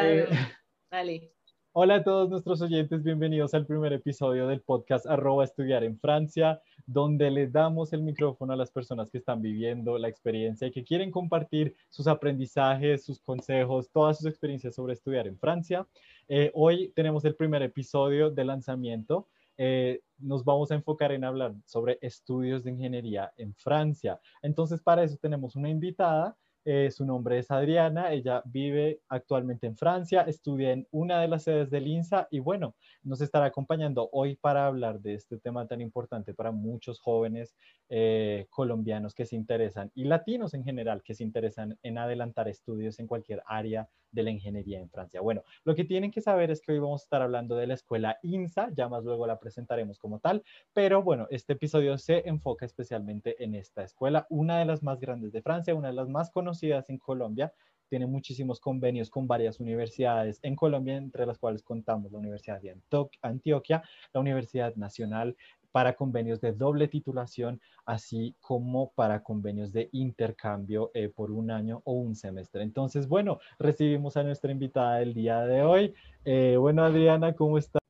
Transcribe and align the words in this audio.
Eh, 0.00 0.26
Dale. 0.90 1.32
hola 1.72 1.96
a 1.96 2.04
todos 2.04 2.30
nuestros 2.30 2.60
oyentes, 2.62 3.02
bienvenidos 3.02 3.52
al 3.54 3.66
primer 3.66 3.92
episodio 3.92 4.46
del 4.46 4.60
podcast 4.60 5.06
arroba 5.06 5.44
estudiar 5.44 5.82
en 5.82 5.98
Francia, 5.98 6.62
donde 6.86 7.30
les 7.30 7.52
damos 7.52 7.92
el 7.92 8.02
micrófono 8.02 8.52
a 8.52 8.56
las 8.56 8.70
personas 8.70 9.10
que 9.10 9.18
están 9.18 9.42
viviendo 9.42 9.98
la 9.98 10.08
experiencia 10.08 10.68
y 10.68 10.70
que 10.70 10.84
quieren 10.84 11.10
compartir 11.10 11.74
sus 11.88 12.06
aprendizajes, 12.06 13.04
sus 13.04 13.20
consejos, 13.20 13.90
todas 13.90 14.18
sus 14.18 14.26
experiencias 14.26 14.76
sobre 14.76 14.92
estudiar 14.92 15.26
en 15.26 15.38
Francia. 15.38 15.86
Eh, 16.28 16.52
hoy 16.54 16.92
tenemos 16.94 17.24
el 17.24 17.34
primer 17.34 17.62
episodio 17.62 18.30
de 18.30 18.44
lanzamiento. 18.44 19.28
Eh, 19.56 20.00
nos 20.18 20.44
vamos 20.44 20.70
a 20.70 20.76
enfocar 20.76 21.10
en 21.10 21.24
hablar 21.24 21.54
sobre 21.64 21.98
estudios 22.02 22.62
de 22.62 22.70
ingeniería 22.70 23.32
en 23.36 23.52
Francia. 23.54 24.20
Entonces, 24.42 24.80
para 24.80 25.02
eso 25.02 25.16
tenemos 25.20 25.56
una 25.56 25.68
invitada 25.68 26.36
eh, 26.70 26.90
su 26.90 27.06
nombre 27.06 27.38
es 27.38 27.50
Adriana, 27.50 28.12
ella 28.12 28.42
vive 28.44 29.00
actualmente 29.08 29.66
en 29.66 29.74
Francia, 29.74 30.20
estudia 30.28 30.72
en 30.72 30.86
una 30.90 31.18
de 31.18 31.26
las 31.26 31.44
sedes 31.44 31.70
del 31.70 31.86
INSA 31.86 32.28
y 32.30 32.40
bueno, 32.40 32.74
nos 33.02 33.22
estará 33.22 33.46
acompañando 33.46 34.10
hoy 34.12 34.36
para 34.36 34.66
hablar 34.66 35.00
de 35.00 35.14
este 35.14 35.38
tema 35.38 35.66
tan 35.66 35.80
importante 35.80 36.34
para 36.34 36.50
muchos 36.50 37.00
jóvenes 37.00 37.56
eh, 37.88 38.48
colombianos 38.50 39.14
que 39.14 39.24
se 39.24 39.34
interesan 39.34 39.90
y 39.94 40.04
latinos 40.04 40.52
en 40.52 40.62
general 40.62 41.02
que 41.02 41.14
se 41.14 41.24
interesan 41.24 41.78
en 41.82 41.96
adelantar 41.96 42.48
estudios 42.48 42.98
en 42.98 43.06
cualquier 43.06 43.42
área 43.46 43.88
de 44.10 44.22
la 44.22 44.30
ingeniería 44.30 44.78
en 44.78 44.90
Francia. 44.90 45.20
Bueno, 45.20 45.44
lo 45.64 45.74
que 45.74 45.84
tienen 45.84 46.10
que 46.10 46.20
saber 46.20 46.50
es 46.50 46.60
que 46.60 46.72
hoy 46.72 46.78
vamos 46.78 47.02
a 47.02 47.04
estar 47.04 47.22
hablando 47.22 47.56
de 47.56 47.66
la 47.66 47.74
escuela 47.74 48.18
INSA, 48.22 48.70
ya 48.74 48.88
más 48.88 49.04
luego 49.04 49.26
la 49.26 49.38
presentaremos 49.38 49.98
como 49.98 50.18
tal, 50.18 50.42
pero 50.72 51.02
bueno, 51.02 51.26
este 51.30 51.54
episodio 51.54 51.96
se 51.98 52.26
enfoca 52.26 52.64
especialmente 52.64 53.42
en 53.42 53.54
esta 53.54 53.82
escuela, 53.82 54.26
una 54.30 54.58
de 54.58 54.64
las 54.64 54.82
más 54.82 54.98
grandes 54.98 55.32
de 55.32 55.42
Francia, 55.42 55.74
una 55.74 55.88
de 55.88 55.94
las 55.94 56.08
más 56.08 56.30
conocidas 56.30 56.57
en 56.62 56.98
Colombia, 56.98 57.52
tiene 57.88 58.06
muchísimos 58.06 58.60
convenios 58.60 59.10
con 59.10 59.26
varias 59.26 59.60
universidades 59.60 60.38
en 60.42 60.54
Colombia, 60.56 60.96
entre 60.96 61.26
las 61.26 61.38
cuales 61.38 61.62
contamos 61.62 62.12
la 62.12 62.18
Universidad 62.18 62.60
de 62.60 62.76
Antioquia, 63.22 63.82
la 64.12 64.20
Universidad 64.20 64.74
Nacional, 64.76 65.36
para 65.72 65.94
convenios 65.94 66.40
de 66.40 66.52
doble 66.52 66.88
titulación, 66.88 67.60
así 67.84 68.34
como 68.40 68.92
para 68.92 69.22
convenios 69.22 69.72
de 69.72 69.88
intercambio 69.92 70.90
eh, 70.94 71.08
por 71.08 71.30
un 71.30 71.50
año 71.50 71.82
o 71.84 71.92
un 71.92 72.14
semestre. 72.14 72.62
Entonces, 72.62 73.06
bueno, 73.06 73.38
recibimos 73.58 74.16
a 74.16 74.22
nuestra 74.22 74.50
invitada 74.50 74.98
del 74.98 75.14
día 75.14 75.40
de 75.40 75.62
hoy. 75.62 75.94
Eh, 76.24 76.56
bueno, 76.58 76.84
Adriana, 76.84 77.34
¿cómo 77.34 77.58
estás? 77.58 77.80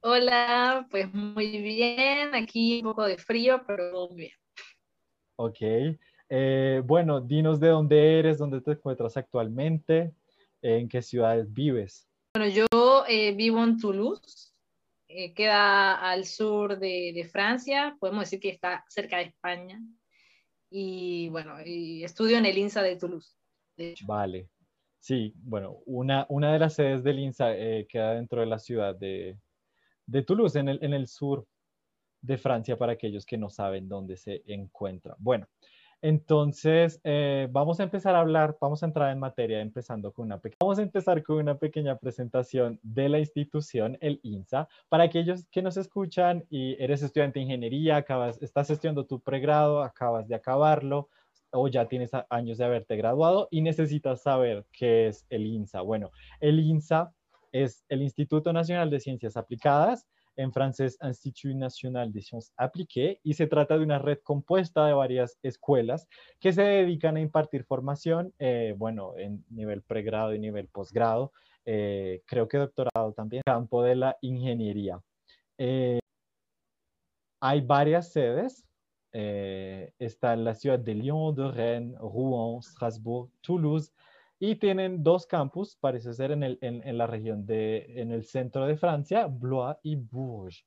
Hola, 0.00 0.86
pues 0.90 1.12
muy 1.12 1.62
bien, 1.62 2.34
aquí 2.34 2.78
un 2.78 2.90
poco 2.90 3.04
de 3.04 3.18
frío, 3.18 3.62
pero 3.66 4.08
muy 4.08 4.16
bien. 4.16 4.32
Ok, 5.36 5.60
eh, 6.34 6.82
bueno, 6.82 7.20
dinos 7.20 7.60
de 7.60 7.68
dónde 7.68 8.18
eres, 8.18 8.38
dónde 8.38 8.62
te 8.62 8.72
encuentras 8.72 9.16
actualmente, 9.18 10.14
en 10.62 10.88
qué 10.88 11.02
ciudades 11.02 11.52
vives. 11.52 12.08
Bueno, 12.34 12.48
yo 12.48 12.66
vivo 13.36 13.62
en 13.62 13.78
Toulouse, 13.78 14.52
eh, 15.14 15.34
queda 15.34 15.92
al 16.10 16.24
sur 16.24 16.78
de, 16.78 17.28
Francia, 17.30 17.98
podemos 18.00 18.22
decir 18.24 18.40
que 18.40 18.48
está 18.48 18.82
cerca 18.88 19.18
de 19.18 19.24
España. 19.24 19.78
Y 20.70 21.28
bueno, 21.28 21.58
estudio 21.58 22.38
en 22.38 22.46
el 22.46 22.56
INSA 22.56 22.82
de 22.82 22.96
Toulouse. 22.96 23.36
Vale. 24.06 24.48
Sí, 25.00 25.34
bueno, 25.36 25.82
una, 25.84 26.24
una 26.30 26.50
de 26.54 26.58
las 26.58 26.76
sedes 26.76 27.04
del 27.04 27.18
INSA 27.18 27.54
eh, 27.54 27.86
queda 27.86 28.14
dentro 28.14 28.40
de 28.40 28.46
la 28.46 28.58
ciudad 28.58 28.94
de, 28.94 29.36
de 30.06 30.22
Toulouse, 30.22 30.58
en 30.58 30.70
el, 30.70 30.78
en 30.82 30.94
el 30.94 31.08
sur 31.08 31.46
de 32.22 32.38
Francia, 32.38 32.78
para 32.78 32.92
aquellos 32.92 33.26
que 33.26 33.36
no 33.36 33.50
saben 33.50 33.90
dónde 33.90 34.16
se 34.16 34.42
encuentra. 34.46 35.14
Bueno, 35.18 35.46
entonces, 36.02 37.00
eh, 37.04 37.46
vamos 37.52 37.78
a 37.78 37.84
empezar 37.84 38.16
a 38.16 38.20
hablar, 38.20 38.58
vamos 38.60 38.82
a 38.82 38.86
entrar 38.86 39.12
en 39.12 39.20
materia 39.20 39.60
empezando 39.60 40.12
con 40.12 40.26
una 40.26 40.40
vamos 40.58 40.80
a 40.80 40.82
empezar 40.82 41.22
con 41.22 41.36
una 41.36 41.58
pequeña 41.58 41.96
presentación 41.96 42.80
de 42.82 43.08
la 43.08 43.20
institución, 43.20 43.96
el 44.00 44.18
INSA, 44.24 44.68
para 44.88 45.04
aquellos 45.04 45.46
que 45.52 45.62
nos 45.62 45.76
escuchan 45.76 46.44
y 46.50 46.74
eres 46.82 47.04
estudiante 47.04 47.38
de 47.38 47.44
ingeniería, 47.44 47.96
acabas, 47.98 48.42
estás 48.42 48.68
estudiando 48.70 49.06
tu 49.06 49.20
pregrado, 49.20 49.80
acabas 49.80 50.26
de 50.26 50.34
acabarlo 50.34 51.08
o 51.52 51.68
ya 51.68 51.86
tienes 51.86 52.10
años 52.30 52.58
de 52.58 52.64
haberte 52.64 52.96
graduado 52.96 53.46
y 53.52 53.62
necesitas 53.62 54.22
saber 54.22 54.66
qué 54.72 55.06
es 55.06 55.24
el 55.30 55.46
INSA. 55.46 55.82
Bueno, 55.82 56.10
el 56.40 56.58
INSA 56.58 57.14
es 57.52 57.84
el 57.88 58.02
Instituto 58.02 58.52
Nacional 58.52 58.90
de 58.90 58.98
Ciencias 58.98 59.36
Aplicadas, 59.36 60.08
en 60.36 60.52
francés 60.52 60.98
Institut 61.02 61.54
National 61.54 62.12
de 62.12 62.22
Sciences 62.22 62.52
Appliquées, 62.56 63.18
y 63.22 63.34
se 63.34 63.46
trata 63.46 63.76
de 63.76 63.84
una 63.84 63.98
red 63.98 64.18
compuesta 64.22 64.86
de 64.86 64.92
varias 64.92 65.38
escuelas 65.42 66.08
que 66.40 66.52
se 66.52 66.62
dedican 66.62 67.16
a 67.16 67.20
impartir 67.20 67.64
formación, 67.64 68.32
eh, 68.38 68.74
bueno, 68.76 69.16
en 69.16 69.44
nivel 69.50 69.82
pregrado 69.82 70.34
y 70.34 70.38
nivel 70.38 70.68
posgrado, 70.68 71.32
eh, 71.64 72.22
creo 72.26 72.48
que 72.48 72.58
doctorado 72.58 73.12
también, 73.12 73.42
campo 73.44 73.82
de 73.82 73.96
la 73.96 74.16
ingeniería. 74.20 75.00
Eh, 75.58 75.98
hay 77.40 77.60
varias 77.60 78.12
sedes, 78.12 78.64
está 79.12 80.36
la 80.36 80.54
ciudad 80.54 80.78
de 80.78 80.94
Lyon, 80.94 81.34
de 81.34 81.50
Rennes, 81.50 81.98
Rouen, 81.98 82.62
Strasbourg, 82.62 83.30
Toulouse, 83.42 83.92
y 84.44 84.56
tienen 84.56 85.04
dos 85.04 85.24
campus, 85.24 85.76
parece 85.80 86.12
ser 86.14 86.32
en, 86.32 86.42
el, 86.42 86.58
en, 86.62 86.98
la 86.98 87.06
región 87.06 87.46
de, 87.46 87.86
en 87.94 88.10
el 88.10 88.24
centro 88.24 88.66
de 88.66 88.76
Francia, 88.76 89.28
Blois 89.28 89.76
y 89.84 89.94
Bourges. 89.94 90.66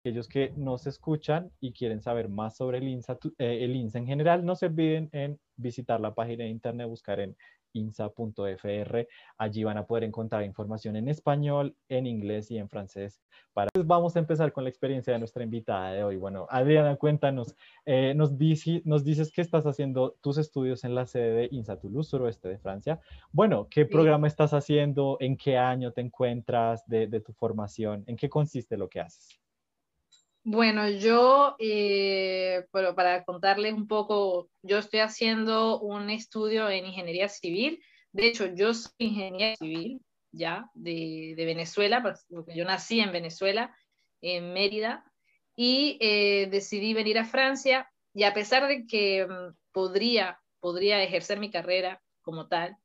Aquellos 0.00 0.26
que 0.26 0.52
nos 0.56 0.88
escuchan 0.88 1.48
y 1.60 1.72
quieren 1.72 2.02
saber 2.02 2.28
más 2.28 2.56
sobre 2.56 2.78
el 2.78 2.88
INSA, 2.88 3.20
eh, 3.38 3.58
el 3.62 3.76
INSA 3.76 4.00
en 4.00 4.06
general, 4.08 4.44
no 4.44 4.56
se 4.56 4.66
olviden 4.66 5.08
en 5.12 5.38
visitar 5.54 6.00
la 6.00 6.12
página 6.12 6.42
de 6.42 6.50
internet, 6.50 6.88
buscar 6.88 7.20
en 7.20 7.36
insa.fr. 7.72 9.08
Allí 9.38 9.64
van 9.64 9.78
a 9.78 9.86
poder 9.86 10.04
encontrar 10.04 10.44
información 10.44 10.96
en 10.96 11.08
español, 11.08 11.76
en 11.88 12.06
inglés 12.06 12.50
y 12.50 12.58
en 12.58 12.68
francés. 12.68 13.22
Para... 13.52 13.70
vamos 13.84 14.16
a 14.16 14.18
empezar 14.18 14.52
con 14.52 14.64
la 14.64 14.70
experiencia 14.70 15.12
de 15.12 15.18
nuestra 15.18 15.42
invitada 15.42 15.92
de 15.92 16.04
hoy. 16.04 16.16
Bueno, 16.16 16.46
Adriana, 16.50 16.96
cuéntanos, 16.96 17.54
eh, 17.84 18.14
nos, 18.14 18.32
nos 18.84 19.04
dices 19.04 19.32
que 19.32 19.40
estás 19.40 19.66
haciendo 19.66 20.16
tus 20.20 20.38
estudios 20.38 20.84
en 20.84 20.94
la 20.94 21.06
sede 21.06 21.32
de 21.32 21.48
INSA 21.50 21.78
Toulouse, 21.78 22.10
suroeste 22.10 22.48
de 22.48 22.58
Francia. 22.58 23.00
Bueno, 23.32 23.68
¿qué 23.70 23.86
programa 23.86 24.26
estás 24.26 24.54
haciendo? 24.54 25.16
¿En 25.20 25.36
qué 25.36 25.58
año 25.58 25.92
te 25.92 26.00
encuentras 26.00 26.86
de, 26.86 27.06
de 27.06 27.20
tu 27.20 27.32
formación? 27.32 28.04
¿En 28.06 28.16
qué 28.16 28.28
consiste 28.28 28.76
lo 28.76 28.88
que 28.88 29.00
haces? 29.00 29.42
Bueno, 30.44 30.88
yo, 30.88 31.54
eh, 31.60 32.64
pero 32.72 32.96
para 32.96 33.22
contarles 33.24 33.74
un 33.74 33.86
poco, 33.86 34.50
yo 34.62 34.78
estoy 34.78 34.98
haciendo 34.98 35.80
un 35.80 36.10
estudio 36.10 36.68
en 36.68 36.86
ingeniería 36.86 37.28
civil. 37.28 37.80
De 38.10 38.26
hecho, 38.26 38.46
yo 38.46 38.74
soy 38.74 38.92
ingeniera 38.98 39.54
civil, 39.56 40.00
ya, 40.32 40.68
de, 40.74 41.34
Venezuela, 41.36 42.02
porque 42.02 42.56
yo 42.56 42.64
nací 42.64 42.98
en 42.98 43.12
Venezuela, 43.12 43.72
en 44.20 44.52
Mérida, 44.52 45.04
y 45.54 45.96
eh, 46.00 46.48
decidí 46.50 46.92
venir 46.92 47.18
a 47.18 47.24
Francia. 47.24 47.88
Y 48.12 48.24
a 48.24 48.34
pesar 48.34 48.66
de 48.66 48.84
que 48.86 49.24
mm, 49.24 49.54
podría, 49.70 50.40
podría 50.58 51.02
ejercer 51.04 51.38
mi 51.38 51.52
carrera 51.52 52.02
como 52.20 52.48
tal, 52.48 52.76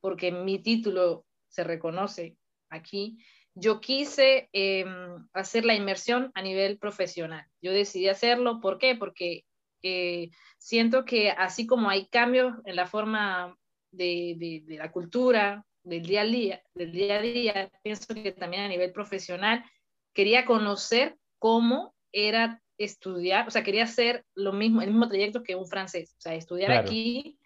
porque 0.00 0.30
mi 0.30 0.60
título 0.62 1.26
se 1.48 1.64
reconoce 1.64 2.36
aquí, 2.68 3.18
yo 3.54 3.80
quise 3.80 4.48
em, 4.52 5.26
hacer 5.32 5.64
la 5.64 5.74
inmersión 5.74 6.30
a 6.34 6.42
nivel 6.42 6.78
profesional. 6.78 7.46
Yo 7.60 7.72
decidí 7.72 8.08
hacerlo, 8.08 8.60
¿por 8.60 8.78
qué? 8.78 8.94
Porque 8.94 9.44
eh, 9.82 10.30
siento 10.58 11.04
que 11.04 11.30
así 11.30 11.66
como 11.66 11.90
hay 11.90 12.06
cambios 12.06 12.54
en 12.64 12.76
la 12.76 12.86
forma 12.86 13.56
de, 13.90 14.62
la 14.68 14.92
cultura, 14.92 15.64
del 15.82 16.02
día, 16.02 16.22
a 16.22 16.24
día, 16.24 16.62
del 16.74 16.92
día 16.92 17.16
a 17.16 17.22
día, 17.22 17.70
pienso 17.82 18.14
que 18.14 18.32
también 18.32 18.62
a 18.62 18.68
nivel 18.68 18.92
profesional 18.92 19.64
quería 20.12 20.44
conocer 20.44 21.16
cómo 21.38 21.94
era 22.12 22.62
estudiar, 22.78 23.46
o 23.46 23.50
sea, 23.50 23.62
quería 23.62 23.84
hacer 23.84 24.24
lo 24.34 24.52
mismo, 24.52 24.80
el 24.80 24.88
mismo 24.88 25.08
trayecto 25.08 25.42
que 25.42 25.54
un 25.54 25.66
francés, 25.66 26.14
o 26.18 26.20
sea, 26.20 26.34
estudiar 26.34 26.72
aquí, 26.72 27.38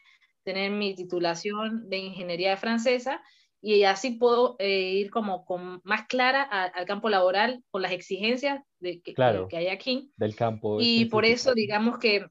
tener 0.45 0.71
mi 0.71 0.95
titulación 0.95 1.89
de 1.89 1.99
ingeniería 1.99 2.57
francesa 2.57 3.23
y 3.65 3.85
así 3.85 4.11
puedo 4.11 4.57
eh, 4.59 4.93
ir 4.93 5.11
como 5.11 5.47
con 5.47 5.81
más 5.85 6.07
clara 6.07 6.43
al 6.43 6.85
campo 6.85 7.09
laboral 7.09 7.65
con 7.71 7.81
las 7.81 7.93
exigencias 7.93 8.61
de, 8.79 9.01
que, 9.01 9.15
que, 9.15 9.57
hay 9.57 9.69
aquí. 9.69 10.13
Del 10.17 10.37
campo. 10.37 10.79
Y 10.83 11.07
por 11.07 11.25
eso 11.25 11.55
digamos 11.55 11.99
que 11.99 12.27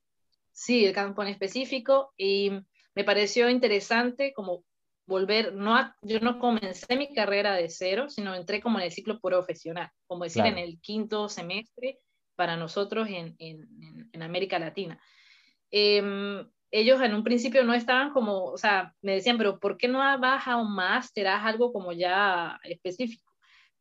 sí, 0.51 0.85
el 0.85 0.93
campo 0.93 1.23
en 1.23 1.29
específico 1.29 2.13
y 2.15 2.51
me 2.93 3.03
pareció 3.03 3.49
interesante 3.49 4.31
como 4.35 4.63
volver, 5.07 5.55
no 5.55 5.91
yo 6.03 6.19
no 6.19 6.37
comencé 6.37 6.95
mi 6.95 7.11
carrera 7.15 7.55
de 7.55 7.67
cero, 7.67 8.09
sino 8.09 8.35
entré 8.35 8.61
como 8.61 8.77
en 8.77 8.85
el 8.85 8.91
ciclo 8.91 9.19
profesional, 9.19 9.89
como 10.05 10.25
decir 10.25 10.45
en 10.45 10.59
el 10.59 10.79
quinto 10.81 11.29
semestre 11.29 11.97
para 12.35 12.57
nosotros 12.57 13.07
en, 13.09 13.35
en, 13.39 13.67
en 14.11 14.21
América 14.21 14.59
Latina. 14.59 15.01
Eh, 15.71 16.45
ellos 16.73 16.99
en 17.01 17.13
un 17.13 17.23
principio 17.23 17.63
no 17.63 17.75
estaban 17.75 18.11
como, 18.11 18.45
o 18.45 18.57
sea, 18.57 18.95
me 19.03 19.13
decían, 19.13 19.37
pero 19.37 19.59
¿por 19.59 19.77
qué 19.77 19.87
no 19.87 19.99
vas 19.99 20.47
a 20.47 20.57
un 20.57 20.73
máster, 20.73 21.27
haz 21.27 21.45
algo 21.45 21.71
como 21.71 21.93
ya 21.93 22.59
específico? 22.63 23.31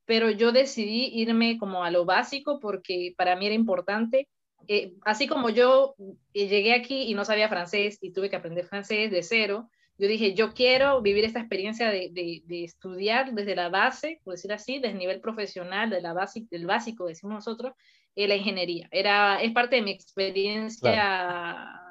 Pero 0.05 0.31
yo 0.31 0.53
decidí 0.53 1.07
irme 1.15 1.57
como 1.57 1.85
a 1.85 1.91
lo 1.91 2.05
básico 2.05 2.61
porque 2.61 3.15
para 3.17 3.35
mí 3.35 3.47
era 3.47 3.55
importante. 3.55 4.29
Eh, 4.69 4.93
así 5.07 5.27
como 5.27 5.49
yo 5.49 5.95
eh, 6.35 6.49
llegué 6.49 6.75
aquí 6.75 7.05
y 7.05 7.15
no 7.15 7.25
sabía 7.25 7.49
francés 7.49 7.97
y 8.03 8.13
tuve 8.13 8.29
que 8.29 8.37
aprender 8.37 8.67
francés 8.67 9.11
de 9.11 9.23
cero, 9.23 9.71
yo 9.97 10.07
dije, 10.07 10.35
yo 10.35 10.53
quiero 10.53 11.01
vivir 11.01 11.25
esta 11.25 11.41
experiencia 11.41 11.89
de, 11.89 12.11
de, 12.13 12.65
estudiar 12.65 13.33
desde 13.33 13.57
la 13.57 13.71
base, 13.71 14.21
por 14.23 14.35
decir 14.35 14.53
así, 14.53 14.75
desde 14.75 14.91
el 14.93 14.99
nivel 14.99 15.21
profesional, 15.21 15.89
de 15.89 16.03
la 16.03 16.13
base, 16.13 16.47
del 16.51 16.67
básico, 16.67 17.07
decimos 17.07 17.37
nosotros, 17.37 17.73
eh, 18.17 18.29
la 18.29 18.37
ingeniería. 18.37 18.87
Era, 18.91 19.41
es 19.41 19.53
parte 19.53 19.77
de 19.77 19.83
mi 19.83 19.93
experiencia 19.93 21.82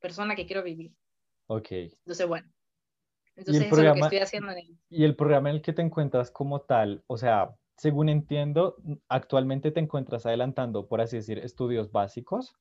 persona 0.00 0.34
que 0.34 0.46
quiero 0.46 0.62
vivir. 0.62 0.92
Ok. 1.46 1.70
Entonces, 1.70 2.26
bueno. 2.26 2.48
Entonces, 3.36 3.66
eso 3.66 3.76
es 3.76 3.84
lo 3.84 3.94
que 3.94 4.00
estoy 4.00 4.18
haciendo 4.18 4.52
en 4.52 4.58
el... 4.58 4.78
Y 4.90 5.04
el 5.04 5.16
programa 5.16 5.50
en 5.50 5.56
el 5.56 5.62
que 5.62 5.72
te 5.72 5.82
encuentras 5.82 6.30
como 6.30 6.62
tal, 6.62 7.04
o 7.06 7.16
sea, 7.16 7.54
según 7.76 8.08
entiendo, 8.08 8.76
actualmente 9.08 9.70
te 9.70 9.80
encuentras 9.80 10.26
adelantando, 10.26 10.86
por 10.86 11.00
así 11.00 11.16
decir, 11.16 11.38
estudios 11.38 11.90
básicos 11.90 12.54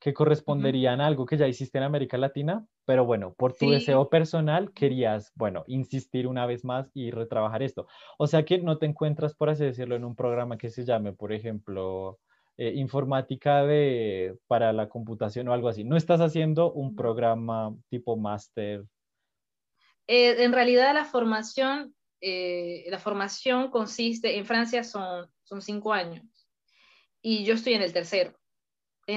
que 0.00 0.14
corresponderían 0.14 1.00
a 1.00 1.06
algo 1.06 1.26
que 1.26 1.36
ya 1.36 1.46
hiciste 1.46 1.76
en 1.76 1.84
América 1.84 2.16
Latina, 2.16 2.66
pero 2.86 3.04
bueno, 3.04 3.34
por 3.34 3.52
tu 3.52 3.70
deseo 3.70 4.08
personal 4.08 4.72
querías, 4.72 5.30
bueno, 5.34 5.62
insistir 5.66 6.26
una 6.26 6.46
vez 6.46 6.64
más 6.64 6.90
y 6.94 7.10
retrabajar 7.10 7.62
esto. 7.62 7.86
O 8.18 8.26
sea 8.26 8.44
que 8.44 8.58
no 8.58 8.78
te 8.78 8.86
encuentras, 8.86 9.34
por 9.34 9.50
así 9.50 9.62
decirlo, 9.62 9.96
en 9.96 10.04
un 10.04 10.16
programa 10.16 10.56
que 10.56 10.70
se 10.70 10.84
llame, 10.86 11.12
por 11.12 11.34
ejemplo, 11.34 12.18
eh, 12.62 12.74
informática 12.76 13.64
de, 13.64 14.36
para 14.46 14.70
la 14.74 14.86
computación 14.86 15.48
o 15.48 15.54
algo 15.54 15.70
así. 15.70 15.82
No 15.82 15.96
estás 15.96 16.20
haciendo 16.20 16.70
un 16.70 16.94
programa 16.94 17.74
tipo 17.88 18.18
máster. 18.18 18.84
Eh, 20.06 20.44
en 20.44 20.52
realidad 20.52 20.92
la 20.92 21.06
formación, 21.06 21.94
eh, 22.20 22.84
la 22.90 22.98
formación 22.98 23.70
consiste, 23.70 24.36
en 24.36 24.44
Francia 24.44 24.84
son, 24.84 25.26
son 25.42 25.62
cinco 25.62 25.94
años 25.94 26.22
y 27.22 27.44
yo 27.44 27.54
estoy 27.54 27.72
en 27.72 27.82
el 27.82 27.94
tercero 27.94 28.38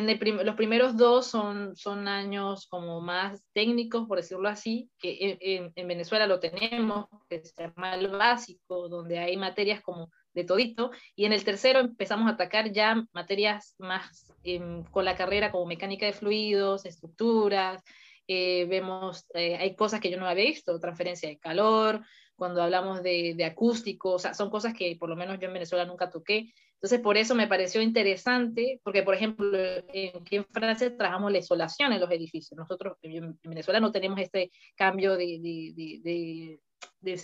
los 0.02 0.56
primeros 0.56 0.98
dos 0.98 1.28
son, 1.28 1.76
son 1.76 2.08
años 2.08 2.68
como 2.68 3.02
más 3.02 3.44
técnicos, 3.54 4.08
por 4.08 4.18
decirlo 4.18 4.50
así, 4.50 4.90
que 4.98 5.38
en, 5.76 5.88
Venezuela 5.88 6.26
lo 6.26 6.40
tenemos, 6.40 7.08
que 7.30 7.44
se 7.44 7.54
llama 7.62 7.96
el 7.96 8.08
básico, 8.08 8.90
donde 8.90 9.20
hay 9.20 9.38
materias 9.38 9.82
como 9.82 10.10
de 10.34 10.44
todito, 10.44 10.92
y 11.16 11.26
en 11.26 11.34
el 11.34 11.44
tercero 11.44 11.80
empezamos 11.80 12.28
a 12.28 12.34
atacar 12.34 12.72
ya 12.72 13.06
materias 13.14 13.76
más 13.78 14.32
em, 14.44 14.84
con 14.86 15.06
la 15.06 15.16
carrera 15.16 15.52
como 15.52 15.66
mecánica 15.66 16.06
de 16.06 16.14
fluidos, 16.14 16.86
estructuras, 16.86 17.84
eh, 18.28 18.66
vemos, 18.70 19.26
eh, 19.34 19.58
hay 19.58 19.76
cosas 19.76 20.00
que 20.00 20.10
yo 20.10 20.18
no 20.18 20.28
había 20.28 20.46
visto, 20.46 20.80
transferencia 20.80 21.30
de 21.30 21.38
calor, 21.38 22.02
cuando 22.36 22.64
hablamos 22.64 23.04
de, 23.04 23.36
de 23.36 23.46
acústico, 23.46 24.14
o 24.14 24.20
sea, 24.20 24.34
son 24.34 24.50
cosas 24.50 24.74
que 24.74 24.96
por 25.00 25.10
lo 25.10 25.16
menos 25.16 25.40
yo 25.40 25.48
en 25.48 25.54
Venezuela 25.54 25.86
nunca 25.86 26.10
toqué, 26.10 26.52
entonces, 26.84 27.00
por 27.00 27.16
eso 27.16 27.34
me 27.34 27.48
pareció 27.48 27.82
interesante, 27.82 28.82
porque, 28.84 29.04
por 29.04 29.16
ejemplo, 29.16 29.58
aquí 29.88 30.36
en 30.36 30.44
Francia 30.52 30.94
trabajamos 30.98 31.32
la 31.32 31.38
isolación 31.38 31.94
en 31.94 32.02
los 32.02 32.12
edificios. 32.12 32.58
Nosotros 32.58 32.98
en 33.04 33.40
Venezuela 33.42 33.80
no 33.80 33.94
tenemos 33.94 34.20
este 34.20 34.52
cambio 34.76 35.16
de, 35.16 35.40
de, 35.40 35.72
de, 35.74 36.02
de, 36.04 36.60
de 37.00 37.18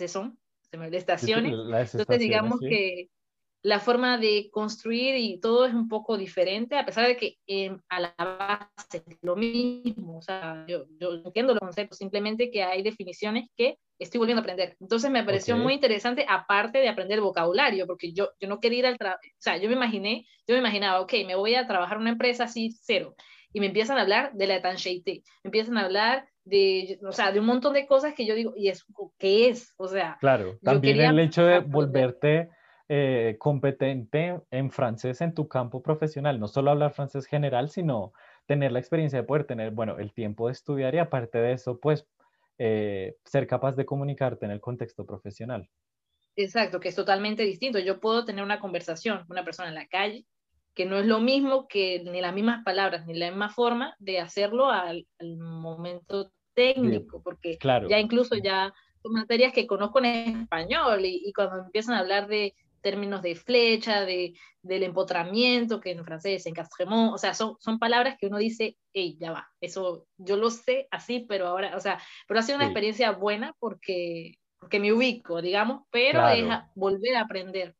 estaciones. 0.92 1.52
Entonces, 1.52 2.18
digamos 2.18 2.60
que 2.60 3.08
la 3.62 3.78
forma 3.78 4.16
de 4.16 4.48
construir 4.50 5.16
y 5.16 5.38
todo 5.38 5.66
es 5.66 5.74
un 5.74 5.88
poco 5.88 6.16
diferente, 6.16 6.78
a 6.78 6.86
pesar 6.86 7.06
de 7.06 7.16
que 7.16 7.36
em, 7.46 7.78
a 7.90 8.00
la 8.00 8.14
base 8.18 9.02
es 9.06 9.18
lo 9.20 9.36
mismo. 9.36 10.18
O 10.18 10.22
sea, 10.22 10.64
yo, 10.66 10.86
yo, 10.98 11.12
entiendo 11.24 11.52
los 11.52 11.60
conceptos, 11.60 11.98
simplemente 11.98 12.50
que 12.50 12.62
hay 12.62 12.82
definiciones 12.82 13.50
que 13.56 13.76
estoy 13.98 14.18
volviendo 14.18 14.40
a 14.40 14.44
aprender. 14.44 14.76
Entonces 14.80 15.10
me 15.10 15.22
pareció 15.24 15.58
muy 15.58 15.74
interesante, 15.74 16.24
aparte 16.26 16.78
de 16.78 16.88
aprender 16.88 17.18
el 17.18 17.24
vocabulario, 17.24 17.86
porque 17.86 18.12
yo, 18.12 18.30
yo 18.40 18.48
no 18.48 18.60
quería 18.60 18.78
ir 18.78 18.86
al 18.86 18.98
trabajo, 18.98 19.20
o 19.22 19.42
sea, 19.42 19.58
yo 19.58 19.68
me 19.68 19.74
imaginé, 19.74 20.26
yo 20.46 20.54
me 20.54 20.60
imaginaba, 20.60 21.00
ok, 21.02 21.12
me 21.26 21.34
voy 21.34 21.54
a 21.54 21.66
trabajar 21.66 21.96
en 21.96 22.02
una 22.02 22.10
empresa 22.12 22.44
así, 22.44 22.74
cero, 22.82 23.14
y 23.52 23.60
me 23.60 23.66
empiezan 23.66 23.98
a 23.98 24.02
hablar 24.02 24.32
de 24.32 24.46
la 24.46 24.56
etancheité, 24.56 25.22
me 25.44 25.48
empiezan 25.48 25.76
a 25.76 25.84
hablar 25.84 26.29
de, 26.44 26.98
o 27.06 27.12
sea, 27.12 27.32
de 27.32 27.40
un 27.40 27.46
montón 27.46 27.74
de 27.74 27.86
cosas 27.86 28.14
que 28.14 28.26
yo 28.26 28.34
digo, 28.34 28.52
¿y 28.56 28.68
eso 28.68 28.84
qué 29.18 29.48
es? 29.48 29.74
O 29.76 29.88
sea, 29.88 30.16
claro, 30.20 30.58
también 30.62 31.00
el 31.00 31.18
hecho 31.18 31.44
de 31.44 31.60
volverte 31.60 32.50
eh, 32.88 33.36
competente 33.38 34.40
en 34.50 34.70
francés 34.70 35.20
en 35.20 35.34
tu 35.34 35.48
campo 35.48 35.82
profesional, 35.82 36.40
no 36.40 36.48
solo 36.48 36.70
hablar 36.70 36.92
francés 36.92 37.26
general, 37.26 37.70
sino 37.70 38.12
tener 38.46 38.72
la 38.72 38.80
experiencia 38.80 39.20
de 39.20 39.26
poder 39.26 39.44
tener, 39.44 39.70
bueno, 39.70 39.98
el 39.98 40.12
tiempo 40.12 40.46
de 40.46 40.52
estudiar 40.52 40.94
y 40.94 40.98
aparte 40.98 41.38
de 41.38 41.52
eso, 41.52 41.78
pues 41.78 42.06
eh, 42.58 43.16
ser 43.24 43.46
capaz 43.46 43.76
de 43.76 43.86
comunicarte 43.86 44.44
en 44.44 44.50
el 44.50 44.60
contexto 44.60 45.06
profesional. 45.06 45.70
Exacto, 46.36 46.80
que 46.80 46.88
es 46.88 46.96
totalmente 46.96 47.44
distinto. 47.44 47.78
Yo 47.78 48.00
puedo 48.00 48.24
tener 48.24 48.44
una 48.44 48.60
conversación 48.60 49.18
con 49.18 49.32
una 49.36 49.44
persona 49.44 49.68
en 49.68 49.74
la 49.76 49.86
calle, 49.86 50.26
que 50.74 50.86
no 50.86 50.98
es 50.98 51.06
lo 51.06 51.20
mismo 51.20 51.66
que 51.68 52.02
ni 52.04 52.20
las 52.20 52.34
mismas 52.34 52.64
palabras, 52.64 53.06
ni 53.06 53.14
la 53.14 53.30
misma 53.30 53.50
forma 53.50 53.94
de 53.98 54.20
hacerlo 54.20 54.70
al, 54.70 55.06
momento 55.38 56.30
técnico, 56.54 57.22
porque 57.22 57.58
ya 57.88 57.98
incluso 57.98 58.36
ya 58.36 58.72
son 59.02 59.12
materias 59.12 59.52
que 59.52 59.66
conozco 59.66 59.98
en 59.98 60.42
español 60.42 61.04
y, 61.04 61.32
cuando 61.32 61.64
empiezan 61.64 61.94
a 61.94 62.00
hablar 62.00 62.28
de 62.28 62.54
términos 62.80 63.22
de 63.22 63.34
flecha, 63.34 64.04
de, 64.04 64.34
del 64.62 64.82
empotramiento, 64.82 65.80
que 65.80 65.90
en 65.90 66.04
francés, 66.04 66.46
encastrement, 66.46 67.12
o 67.12 67.18
sea, 67.18 67.34
son, 67.34 67.56
son 67.60 67.78
palabras 67.78 68.16
que 68.18 68.26
uno 68.26 68.38
dice, 68.38 68.76
hey, 68.92 69.16
ya 69.20 69.32
va, 69.32 69.48
eso 69.60 70.06
yo 70.16 70.36
lo 70.36 70.50
sé 70.50 70.88
así, 70.90 71.26
pero 71.28 71.46
ahora, 71.46 71.76
o 71.76 71.80
sea, 71.80 72.00
pero 72.26 72.40
ha 72.40 72.42
sido 72.42 72.56
una 72.56 72.66
experiencia 72.66 73.12
buena 73.12 73.54
porque, 73.58 74.38
porque 74.58 74.80
me 74.80 74.92
ubico, 74.92 75.42
digamos, 75.42 75.82
pero 75.90 76.26
es 76.28 76.46
volver 76.74 77.16
a 77.16 77.22
aprender. 77.22 77.74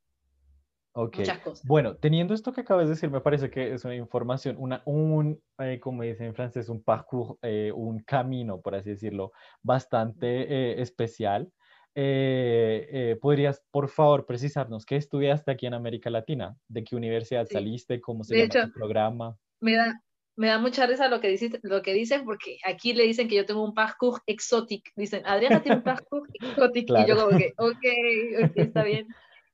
Muchas 0.95 1.39
cosas. 1.39 1.67
Bueno, 1.67 1.97
teniendo 1.97 2.35
esto 2.35 2.53
que 2.53 2.63
acabas 2.63 2.87
de 2.87 2.95
decir, 2.95 3.11
me 3.11 3.21
parece 3.21 3.51
que 3.51 3.73
es 3.73 3.85
una 3.85 3.95
información, 3.95 4.57
una, 4.59 4.83
un, 4.85 5.41
eh, 5.59 5.79
como 5.81 6.03
dicen 6.03 6.27
en 6.27 6.35
francés, 6.35 6.69
un 6.69 6.83
parcours, 6.83 7.39
eh, 7.43 7.73
un 7.75 8.01
camino, 8.01 8.61
por 8.61 8.75
así 8.75 8.91
decirlo, 8.91 9.33
bastante 9.63 10.43
eh, 10.43 10.83
especial. 10.83 11.53
Eh, 11.95 13.17
¿podrías, 13.21 13.63
por 13.71 13.89
favor, 13.89 14.27
precisarnos 14.27 14.87
qué 14.87 14.97
estudiaste 14.97 15.51
aquí 15.51 15.67
en 15.67 15.75
América 15.75 16.11
Latina? 16.11 16.57
¿De 16.69 16.83
qué 16.83 16.97
universidad 16.97 17.47
saliste? 17.47 18.01
¿Cómo 18.01 18.25
se 18.25 18.37
llama 18.37 18.67
tu 18.67 18.73
programa? 18.73 19.37
Me 19.61 19.75
da, 19.75 20.01
me 20.37 20.49
da 20.49 20.59
mucha 20.59 20.87
risa 20.87 21.09
lo 21.09 21.21
que, 21.21 21.29
dices, 21.29 21.59
lo 21.63 21.83
que 21.83 21.93
dices, 21.93 22.23
porque 22.25 22.59
aquí 22.65 22.95
le 22.95 23.05
dicen 23.05 23.29
que 23.29 23.37
yo 23.37 23.47
tengo 23.47 23.63
un 23.63 23.75
parcours 23.75 24.23
exótico. 24.27 24.91
Dicen, 24.97 25.23
Adriana 25.27 25.63
tiene 25.63 25.79
un 25.79 25.85
parcours 25.85 26.31
exótico. 26.35 26.99
Y 26.99 27.07
yo 27.07 27.17
como 27.17 27.37
que, 27.37 27.53
ok, 27.59 27.77
okay 28.45 28.63
está 28.65 28.85
bien. 28.85 29.07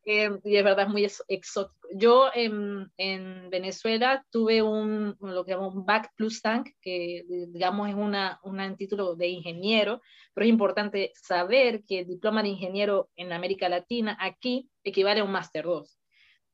Em, 0.09 0.39
y 0.45 0.55
es 0.55 0.63
verdad, 0.63 0.87
es 0.87 0.93
muy 0.93 1.05
exótico. 1.27 1.89
Yo 1.93 2.31
en, 2.33 2.89
en, 2.97 3.51
Venezuela 3.51 4.25
tuve 4.31 4.63
un, 4.63 5.17
lo 5.19 5.45
que 5.45 5.51
llamamos 5.51 5.75
un 5.75 5.85
back 5.85 6.13
plus 6.15 6.41
tank, 6.41 6.69
que 6.81 7.25
digamos 7.49 7.89
es 7.89 7.97
una, 7.97 8.39
una, 8.45 8.69
un 8.69 8.77
título 8.77 9.17
de 9.17 9.27
ingeniero, 9.27 10.01
pero 10.33 10.45
es 10.45 10.51
importante 10.51 11.11
saber 11.17 11.83
que 11.83 12.01
el 12.01 12.07
diploma 12.07 12.45
de 12.45 12.51
ingeniero 12.51 13.11
en 13.17 13.33
América 13.33 13.69
Latina 13.69 14.17
aquí 14.21 14.71
equivale 14.85 15.21
a 15.21 15.25
un 15.25 15.33
máster 15.33 15.65
2. 15.65 15.99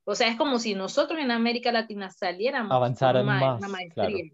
O 0.05 0.15
sea, 0.15 0.29
es 0.29 0.37
como 0.37 0.59
si 0.59 0.75
nosotros 0.75 1.21
en 1.21 1.31
América 1.31 1.73
Latina 1.73 2.11
saliéramos 2.11 2.73
Avanzar 2.73 3.17
una, 3.17 3.59
más, 3.59 3.69
maestría. 3.69 4.33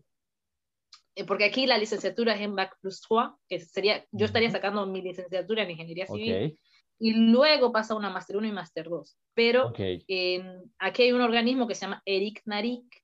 Eh, 1.16 1.24
porque 1.24 1.44
aquí 1.44 1.66
la 1.66 1.76
licenciatura 1.76 2.34
es 2.34 2.40
en 2.42 2.54
back 2.54 2.76
plus 2.80 3.00
3, 3.00 3.30
que 3.48 3.58
sería, 3.58 4.04
yo 4.12 4.26
estaría 4.26 4.50
sacando 4.50 4.86
mi 4.86 5.02
licenciatura 5.02 5.64
en 5.64 5.72
ingeniería 5.72 6.06
civil 6.06 6.56
y 6.98 7.14
luego 7.14 7.72
pasa 7.72 7.94
una 7.94 8.10
Master 8.10 8.36
1 8.36 8.48
y 8.48 8.52
Master 8.52 8.88
2. 8.88 9.16
Pero 9.34 9.68
aquí 9.68 11.02
hay 11.02 11.12
un 11.12 11.20
organismo 11.20 11.66
que 11.66 11.74
se 11.74 11.82
llama 11.82 12.02
Eric 12.04 12.42
Narik 12.44 13.02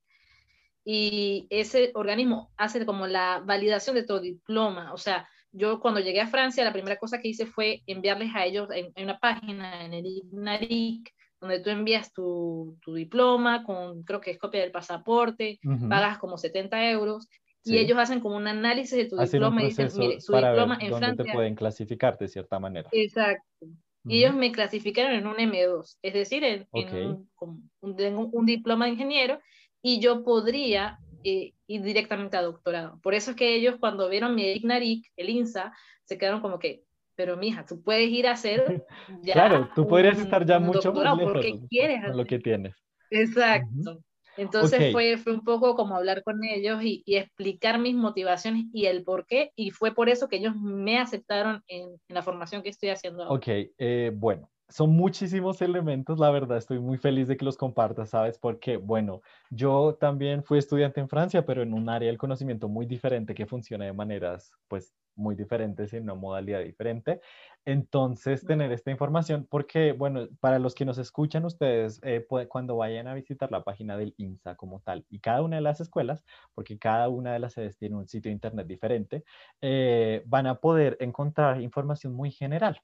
y 0.84 1.46
ese 1.50 1.92
organismo 1.94 2.52
hace 2.56 2.84
como 2.84 3.06
la 3.06 3.42
validación 3.44 3.94
de 3.94 4.04
tu 4.04 4.18
diploma. 4.20 4.92
O 4.92 4.98
sea, 4.98 5.28
yo 5.52 5.80
cuando 5.80 6.00
llegué 6.00 6.20
a 6.20 6.26
Francia, 6.26 6.64
la 6.64 6.72
primera 6.72 6.96
cosa 6.96 7.20
que 7.20 7.28
hice 7.28 7.46
fue 7.46 7.82
enviarles 7.86 8.34
a 8.34 8.44
ellos 8.44 8.68
en, 8.72 8.92
una 9.02 9.18
página 9.18 9.84
en 9.84 9.94
Eric 9.94 10.24
Narik 10.32 11.14
donde 11.40 11.60
tú 11.60 11.68
envías 11.68 12.10
tu, 12.12 12.78
tu, 12.80 12.94
diploma 12.94 13.64
con, 13.64 14.02
creo 14.02 14.18
que 14.18 14.30
es 14.30 14.38
copia 14.38 14.62
del 14.62 14.70
pasaporte, 14.70 15.60
pagas 15.90 16.16
como 16.16 16.38
70 16.38 16.90
euros, 16.90 17.28
y 17.64 17.78
ellos 17.78 17.98
hacen 17.98 18.20
como 18.20 18.36
un 18.36 18.46
análisis 18.46 18.96
de 18.96 19.04
tu 19.06 19.16
diploma 19.16 19.62
y 19.62 19.66
dicen, 19.66 19.88
mire, 19.96 20.20
su 20.20 20.34
diploma 20.34 20.78
en 20.80 20.96
Francia... 20.96 21.24
te 21.24 21.32
pueden 21.32 21.54
clasificar 21.54 22.18
de 22.18 22.28
cierta 22.28 22.58
manera. 22.58 22.88
Exacto. 22.92 23.66
Y 24.06 24.18
ellos 24.18 24.34
me 24.34 24.52
clasificaron 24.52 25.12
en 25.12 25.26
un 25.26 25.36
M2, 25.36 25.98
es 26.02 26.14
decir, 26.14 26.44
en, 26.44 26.66
un, 26.72 27.70
tengo 27.96 28.26
un, 28.26 28.46
diploma 28.46 28.84
de 28.84 28.92
ingeniero 28.92 29.40
y 29.80 29.98
yo 30.00 30.22
podría 30.22 30.98
eh, 31.24 31.54
ir 31.66 31.82
directamente 31.82 32.36
a 32.36 32.42
doctorado. 32.42 33.00
Por 33.02 33.14
eso 33.14 33.30
es 33.30 33.36
que 33.36 33.54
ellos 33.54 33.76
cuando 33.80 34.08
vieron 34.10 34.34
mi 34.34 34.42
IGNARIC, 34.52 35.10
el 35.16 35.30
INSA, 35.30 35.72
se 36.04 36.18
quedaron 36.18 36.42
como 36.42 36.58
que, 36.58 36.84
pero 37.14 37.36
mija, 37.38 37.64
tú 37.64 37.82
puedes 37.82 38.10
ir 38.10 38.26
a 38.26 38.32
hacer 38.32 38.84
ya 39.22 39.32
Claro, 39.32 39.70
tú 39.74 39.86
podrías 39.86 40.18
estar 40.18 40.44
ya 40.44 40.58
mucho 40.58 40.92
más 40.92 41.16
lejos 41.16 41.32
porque 41.32 41.60
quieres 41.70 42.04
con 42.04 42.16
lo 42.16 42.24
que 42.26 42.38
tienes. 42.38 42.74
Exacto. 43.10 44.02
Entonces 44.36 44.92
fue, 44.92 45.16
fue 45.16 45.32
un 45.32 45.44
poco 45.44 45.74
como 45.74 45.96
hablar 45.96 46.22
con 46.22 46.42
ellos 46.44 46.82
y, 46.82 47.02
explicar 47.06 47.78
mis 47.78 47.94
motivaciones 47.94 48.64
y 48.72 48.86
el 48.86 49.04
por 49.04 49.26
qué, 49.26 49.52
y 49.56 49.70
fue 49.70 49.94
por 49.94 50.08
eso 50.08 50.28
que 50.28 50.36
ellos 50.36 50.56
me 50.56 50.98
aceptaron 50.98 51.62
en, 51.68 51.90
la 52.08 52.22
formación 52.22 52.62
que 52.62 52.68
estoy 52.68 52.90
haciendo 52.90 53.22
ahora. 53.22 53.34
Ok, 53.34 53.46
eh, 53.78 54.12
bueno, 54.14 54.50
son 54.68 54.90
muchísimos 54.90 55.60
elementos, 55.62 56.18
la 56.18 56.30
verdad, 56.30 56.58
estoy 56.58 56.78
muy 56.78 56.98
feliz 56.98 57.28
de 57.28 57.36
que 57.36 57.44
los 57.44 57.56
compartas, 57.56 58.10
¿sabes? 58.10 58.38
Porque, 58.38 58.76
bueno, 58.76 59.20
yo 59.50 59.96
también 60.00 60.42
fui 60.42 60.58
estudiante 60.58 61.00
en 61.00 61.08
Francia, 61.08 61.44
pero 61.44 61.62
en 61.62 61.74
un 61.74 61.88
área 61.88 62.08
del 62.08 62.18
conocimiento 62.18 62.68
muy 62.68 62.86
diferente 62.86 63.34
que 63.34 63.46
funciona 63.46 63.84
de 63.84 63.92
maneras, 63.92 64.52
pues, 64.68 64.94
muy 65.16 65.34
diferentes 65.36 65.92
en 65.92 66.04
una 66.04 66.14
modalidad 66.14 66.60
diferente. 66.60 67.20
Entonces, 67.64 68.44
tener 68.44 68.72
esta 68.72 68.90
información, 68.90 69.46
porque, 69.50 69.92
bueno, 69.92 70.28
para 70.40 70.58
los 70.58 70.74
que 70.74 70.84
nos 70.84 70.98
escuchan 70.98 71.44
ustedes, 71.44 72.00
eh, 72.02 72.26
cuando 72.48 72.76
vayan 72.76 73.08
a 73.08 73.14
visitar 73.14 73.50
la 73.50 73.64
página 73.64 73.96
del 73.96 74.14
INSA 74.18 74.56
como 74.56 74.80
tal 74.80 75.06
y 75.08 75.20
cada 75.20 75.42
una 75.42 75.56
de 75.56 75.62
las 75.62 75.80
escuelas, 75.80 76.24
porque 76.54 76.78
cada 76.78 77.08
una 77.08 77.32
de 77.32 77.38
las 77.38 77.54
sedes 77.54 77.78
tiene 77.78 77.96
un 77.96 78.06
sitio 78.08 78.28
de 78.30 78.34
internet 78.34 78.66
diferente, 78.66 79.24
eh, 79.60 80.22
van 80.26 80.46
a 80.46 80.56
poder 80.60 80.96
encontrar 81.00 81.60
información 81.60 82.14
muy 82.14 82.30
general 82.30 82.80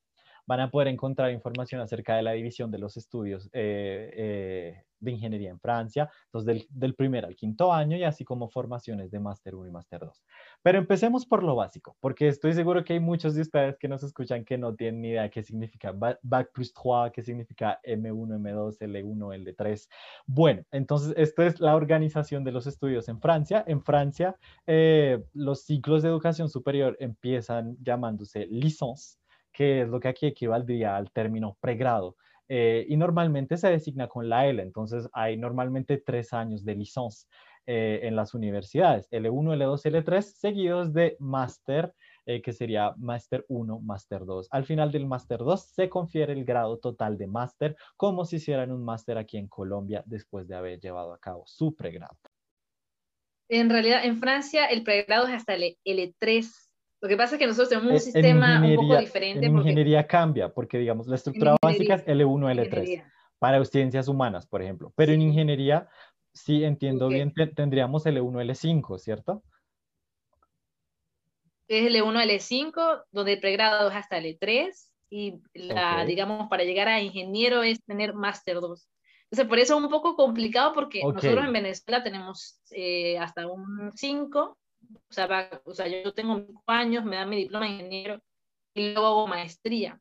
van 0.46 0.60
a 0.60 0.70
poder 0.70 0.88
encontrar 0.88 1.30
información 1.30 1.80
acerca 1.80 2.16
de 2.16 2.22
la 2.22 2.32
división 2.32 2.72
de 2.72 2.78
los 2.78 2.96
estudios 2.96 3.48
eh, 3.52 4.82
de 5.00 5.12
ingeniería 5.12 5.50
en 5.50 5.60
Francia, 5.60 6.10
entonces 6.26 6.66
del, 6.70 6.94
primer 6.94 7.24
al 7.24 7.36
quinto 7.36 7.72
año 7.72 7.96
y 7.96 8.04
así 8.04 8.24
como 8.24 8.48
formaciones 8.48 9.10
de 9.10 9.20
máster 9.20 9.54
1 9.54 9.68
y 9.68 9.70
máster 9.70 10.00
2. 10.00 10.22
Pero 10.62 10.78
empecemos 10.78 11.26
por 11.26 11.42
lo 11.42 11.56
básico, 11.56 11.96
porque 12.00 12.28
estoy 12.28 12.52
seguro 12.52 12.84
que 12.84 12.94
hay 12.94 13.00
muchos 13.00 13.34
de 13.34 13.42
ustedes 13.42 13.78
que 13.78 13.88
nos 13.88 14.02
escuchan 14.02 14.44
que 14.44 14.58
no 14.58 14.74
tienen 14.74 15.00
ni 15.00 15.08
idea 15.08 15.30
qué 15.30 15.42
significa 15.42 15.92
Bac 15.92 16.52
plus 16.52 16.72
3, 16.72 17.12
qué 17.12 17.22
significa 17.22 17.80
M1, 17.84 18.38
M2, 18.38 18.78
L1, 18.78 19.56
L3. 19.56 19.88
Bueno, 20.26 20.62
entonces 20.70 21.14
esto 21.16 21.42
es 21.42 21.60
la 21.60 21.74
organización 21.74 22.44
de 22.44 22.52
los 22.52 22.66
estudios 22.66 23.08
en 23.08 23.20
Francia. 23.20 23.64
En 23.66 23.82
Francia, 23.82 24.36
eh, 24.66 25.24
los 25.32 25.62
ciclos 25.62 26.02
de 26.02 26.08
educación 26.08 26.48
superior 26.48 26.96
empiezan 27.00 27.76
llamándose 27.80 28.46
licence 28.46 29.20
que 29.52 29.82
es 29.82 29.88
lo 29.88 30.00
que 30.00 30.08
aquí 30.08 30.26
equivaldría 30.26 30.96
al 30.96 31.10
término 31.10 31.56
pregrado. 31.60 32.16
Eh, 32.52 32.84
y 32.88 32.96
normalmente 32.96 33.56
se 33.56 33.68
designa 33.68 34.08
con 34.08 34.28
la 34.28 34.48
L, 34.48 34.60
entonces 34.60 35.08
hay 35.12 35.36
normalmente 35.36 35.98
tres 35.98 36.32
años 36.32 36.64
de 36.64 36.74
licence 36.74 37.28
eh, 37.64 38.00
en 38.02 38.16
las 38.16 38.34
universidades, 38.34 39.08
L1, 39.12 39.54
L2, 39.56 39.84
L3, 39.84 40.20
seguidos 40.20 40.92
de 40.92 41.16
máster, 41.20 41.94
eh, 42.26 42.42
que 42.42 42.52
sería 42.52 42.92
máster 42.96 43.44
1, 43.46 43.78
máster 43.78 44.24
2. 44.24 44.48
Al 44.50 44.64
final 44.64 44.90
del 44.90 45.06
máster 45.06 45.38
2 45.38 45.62
se 45.62 45.88
confiere 45.88 46.32
el 46.32 46.44
grado 46.44 46.80
total 46.80 47.16
de 47.16 47.28
máster, 47.28 47.76
como 47.96 48.24
si 48.24 48.36
hicieran 48.36 48.72
un 48.72 48.84
máster 48.84 49.16
aquí 49.16 49.36
en 49.36 49.46
Colombia 49.46 50.02
después 50.06 50.48
de 50.48 50.56
haber 50.56 50.80
llevado 50.80 51.12
a 51.12 51.20
cabo 51.20 51.44
su 51.46 51.76
pregrado. 51.76 52.16
En 53.48 53.70
realidad, 53.70 54.04
en 54.04 54.18
Francia 54.18 54.66
el 54.66 54.82
pregrado 54.82 55.28
es 55.28 55.34
hasta 55.34 55.54
el 55.54 55.76
L3 55.84 56.69
lo 57.00 57.08
que 57.08 57.16
pasa 57.16 57.36
es 57.36 57.38
que 57.38 57.46
nosotros 57.46 57.70
tenemos 57.70 57.92
un 57.92 58.00
sistema 58.00 58.62
un 58.62 58.76
poco 58.76 58.98
diferente. 58.98 59.46
En 59.46 59.56
ingeniería 59.56 60.06
cambia, 60.06 60.52
porque 60.52 60.78
digamos, 60.78 61.06
la 61.06 61.16
estructura 61.16 61.56
básica 61.62 61.94
es 61.94 62.06
L1, 62.06 62.68
L3, 62.68 63.04
para 63.38 63.64
ciencias 63.64 64.06
humanas, 64.06 64.46
por 64.46 64.60
ejemplo. 64.60 64.92
Pero 64.96 65.12
en 65.12 65.22
ingeniería, 65.22 65.88
sí 66.34 66.62
entiendo 66.62 67.08
bien, 67.08 67.32
tendríamos 67.56 68.04
L1, 68.04 68.44
L5, 68.44 68.98
¿cierto? 68.98 69.42
Es 71.68 71.90
L1, 71.90 72.22
L5, 72.22 73.04
donde 73.12 73.34
el 73.34 73.40
pregrado 73.40 73.88
es 73.88 73.96
hasta 73.96 74.18
L3, 74.18 74.70
y 75.08 75.40
la, 75.54 76.04
digamos, 76.04 76.48
para 76.48 76.64
llegar 76.64 76.88
a 76.88 77.00
ingeniero 77.00 77.62
es 77.62 77.82
tener 77.84 78.12
máster 78.12 78.60
2. 78.60 78.88
Entonces, 79.30 79.48
por 79.48 79.58
eso 79.58 79.78
es 79.78 79.84
un 79.84 79.90
poco 79.90 80.16
complicado 80.16 80.72
porque 80.74 81.00
nosotros 81.02 81.44
en 81.44 81.52
Venezuela 81.52 82.02
tenemos 82.02 82.60
eh, 82.72 83.16
hasta 83.18 83.46
un 83.46 83.90
5 83.94 84.58
o 85.08 85.12
sea, 85.12 85.62
o 85.64 85.74
sea, 85.74 85.88
yo 85.88 86.12
tengo 86.12 86.44
cinco 86.46 86.62
años, 86.66 87.04
me 87.04 87.16
dan 87.16 87.28
mi 87.28 87.36
diploma 87.36 87.66
de 87.66 87.72
ingeniero 87.72 88.20
y 88.74 88.92
luego 88.92 89.06
hago 89.06 89.26
maestría. 89.26 90.00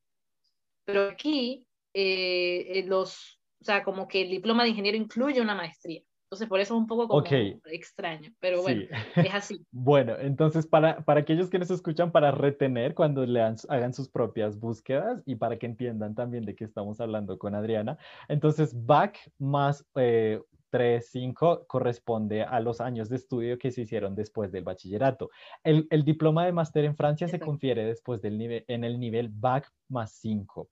Pero 0.85 1.09
aquí, 1.09 1.65
eh, 1.93 2.79
eh, 2.79 2.85
los, 2.85 3.39
o 3.61 3.65
sea, 3.65 3.83
como 3.83 4.07
que 4.07 4.21
el 4.21 4.29
diploma 4.29 4.63
de 4.63 4.69
ingeniero 4.69 4.97
incluye 4.97 5.41
una 5.41 5.55
maestría. 5.55 6.01
Entonces, 6.29 6.47
por 6.47 6.59
eso 6.59 6.75
es 6.75 6.79
un 6.79 6.85
poco 6.85 7.07
como 7.07 7.23
extraño, 7.65 8.31
pero 8.39 8.61
bueno, 8.61 8.83
es 9.15 9.33
así. 9.33 9.65
bueno, 9.71 10.15
entonces, 10.19 10.67
para, 10.67 11.03
para 11.03 11.21
aquellos 11.21 11.49
que 11.49 11.57
nos 11.57 11.71
escuchan, 11.71 12.11
para 12.11 12.29
retener 12.29 12.93
cuando 12.93 13.25
lean, 13.25 13.55
hagan 13.67 13.95
sus 13.95 14.09
propias 14.09 14.59
búsquedas 14.59 15.23
y 15.25 15.37
para 15.37 15.57
que 15.57 15.65
entiendan 15.65 16.13
también 16.13 16.45
de 16.45 16.55
qué 16.55 16.65
estamos 16.65 17.01
hablando 17.01 17.39
con 17.39 17.55
Adriana, 17.55 17.97
entonces, 18.27 18.75
BAC 18.85 19.17
más 19.39 19.83
eh, 19.95 20.39
3, 20.69 21.07
5 21.09 21.65
corresponde 21.67 22.43
a 22.43 22.59
los 22.59 22.81
años 22.81 23.09
de 23.09 23.17
estudio 23.17 23.57
que 23.57 23.71
se 23.71 23.81
hicieron 23.81 24.15
después 24.15 24.51
del 24.51 24.63
bachillerato. 24.63 25.29
El, 25.63 25.87
diploma 26.03 26.45
de 26.45 26.51
máster 26.51 26.85
en 26.85 26.95
Francia 26.95 27.27
se 27.27 27.39
confiere 27.39 27.85
después 27.85 28.21
del 28.21 28.37
nivel, 28.37 28.65
en 28.67 28.83
el 28.83 28.99
nivel 28.99 29.29
BAC 29.29 29.71
más 29.89 30.13
5 30.13 30.69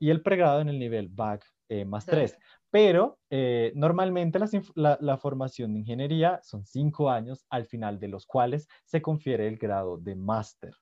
y 0.00 0.10
el 0.10 0.22
pregrado 0.22 0.60
en 0.60 0.68
el 0.68 0.78
nivel 0.78 1.08
BAC 1.08 1.44
eh, 1.68 1.84
más 1.84 2.06
3. 2.06 2.36
Pero 2.70 3.18
eh, 3.30 3.72
normalmente 3.74 4.38
la, 4.74 4.98
la, 5.00 5.16
formación 5.16 5.72
de 5.72 5.80
ingeniería 5.80 6.40
son 6.42 6.64
5 6.64 7.10
años, 7.10 7.46
al 7.50 7.66
final 7.66 7.98
de 7.98 8.08
los 8.08 8.26
cuales 8.26 8.68
se 8.84 9.02
confiere 9.02 9.48
el 9.48 9.56
grado 9.56 9.98
de 9.98 10.14
máster 10.14 10.72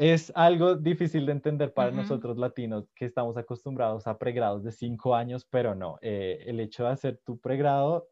es 0.00 0.32
algo 0.34 0.76
difícil 0.76 1.26
de 1.26 1.32
entender 1.32 1.74
para 1.74 1.90
nosotros 1.90 2.38
latinos 2.38 2.90
que 2.94 3.04
estamos 3.04 3.36
acostumbrados 3.36 4.06
a 4.06 4.16
pregrados 4.16 4.64
de 4.64 4.72
cinco 4.72 5.14
años, 5.14 5.44
pero 5.44 5.74
no, 5.74 5.98
eh, 6.00 6.42
el 6.46 6.58
hecho 6.58 6.84
de 6.84 6.90
hacer 6.90 7.20
tu 7.22 7.38
pregrado, 7.38 8.08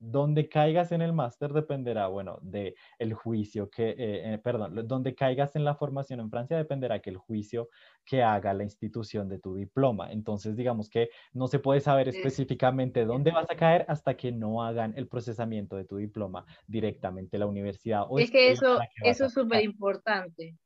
donde 0.00 0.48
caigas 0.48 0.90
en 0.90 1.00
el 1.00 1.12
máster 1.12 1.52
dependerá, 1.52 2.08
bueno, 2.08 2.40
de 2.42 2.74
el 2.98 3.14
juicio 3.14 3.70
que, 3.70 3.90
eh, 3.90 4.34
eh, 4.34 4.40
perdón, 4.42 4.88
donde 4.88 5.14
caigas 5.14 5.54
en 5.54 5.64
la 5.64 5.76
formación 5.76 6.18
en 6.18 6.28
Francia 6.28 6.56
dependerá 6.56 6.98
que 6.98 7.10
el 7.10 7.18
juicio 7.18 7.68
que 8.04 8.24
haga 8.24 8.52
la 8.52 8.64
institución 8.64 9.28
de 9.28 9.38
tu 9.38 9.54
diploma. 9.54 10.10
Entonces, 10.10 10.56
digamos 10.56 10.90
que 10.90 11.10
no 11.32 11.46
se 11.46 11.60
puede 11.60 11.78
saber 11.78 12.08
específicamente 12.08 13.04
dónde 13.04 13.30
vas 13.30 13.48
a 13.48 13.54
caer 13.54 13.84
hasta 13.86 14.16
que 14.16 14.32
no 14.32 14.64
hagan 14.64 14.92
el 14.96 15.06
procesamiento 15.06 15.76
de 15.76 15.84
tu 15.84 15.98
diploma 15.98 16.44
directamente 16.66 17.38
la 17.38 17.46
universidad. 17.46 18.06
es 18.18 18.32
que 18.32 18.50
eso, 18.50 18.80
eso 19.04 19.26
es 19.26 19.32
súper 19.32 19.62
importante 19.62 20.56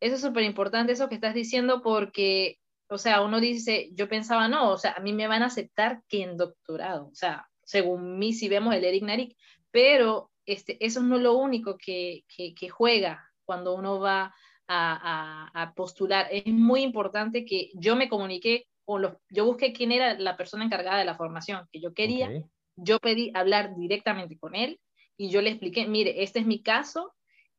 eso 0.00 0.14
es 0.16 0.20
súper 0.20 0.44
importante, 0.44 0.92
eso 0.92 1.08
que 1.08 1.14
estás 1.14 1.34
diciendo, 1.34 1.82
porque, 1.82 2.58
o 2.88 2.98
sea, 2.98 3.22
uno 3.22 3.40
dice, 3.40 3.90
yo 3.92 4.08
pensaba, 4.08 4.48
no, 4.48 4.70
o 4.70 4.78
sea, 4.78 4.92
a 4.92 5.00
mí 5.00 5.12
me 5.12 5.28
van 5.28 5.42
a 5.42 5.46
aceptar 5.46 6.02
que 6.08 6.22
en 6.22 6.36
doctorado, 6.36 7.08
o 7.08 7.14
sea, 7.14 7.48
según 7.64 8.18
mí, 8.18 8.32
si 8.32 8.48
vemos 8.48 8.74
el 8.74 8.84
Eric 8.84 9.02
Narik, 9.02 9.36
pero 9.70 10.30
este, 10.46 10.84
eso 10.84 11.02
no 11.02 11.16
es 11.16 11.22
lo 11.22 11.34
único 11.34 11.76
que, 11.76 12.24
que, 12.28 12.68
juega 12.68 13.28
cuando 13.44 13.74
uno 13.74 13.98
va 13.98 14.32
a, 14.68 15.50
a, 15.52 15.74
postular. 15.74 16.28
Es 16.30 16.46
muy 16.46 16.82
importante 16.82 17.44
que 17.44 17.70
yo 17.74 17.96
me 17.96 18.08
comuniqué 18.08 18.68
con 18.84 19.02
los, 19.02 19.14
yo 19.28 19.44
busqué 19.44 19.72
quién 19.72 19.90
era 19.90 20.18
la 20.18 20.36
persona 20.36 20.64
encargada 20.64 20.98
de 20.98 21.04
la 21.04 21.16
formación 21.16 21.66
que 21.72 21.80
yo 21.80 21.92
quería, 21.92 22.30
yo 22.76 23.00
pedí 23.00 23.32
hablar 23.34 23.74
directamente 23.76 24.38
con 24.38 24.54
él 24.54 24.80
y 25.16 25.30
yo 25.30 25.42
le 25.42 25.50
expliqué, 25.50 25.86
mire, 25.86 26.22
este 26.22 26.38
es 26.38 26.46
mi 26.46 26.62
caso, 26.62 27.12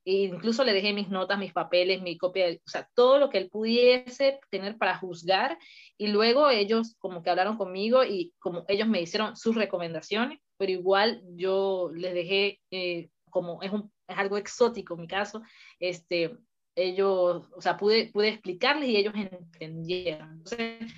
e 0.07 0.23
incluso 0.23 0.63
le 0.63 0.71
dejé 0.71 0.93
mis 0.93 1.09
notas, 1.09 1.37
mis 1.37 1.51
papeles, 1.51 2.01
mi 2.01 2.17
copia, 2.17 2.47
o 2.47 2.69
sea, 2.69 2.89
todo 2.95 3.19
lo 3.19 3.29
que 3.29 3.39
él 3.39 3.49
pudiese 3.49 4.39
tener 4.49 4.77
para 4.77 4.97
juzgar. 4.97 5.59
Y 5.97 6.07
luego 6.07 6.49
ellos 6.49 6.95
como 6.97 7.21
que 7.21 7.29
hablaron 7.29 7.57
conmigo 7.57 8.05
y 8.05 8.33
como 8.39 8.63
ellos 8.69 8.87
me 8.87 9.01
hicieron 9.01 9.35
sus 9.35 9.55
recomendaciones, 9.55 10.39
pero 10.55 10.71
igual 10.71 11.21
yo 11.35 11.91
les 11.93 12.13
dejé, 12.13 12.61
eh, 12.71 13.09
como 13.29 13.61
es, 13.61 13.69
un, 13.73 13.91
es 14.07 14.17
algo 14.17 14.37
exótico 14.37 14.93
en 14.93 15.01
mi 15.01 15.07
caso, 15.07 15.41
este, 15.77 16.37
ellos, 16.73 17.49
o 17.53 17.61
sea, 17.61 17.75
pude, 17.75 18.09
pude 18.13 18.29
explicarles 18.29 18.87
y 18.87 18.95
ellos 18.95 19.13
entendieron. 19.13 20.37
Entonces, 20.37 20.89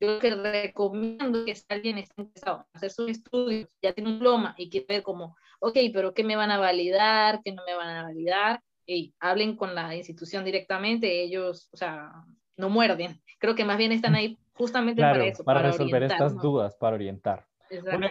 yo 0.00 0.18
que 0.20 0.34
recomiendo 0.34 1.44
que 1.44 1.54
si 1.54 1.64
alguien 1.68 1.98
está 1.98 2.22
interesado 2.22 2.60
en 2.60 2.76
hacer 2.78 2.92
sus 2.92 3.10
estudios, 3.10 3.68
ya 3.82 3.92
tiene 3.92 4.08
un 4.08 4.16
diploma 4.16 4.54
y 4.56 4.70
quiere 4.70 4.86
ver 4.88 5.02
como, 5.02 5.36
ok, 5.58 5.76
pero 5.92 6.14
¿qué 6.14 6.24
me 6.24 6.36
van 6.36 6.50
a 6.50 6.58
validar? 6.58 7.40
¿Qué 7.42 7.52
no 7.52 7.62
me 7.66 7.74
van 7.74 7.88
a 7.88 8.02
validar? 8.04 8.60
Y 8.86 9.14
hablen 9.20 9.56
con 9.56 9.74
la 9.74 9.94
institución 9.94 10.44
directamente, 10.44 11.22
ellos, 11.22 11.68
o 11.72 11.76
sea, 11.76 12.10
no 12.56 12.68
muerden. 12.70 13.20
Creo 13.38 13.54
que 13.54 13.64
más 13.64 13.78
bien 13.78 13.92
están 13.92 14.14
ahí 14.14 14.38
justamente 14.54 15.02
para 15.02 15.24
eso. 15.24 15.44
Para, 15.44 15.62
resolver 15.62 16.02
estas 16.04 16.36
dudas, 16.36 16.76
para 16.76 16.94
orientar 16.94 17.47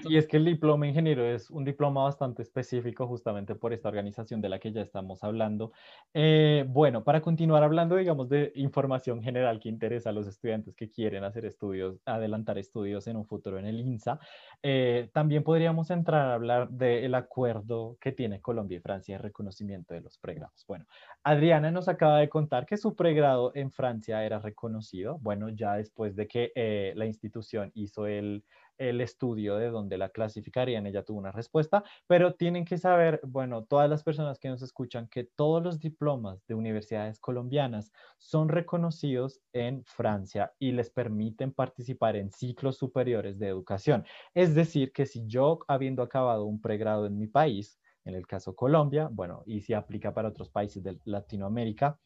y 0.08 0.18
es 0.18 0.28
que 0.28 0.38
el 0.38 0.46
diploma 0.46 0.88
ingeniero 0.88 1.26
es 1.26 1.50
un 1.50 1.64
diploma 1.64 2.04
bastante 2.04 2.42
específico 2.42 3.08
justamente 3.08 3.56
por 3.56 3.74
esta 3.74 3.90
organización 3.90 4.42
de 4.42 4.50
la 4.50 4.60
que 4.60 4.72
ya 4.72 4.82
estamos 4.82 5.24
hablando. 5.24 5.72
Eh, 6.14 6.66
bueno, 6.68 7.04
para 7.04 7.22
continuar 7.22 7.64
hablando, 7.64 7.96
digamos, 7.96 8.30
de 8.30 8.52
información 8.56 9.22
general 9.22 9.60
que 9.60 9.70
interesa 9.70 10.10
a 10.10 10.14
los 10.14 10.28
estudiantes 10.28 10.76
que 10.76 10.90
quieren 10.90 11.24
hacer 11.24 11.46
estudios, 11.46 12.00
adelantar 12.06 12.58
estudios 12.58 13.08
en 13.08 13.18
un 13.18 13.26
futuro 13.26 13.58
en 13.58 13.66
el 13.66 13.80
INSA, 13.80 14.20
eh, 14.64 15.10
también 15.14 15.44
podríamos 15.44 15.90
entrar 15.90 16.30
a 16.30 16.34
hablar 16.34 16.70
del 16.70 17.16
acuerdo 17.16 17.98
que 18.00 18.12
tiene 18.12 18.42
Colombia 18.42 18.78
y 18.78 18.82
Francia 18.82 19.18
de 19.18 19.24
reconocimiento 19.24 19.94
de 19.94 20.02
los 20.02 20.18
pregrados. 20.18 20.66
Bueno, 20.68 20.86
Adriana 21.24 21.72
nos 21.72 21.88
acaba 21.88 22.20
de 22.20 22.30
contar 22.30 22.66
que 22.66 22.78
su 22.78 22.96
pregrado 22.96 23.52
en 23.56 23.72
Francia 23.72 24.24
era 24.24 24.40
reconocido, 24.40 25.18
bueno, 25.20 25.50
ya 25.50 25.76
después 25.76 26.16
de 26.16 26.28
que 26.28 26.52
eh, 26.56 26.94
la 26.96 27.06
institución 27.06 27.72
hizo 27.74 28.08
el 28.08 28.44
el 28.78 29.02
estudio 29.02 29.56
de 29.56 29.70
dónde 29.70 29.98
la 29.98 30.10
clasificarían. 30.10 30.86
Ella 30.88 31.04
tuvo 31.04 31.20
una 31.20 31.32
respuesta, 31.32 31.84
pero 32.08 32.36
tienen 32.36 32.66
que 32.66 32.78
saber, 32.78 33.20
bueno, 33.24 33.64
todas 33.66 33.90
las 33.90 34.04
personas 34.04 34.40
que 34.40 34.50
nos 34.50 34.62
escuchan, 34.62 35.08
que 35.08 35.24
todos 35.24 35.64
los 35.64 35.80
diplomas 35.80 36.46
de 36.48 36.56
universidades 36.56 37.20
colombianas 37.20 37.92
son 38.18 38.50
reconocidos 38.50 39.42
en 39.54 39.84
Francia 39.86 40.54
y 40.60 40.72
les 40.72 40.90
permiten 40.90 41.52
participar 41.54 42.16
en 42.16 42.32
ciclos 42.32 42.78
superiores 42.78 43.40
de 43.40 43.48
educación. 43.48 44.06
Es 44.34 44.56
decir, 44.56 44.92
que 44.92 45.06
si 45.06 45.26
yo, 45.28 45.60
habiendo 45.68 46.04
acabado 46.04 46.46
un 46.46 46.62
pregrado 46.62 47.06
en 47.06 47.18
mi 47.18 47.28
país, 47.28 47.80
en 48.06 48.16
el 48.16 48.26
caso 48.26 48.56
Colombia, 48.56 49.10
bueno, 49.12 49.44
y 49.46 49.62
si 49.62 49.74
aplica 49.74 50.14
para 50.14 50.30
otros 50.30 50.50
países 50.50 50.82
de 50.82 51.00
Latinoamérica, 51.04 52.00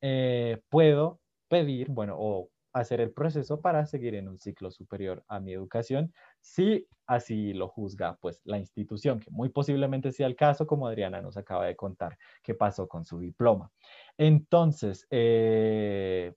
eh, 0.00 0.62
puedo 0.68 1.20
pedir, 1.48 1.88
bueno, 1.90 2.14
o 2.18 2.50
hacer 2.80 3.00
el 3.00 3.12
proceso 3.12 3.60
para 3.60 3.86
seguir 3.86 4.14
en 4.14 4.28
un 4.28 4.38
ciclo 4.38 4.70
superior 4.70 5.24
a 5.28 5.40
mi 5.40 5.52
educación, 5.52 6.12
si 6.40 6.86
así 7.06 7.52
lo 7.52 7.68
juzga 7.68 8.18
pues 8.20 8.40
la 8.44 8.58
institución, 8.58 9.20
que 9.20 9.30
muy 9.30 9.48
posiblemente 9.48 10.12
sea 10.12 10.26
el 10.26 10.36
caso, 10.36 10.66
como 10.66 10.86
Adriana 10.86 11.20
nos 11.20 11.36
acaba 11.36 11.66
de 11.66 11.76
contar 11.76 12.18
qué 12.42 12.54
pasó 12.54 12.88
con 12.88 13.04
su 13.04 13.18
diploma. 13.18 13.70
Entonces, 14.16 15.06
eh, 15.10 16.34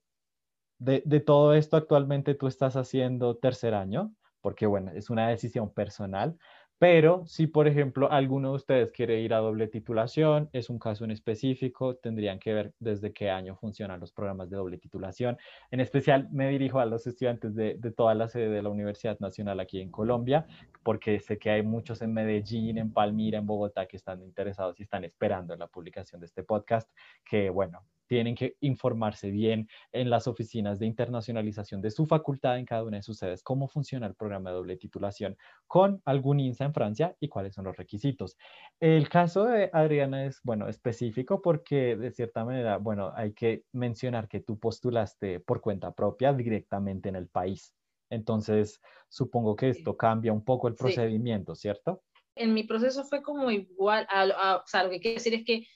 de, 0.78 1.02
de, 1.04 1.20
todo 1.20 1.54
esto 1.54 1.76
actualmente 1.76 2.34
tú 2.34 2.46
estás 2.46 2.76
haciendo 2.76 3.36
tercer 3.36 3.74
año, 3.74 4.14
porque 4.40 4.66
bueno, 4.66 4.90
es 4.92 5.10
una 5.10 5.28
decisión 5.28 5.72
personal, 5.72 6.36
pero 6.82 7.24
si, 7.28 7.46
por 7.46 7.68
ejemplo, 7.68 8.10
alguno 8.10 8.48
de 8.50 8.56
ustedes 8.56 8.90
quiere 8.90 9.20
ir 9.20 9.34
a 9.34 9.38
doble 9.38 9.68
titulación, 9.68 10.50
es 10.52 10.68
un 10.68 10.80
caso 10.80 11.04
en 11.04 11.12
específico, 11.12 11.94
tendrían 11.94 12.40
que 12.40 12.52
ver 12.52 12.74
desde 12.80 13.12
qué 13.12 13.30
año 13.30 13.54
funcionan 13.54 14.00
los 14.00 14.10
programas 14.10 14.50
de 14.50 14.56
doble 14.56 14.78
titulación. 14.78 15.38
En 15.70 15.78
especial, 15.78 16.28
me 16.32 16.48
dirijo 16.48 16.80
a 16.80 16.86
los 16.86 17.06
estudiantes 17.06 17.54
de, 17.54 17.76
de 17.78 17.92
toda 17.92 18.16
la 18.16 18.26
sede 18.26 18.48
de 18.48 18.62
la 18.62 18.68
Universidad 18.68 19.16
Nacional 19.20 19.60
aquí 19.60 19.80
en 19.80 19.92
Colombia, 19.92 20.44
porque 20.82 21.20
sé 21.20 21.38
que 21.38 21.50
hay 21.50 21.62
muchos 21.62 22.02
en 22.02 22.14
Medellín, 22.14 22.78
en 22.78 22.92
Palmira, 22.92 23.38
en 23.38 23.46
Bogotá 23.46 23.86
que 23.86 23.96
están 23.96 24.20
interesados 24.20 24.80
y 24.80 24.82
están 24.82 25.04
esperando 25.04 25.52
en 25.54 25.60
la 25.60 25.68
publicación 25.68 26.20
de 26.20 26.26
este 26.26 26.42
podcast, 26.42 26.90
que 27.24 27.48
bueno, 27.48 27.84
tienen 28.12 28.34
que 28.34 28.56
informarse 28.60 29.30
bien 29.30 29.70
en 29.90 30.10
las 30.10 30.26
oficinas 30.26 30.78
de 30.78 30.84
internacionalización 30.84 31.80
de 31.80 31.90
su 31.90 32.04
facultad 32.04 32.58
en 32.58 32.66
cada 32.66 32.84
una 32.84 32.98
de 32.98 33.02
sus 33.02 33.16
sedes, 33.16 33.42
cómo 33.42 33.68
funciona 33.68 34.06
el 34.06 34.14
programa 34.14 34.50
de 34.50 34.56
doble 34.56 34.76
titulación 34.76 35.34
con 35.66 36.02
algún 36.04 36.38
INSA 36.38 36.66
en 36.66 36.74
Francia 36.74 37.16
y 37.20 37.28
cuáles 37.28 37.54
son 37.54 37.64
los 37.64 37.74
requisitos. 37.74 38.36
El 38.80 39.08
caso 39.08 39.46
de 39.46 39.70
Adriana 39.72 40.26
es, 40.26 40.42
bueno, 40.42 40.68
específico 40.68 41.40
porque 41.40 41.96
de 41.96 42.10
cierta 42.10 42.44
manera, 42.44 42.76
bueno, 42.76 43.14
hay 43.16 43.32
que 43.32 43.64
mencionar 43.72 44.28
que 44.28 44.40
tú 44.40 44.58
postulaste 44.58 45.40
por 45.40 45.62
cuenta 45.62 45.94
propia 45.94 46.34
directamente 46.34 47.08
en 47.08 47.16
el 47.16 47.28
país. 47.28 47.74
Entonces, 48.10 48.82
supongo 49.08 49.56
que 49.56 49.70
esto 49.70 49.96
cambia 49.96 50.34
un 50.34 50.44
poco 50.44 50.68
el 50.68 50.74
procedimiento, 50.74 51.54
¿cierto? 51.54 52.02
En 52.34 52.52
mi 52.52 52.64
proceso 52.64 53.04
fue 53.04 53.22
como 53.22 53.50
igual, 53.50 54.06
a, 54.10 54.56
o 54.56 54.66
sea, 54.66 54.84
lo 54.84 54.90
que 54.90 55.00
quiero 55.00 55.14
decir 55.14 55.32
es 55.32 55.46
que 55.46 55.66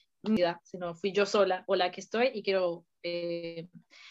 sino 0.62 0.94
fui 0.94 1.12
yo 1.12 1.26
sola 1.26 1.64
o 1.66 1.76
la 1.76 1.90
que 1.90 2.00
estoy 2.00 2.30
y 2.34 2.42
quiero, 2.42 2.84
eh, 3.02 3.68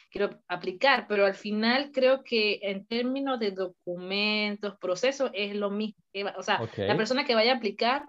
quiero 0.10 0.42
aplicar, 0.48 1.06
pero 1.08 1.26
al 1.26 1.36
final 1.36 1.92
creo 1.92 2.24
que 2.24 2.60
en 2.62 2.86
términos 2.86 3.40
de 3.40 3.52
documentos, 3.52 4.78
procesos, 4.80 5.32
es 5.34 5.56
lo 5.56 5.70
mismo. 5.70 5.98
O 6.38 6.44
sea, 6.44 6.62
la 6.78 6.98
persona 6.98 7.26
que 7.26 7.36
vaya 7.36 7.54
a 7.54 7.56
aplicar, 7.58 8.06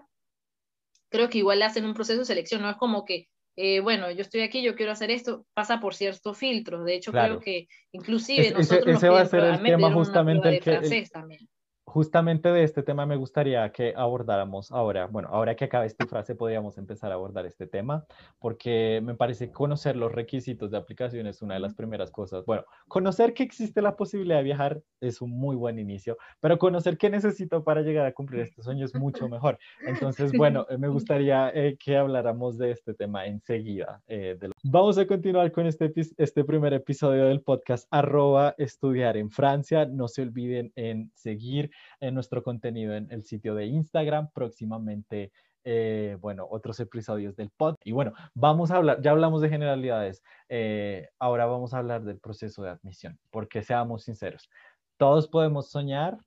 creo 1.09 1.29
que 1.29 1.39
igual 1.39 1.59
le 1.59 1.65
hacen 1.65 1.85
un 1.85 1.93
proceso 1.93 2.19
de 2.19 2.25
selección, 2.25 2.61
no 2.61 2.69
es 2.69 2.77
como 2.77 3.05
que, 3.05 3.27
eh, 3.55 3.79
bueno, 3.79 4.11
yo 4.11 4.21
estoy 4.21 4.41
aquí, 4.41 4.61
yo 4.61 4.75
quiero 4.75 4.91
hacer 4.91 5.11
esto, 5.11 5.45
pasa 5.53 5.79
por 5.79 5.95
ciertos 5.95 6.37
filtros. 6.37 6.85
De 6.85 6.95
hecho, 6.95 7.11
creo 7.11 7.39
que 7.39 7.67
inclusive 7.91 8.51
nosotros 8.51 8.97
ese, 8.97 9.09
va 9.09 9.21
a 9.21 9.25
ser 9.25 9.43
el 9.43 9.61
tema 9.61 9.91
justamente 9.91 10.49
el 10.49 10.59
que... 10.59 11.07
también 11.11 11.47
justamente 11.87 12.51
de 12.51 12.63
este 12.63 12.83
tema 12.83 13.05
me 13.05 13.15
gustaría 13.15 13.71
que 13.71 13.93
abordáramos 13.95 14.73
ahora. 14.73 15.07
Bueno, 15.07 15.29
ahora 15.31 15.55
que 15.55 15.65
acabe 15.65 15.85
esta 15.85 16.05
frase, 16.05 16.35
podríamos 16.35 16.77
empezar 16.77 17.11
a 17.11 17.15
abordar 17.15 17.45
este 17.45 17.65
tema, 17.65 18.05
porque 18.39 18.99
me 19.01 19.15
parece 19.15 19.51
conocer 19.53 19.95
los 19.95 20.11
requisitos 20.11 20.69
de 20.69 20.77
aplicación 20.77 21.27
es 21.27 21.41
una 21.41 21.53
de 21.53 21.61
las 21.61 21.75
primeras 21.75 22.11
cosas. 22.11 22.45
Bueno, 22.45 22.65
conocer 22.89 23.33
que 23.33 23.43
existe 23.43 23.81
la 23.81 23.95
posibilidad 23.95 24.37
de 24.37 24.43
viajar 24.43 24.81
es 24.99 25.21
un 25.21 25.31
muy 25.31 25.55
buen 25.55 25.79
inicio, 25.79 26.17
pero 26.41 26.59
conocer 26.59 26.97
qué 26.97 27.09
necesito 27.09 27.63
para 27.63 27.81
llegar 27.81 28.05
a 28.05 28.11
cumplir 28.11 28.41
este 28.41 28.61
sueño 28.61 28.83
es 28.83 28.93
mucho 28.93 29.29
mejor. 29.29 29.57
Entonces, 29.85 30.33
bueno, 30.33 30.67
eh, 30.69 30.77
me 30.77 30.89
gustaría 30.89 31.49
eh, 31.53 31.77
que 31.79 31.95
habláramos 31.95 32.57
de 32.57 32.71
este 32.71 32.93
tema 32.95 33.25
enseguida. 33.25 34.01
Eh, 34.07 34.37
Vamos 34.63 34.97
a 34.97 35.07
continuar 35.07 35.53
con 35.53 35.65
este, 35.65 35.93
este 36.17 36.43
primer 36.43 36.73
episodio 36.73 37.25
del 37.25 37.39
podcast 37.41 37.87
arroba 37.91 38.55
estudiar 38.57 39.15
en 39.15 39.31
Francia. 39.31 39.85
No 39.85 40.09
se 40.09 40.23
olviden 40.23 40.73
en 40.75 41.11
seguir 41.15 41.71
en 41.99 42.13
nuestro 42.13 42.43
contenido 42.43 42.95
en 42.95 43.11
el 43.11 43.23
sitio 43.23 43.55
de 43.55 43.65
Instagram. 43.65 44.29
Próximamente, 44.33 45.31
eh, 45.63 46.17
bueno, 46.21 46.47
otros 46.49 46.79
episodios 46.79 47.35
del 47.35 47.49
pod. 47.49 47.75
Y 47.83 47.91
bueno, 47.91 48.13
vamos 48.33 48.71
a 48.71 48.77
hablar, 48.77 49.01
ya 49.01 49.11
hablamos 49.11 49.41
de 49.41 49.49
generalidades, 49.49 50.23
eh, 50.49 51.09
ahora 51.19 51.45
vamos 51.45 51.73
a 51.73 51.79
hablar 51.79 52.03
del 52.03 52.19
proceso 52.19 52.63
de 52.63 52.69
admisión, 52.69 53.19
porque 53.31 53.63
seamos 53.63 54.03
sinceros, 54.03 54.49
todos 54.97 55.27
podemos 55.27 55.69
soñar, 55.69 56.19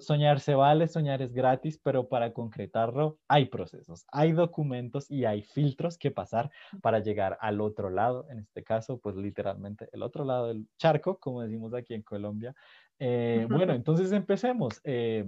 Soñar 0.00 0.40
se 0.40 0.56
vale, 0.56 0.88
soñar 0.88 1.22
es 1.22 1.32
gratis, 1.32 1.78
pero 1.78 2.08
para 2.08 2.32
concretarlo 2.32 3.20
hay 3.28 3.44
procesos, 3.44 4.04
hay 4.10 4.32
documentos 4.32 5.08
y 5.08 5.24
hay 5.24 5.42
filtros 5.42 5.98
que 5.98 6.10
pasar 6.10 6.50
para 6.82 6.98
llegar 6.98 7.38
al 7.40 7.60
otro 7.60 7.88
lado, 7.88 8.26
en 8.28 8.40
este 8.40 8.64
caso, 8.64 8.98
pues 8.98 9.14
literalmente 9.14 9.88
el 9.92 10.02
otro 10.02 10.24
lado 10.24 10.48
del 10.48 10.66
charco, 10.78 11.18
como 11.20 11.42
decimos 11.42 11.74
aquí 11.74 11.94
en 11.94 12.02
Colombia, 12.02 12.56
eh, 12.98 13.46
bueno, 13.48 13.72
entonces 13.74 14.12
empecemos. 14.12 14.80
Eh, 14.84 15.24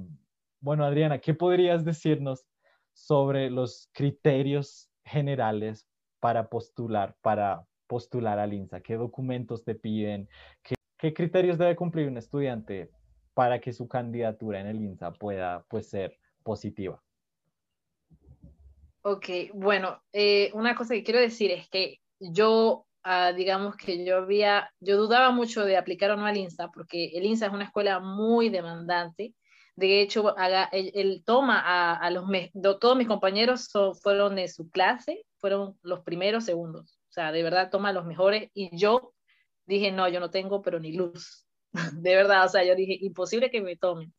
bueno, 0.61 0.85
Adriana, 0.85 1.19
¿qué 1.19 1.35
podrías 1.35 1.85
decirnos 1.85 2.47
sobre 2.93 3.51
los 3.51 3.89
criterios 3.93 4.91
generales 5.05 5.87
para 6.21 6.49
postular, 6.49 7.17
para 7.23 7.67
postular 7.87 8.39
al 8.39 8.53
INSA? 8.53 8.81
¿Qué 8.81 8.97
documentos 8.97 9.65
te 9.65 9.75
piden? 9.75 10.29
¿Qué, 10.63 10.75
qué 10.99 11.15
criterios 11.15 11.59
debe 11.59 11.77
cumplir 11.77 12.09
un 12.09 12.19
estudiante 12.19 12.91
para 13.35 13.61
que 13.61 13.73
su 13.73 13.89
candidatura 13.89 14.61
en 14.61 14.67
el 14.67 14.83
INSA 14.83 15.13
pueda 15.13 15.65
pues, 15.69 15.89
ser 15.89 16.19
positiva? 16.43 17.03
Ok, 19.03 19.27
bueno, 19.55 20.03
eh, 20.13 20.51
una 20.53 20.75
cosa 20.75 20.95
que 20.95 21.03
quiero 21.03 21.21
decir 21.21 21.51
es 21.51 21.69
que 21.71 22.01
yo 22.19 22.87
digamos 23.37 23.77
que 23.77 24.05
yo 24.05 24.19
había, 24.19 24.71
yo 24.81 24.97
dudaba 24.97 25.31
mucho 25.31 25.65
de 25.65 25.77
aplicar 25.77 26.11
o 26.11 26.17
no 26.17 26.27
al 26.27 26.37
INSA, 26.37 26.69
porque 26.69 27.11
el 27.15 27.25
INSA 27.25 27.47
es 27.47 27.53
una 27.53 27.65
escuela 27.65 28.01
muy 28.01 28.49
demandante. 28.49 29.35
De 29.77 30.03
hecho, 30.03 30.39
haga, 30.39 30.65
él, 30.73 31.23
toma 31.25 31.61
a, 31.95 32.11
los, 32.11 32.25
todos 32.81 32.97
mis 32.97 33.09
compañeros 33.09 33.71
fueron 34.03 34.37
de 34.37 34.49
su 34.49 34.71
clase, 34.71 35.25
fueron 35.39 35.79
los 35.83 36.01
primeros, 36.01 36.45
segundos. 36.45 37.01
O 37.09 37.13
sea, 37.13 37.33
de 37.33 37.43
verdad 37.43 37.71
toma 37.71 37.89
a 37.89 37.93
los 37.93 38.05
mejores 38.05 38.51
y 38.53 38.77
yo 38.77 39.15
dije, 39.67 39.91
no, 39.91 40.09
yo 40.09 40.21
no 40.21 40.31
tengo, 40.31 40.61
pero 40.61 40.79
ni 40.81 40.93
luz. 40.93 41.47
de 41.95 42.15
verdad, 42.15 42.45
o 42.45 42.49
sea, 42.49 42.65
yo 42.65 42.75
dije, 42.75 42.99
imposible 43.01 43.51
que 43.51 43.63
me 43.63 43.77
tomen. 43.77 44.13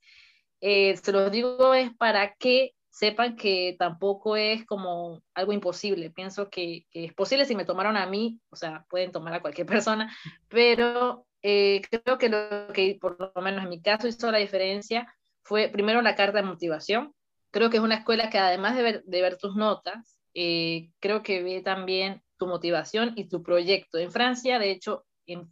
Eh, 0.62 0.96
se 0.98 1.12
los 1.12 1.32
digo 1.32 1.74
es 1.74 1.92
para 1.96 2.36
que 2.36 2.74
sepan 2.92 3.36
que 3.38 3.76
tampoco 3.80 4.36
es 4.36 4.66
como 4.66 5.24
algo 5.34 5.54
imposible. 5.54 6.12
Pienso 6.12 6.50
que, 6.50 6.86
es 6.92 7.14
posible 7.14 7.46
si 7.46 7.56
me 7.56 7.66
tomaron 7.66 7.98
a 7.98 8.06
mí, 8.06 8.40
o 8.50 8.56
sea, 8.56 8.86
pueden 8.90 9.12
tomar 9.12 9.34
a 9.34 9.42
cualquier 9.42 9.66
persona, 9.96 10.16
pero 10.50 11.26
eh, 11.42 11.82
creo 11.90 12.18
que 12.18 12.30
lo 12.30 12.72
que 12.74 12.98
por 13.02 13.18
lo 13.36 13.42
menos 13.42 13.64
en 13.64 13.70
mi 13.70 13.82
caso 13.82 14.08
hizo 14.08 14.32
la 14.32 14.38
diferencia 14.38 15.12
fue 15.42 15.70
primero 15.70 16.02
la 16.02 16.16
carta 16.16 16.40
de 16.40 16.48
motivación. 16.48 17.14
Creo 17.50 17.70
que 17.70 17.78
es 17.78 17.84
una 17.84 17.96
escuela 17.96 18.30
que 18.30 18.38
además 18.38 18.76
de 18.76 18.84
ver, 18.84 19.04
de 19.06 19.22
ver 19.22 19.38
tus 19.38 19.56
notas, 19.56 20.20
eh, 20.34 20.92
creo 21.00 21.24
que 21.24 21.42
ve 21.44 21.62
también 21.62 22.22
tu 22.38 22.48
motivación 22.48 23.14
y 23.16 23.28
tu 23.30 23.42
proyecto. 23.42 23.98
En 23.98 24.12
Francia, 24.12 24.60
de 24.60 24.72
hecho, 24.72 25.06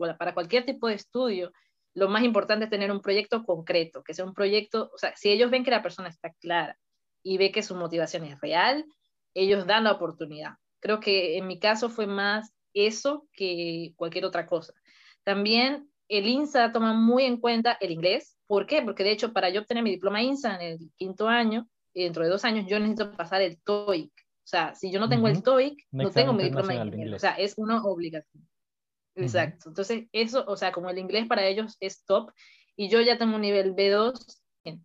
para 0.08 0.34
cualquier 0.34 0.66
tipo 0.66 0.88
de 0.88 0.96
estudio, 0.96 1.52
lo 1.94 2.10
más 2.10 2.24
importante 2.24 2.66
es 2.66 2.72
tener 2.72 2.92
un 2.92 3.02
proyecto 3.02 3.44
concreto, 3.46 4.04
que 4.04 4.14
sea 4.14 4.26
un 4.26 4.34
proyecto, 4.34 4.92
o 4.94 4.98
sea, 4.98 5.14
si 5.16 5.30
ellos 5.30 5.52
ven 5.52 5.64
que 5.64 5.72
la 5.72 5.82
persona 5.82 6.10
está 6.10 6.32
clara, 6.40 6.78
y 7.24 7.38
ve 7.38 7.52
que 7.52 7.64
su 7.64 7.76
motivación 7.76 8.24
es 8.24 8.40
real, 8.42 8.86
ellos 9.34 9.68
dan 9.68 9.84
la 9.84 9.94
oportunidad. 9.94 10.54
Creo 10.80 11.00
que 11.00 11.38
en 11.38 11.48
mi 11.48 11.60
caso 11.60 11.90
fue 11.90 12.08
más 12.08 12.54
eso 12.74 13.28
que 13.34 13.94
cualquier 13.96 14.26
otra 14.26 14.46
cosa. 14.46 14.74
También 15.24 15.90
el 16.08 16.28
INSA 16.28 16.72
toma 16.72 16.94
muy 16.94 17.24
en 17.24 17.38
cuenta 17.38 17.78
el 17.82 17.92
inglés. 17.92 18.38
¿Por 18.48 18.66
qué? 18.66 18.82
Porque 18.82 19.04
de 19.04 19.12
hecho 19.12 19.34
para 19.34 19.50
yo 19.50 19.62
obtener 19.62 19.84
mi 19.84 19.92
diploma 19.92 20.22
INSA 20.22 20.56
en 20.56 20.62
el 20.62 20.92
quinto 20.96 21.28
año, 21.28 21.68
dentro 21.94 22.24
de 22.24 22.30
dos 22.30 22.46
años, 22.46 22.66
yo 22.68 22.80
necesito 22.80 23.12
pasar 23.12 23.42
el 23.42 23.62
TOEIC. 23.62 24.12
O 24.12 24.48
sea, 24.50 24.74
si 24.74 24.92
yo 24.92 25.00
no 25.00 25.10
tengo 25.10 25.28
el 25.28 25.44
TOEIC, 25.44 25.88
no 25.92 26.10
tengo 26.10 26.34
mi 26.34 26.44
diploma 26.44 26.74
en 26.74 26.88
inglés. 26.88 27.16
O 27.16 27.20
sea, 27.20 27.34
es 27.34 27.54
una 27.58 27.84
obligación. 27.84 28.48
Exacto. 29.16 29.70
Entonces, 29.70 30.08
eso, 30.12 30.46
o 30.48 30.56
sea, 30.56 30.72
como 30.72 30.90
el 30.90 30.98
inglés 30.98 31.28
para 31.28 31.46
ellos 31.46 31.78
es 31.80 32.06
top 32.06 32.32
y 32.76 32.90
yo 32.90 33.02
ya 33.02 33.18
tengo 33.18 33.36
un 33.36 33.42
nivel 33.42 33.76
B2, 33.76 34.14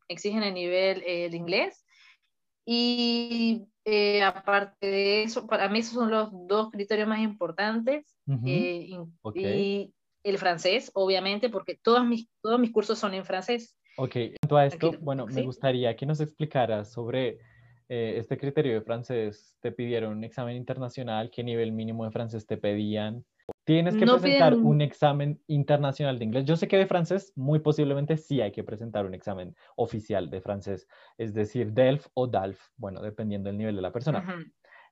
exigen 0.09 0.43
el 0.43 0.55
nivel 0.55 1.03
eh, 1.03 1.27
el 1.27 1.35
inglés, 1.35 1.84
y 2.65 3.67
eh, 3.85 4.23
aparte 4.23 4.87
de 4.87 5.23
eso, 5.25 5.47
para 5.47 5.69
mí 5.69 5.81
esos 5.81 5.95
son 5.95 6.11
los 6.11 6.31
dos 6.33 6.71
criterios 6.71 7.09
más 7.09 7.21
importantes. 7.21 8.17
Eh, 8.47 8.89
y 9.35 9.93
el 10.23 10.39
francés, 10.39 10.91
obviamente, 10.95 11.51
porque 11.51 11.77
todos 11.77 12.07
mis, 12.07 12.29
todos 12.41 12.59
mis 12.59 12.73
cursos 12.73 12.99
son 12.99 13.15
en 13.15 13.25
francés. 13.25 13.77
Ok, 13.97 14.17
en 14.17 14.57
a 14.57 14.67
esto, 14.67 14.93
bueno, 15.01 15.27
me 15.27 15.43
gustaría 15.43 15.95
que 15.95 16.07
nos 16.07 16.21
explicaras 16.21 16.91
sobre 16.91 17.39
eh, 17.89 18.15
este 18.17 18.39
criterio 18.39 18.75
de 18.75 18.81
francés. 18.81 19.55
¿Te 19.61 19.71
pidieron 19.71 20.17
un 20.17 20.25
examen 20.25 20.57
internacional? 20.57 21.31
¿Qué 21.31 21.45
nivel 21.45 21.73
mínimo 21.73 22.05
de 22.05 22.11
francés 22.11 22.47
te 22.47 22.57
pedían? 22.57 23.25
Tienes 23.65 23.97
que 23.97 24.07
presentar 24.07 24.55
un 24.55 24.83
examen 24.83 25.41
internacional 25.47 26.19
de 26.19 26.25
inglés. 26.25 26.45
Yo 26.45 26.57
sé 26.57 26.69
que 26.69 26.77
de 26.77 26.87
francés 26.87 27.33
muy 27.35 27.61
posiblemente 27.61 28.17
sí 28.19 28.41
hay 28.41 28.53
que 28.53 28.63
presentar 28.63 29.07
un 29.07 29.15
examen 29.15 29.57
oficial 29.77 30.29
de 30.29 30.41
francés, 30.43 30.87
es 31.17 31.33
decir, 31.33 31.73
DELF 31.73 32.09
o 32.13 32.27
DALF, 32.27 32.61
bueno, 32.77 33.01
dependiendo 33.01 33.49
del 33.49 33.57
nivel 33.57 33.77
de 33.77 33.83
la 33.83 33.93
persona. 33.93 34.39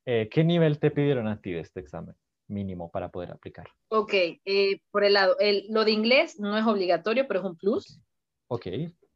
Eh, 0.07 0.29
¿Qué 0.31 0.43
nivel 0.43 0.79
te 0.79 0.91
pidieron 0.91 1.29
a 1.29 1.41
ti 1.41 1.53
de 1.53 1.61
este 1.61 1.81
examen 1.81 2.15
mínimo 2.49 2.91
para 2.91 3.11
poder 3.11 3.31
aplicar? 3.31 3.69
Ok, 3.89 4.15
eh, 4.15 4.81
por 4.91 5.05
el 5.05 5.15
lado, 5.15 5.37
el, 5.39 5.67
lo 5.69 5.85
de 5.85 5.93
inglés 5.93 6.41
no 6.41 6.57
es 6.57 6.67
obligatorio, 6.67 7.29
pero 7.29 7.41
es 7.41 7.47
un 7.47 7.57
plus. 7.57 8.01
Ok. 8.49 8.67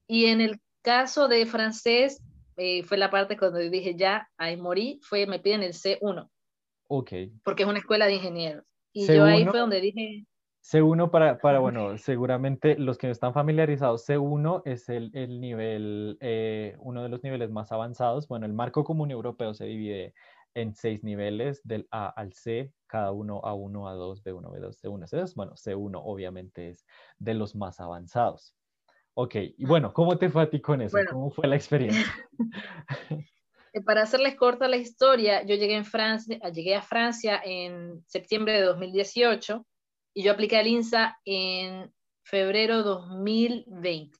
Y 0.07 0.27
en 0.27 0.43
el 0.43 0.61
caso 0.83 1.29
de 1.29 1.47
francés, 1.47 2.23
eh, 2.57 2.83
fue 2.85 2.99
la 2.99 3.11
parte 3.11 3.37
cuando 3.37 3.59
dije 3.59 3.97
ya, 3.97 4.29
ahí 4.37 4.57
morí, 4.57 5.01
fue 5.03 5.27
me 5.27 5.39
piden 5.39 5.63
el 5.63 5.73
C1. 5.73 6.31
Ok. 6.89 7.13
Porque 7.43 7.65
es 7.65 7.69
una 7.69 7.79
escuela 7.79 8.07
de 8.07 8.15
ingenieros. 8.15 8.65
Y 8.97 9.07
yo 9.07 9.25
ahí 9.25 9.45
fue 9.45 9.61
donde 9.61 9.81
dije... 9.81 10.25
C1 10.63 11.11
para, 11.11 11.39
para, 11.39 11.61
bueno, 11.61 11.97
seguramente 11.99 12.77
los 12.77 12.97
que 12.99 13.07
no 13.07 13.13
están 13.13 13.33
familiarizados, 13.35 14.09
C1 14.09 14.63
es 14.65 14.89
el, 14.89 15.11
el 15.15 15.41
nivel, 15.41 16.17
eh, 16.21 16.77
uno 16.81 17.03
de 17.05 17.09
los 17.09 17.23
niveles 17.23 17.51
más 17.51 17.71
avanzados. 17.71 18.27
Bueno, 18.27 18.47
el 18.47 18.53
marco 18.53 18.83
común 18.83 19.11
europeo 19.13 19.55
se 19.55 19.67
divide 19.67 20.15
en 20.55 20.75
seis 20.75 21.05
niveles, 21.05 21.61
del 21.63 21.87
A 21.91 22.09
al 22.09 22.33
C, 22.33 22.73
cada 22.87 23.13
uno 23.13 23.43
A1, 23.43 23.71
A2, 23.71 24.23
B1, 24.25 24.51
B2, 24.51 24.81
C1, 24.81 25.07
C2. 25.07 25.35
Bueno, 25.35 25.53
C1 25.53 26.01
obviamente 26.03 26.71
es 26.71 26.87
de 27.19 27.35
los 27.35 27.55
más 27.55 27.79
avanzados. 27.79 28.57
Ok, 29.15 29.35
y 29.57 29.67
bueno, 29.67 29.93
¿cómo 29.93 30.17
te 30.19 30.31
fue 30.31 30.43
a 30.43 30.51
ti 30.51 30.61
con 30.61 30.81
eso? 30.81 30.99
¿Cómo 31.11 31.31
fue 31.31 31.47
la 31.47 31.57
experiencia? 31.57 32.03
Eh, 33.77 33.83
para 33.83 34.03
hacerles 34.03 34.37
corta 34.37 34.69
la 34.69 34.79
historia, 34.79 35.43
yo 35.43 35.55
llegué, 35.55 35.83
llegué 36.55 36.75
a 36.77 36.83
Francia 36.83 37.41
en 37.45 38.03
septiembre 38.07 38.55
de 38.55 38.63
2018 38.63 39.67
y 40.15 40.23
yo 40.23 40.33
apliqué 40.33 40.57
al 40.57 40.67
INSA 40.67 41.19
en 41.27 41.93
febrero 42.23 42.83
2020, 42.83 44.19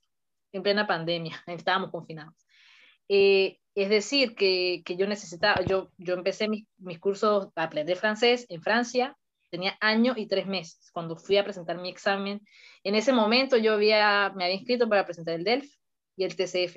en 0.53 0.63
plena 0.63 0.87
pandemia, 0.87 1.43
estábamos 1.47 1.91
confinados. 1.91 2.35
Eh, 3.09 3.59
es 3.75 3.89
decir, 3.89 4.35
que, 4.35 4.83
yo 4.87 5.07
necesitaba, 5.07 5.65
yo, 5.65 5.91
yo 5.97 6.15
empecé 6.15 6.49
mis, 6.49 6.67
mis 6.77 6.99
cursos 6.99 7.49
a 7.57 7.63
aprender 7.63 7.97
francés 7.97 8.45
en 8.51 8.61
Francia, 8.61 9.17
tenía 9.51 9.79
año 9.81 10.13
y 10.17 10.27
tres 10.27 10.47
meses 10.47 10.91
cuando 10.93 11.17
fui 11.17 11.39
a 11.39 11.45
presentar 11.45 11.79
mi 11.79 11.89
examen. 11.89 12.43
En 12.85 12.95
ese 12.95 13.15
momento 13.15 13.57
yo 13.57 13.73
había, 13.73 14.33
me 14.37 14.45
había 14.45 14.57
inscrito 14.57 14.87
para 14.87 15.07
presentar 15.07 15.35
el 15.35 15.45
DELF 15.45 15.75
y 16.15 16.25
el 16.25 16.37
TCF. 16.37 16.77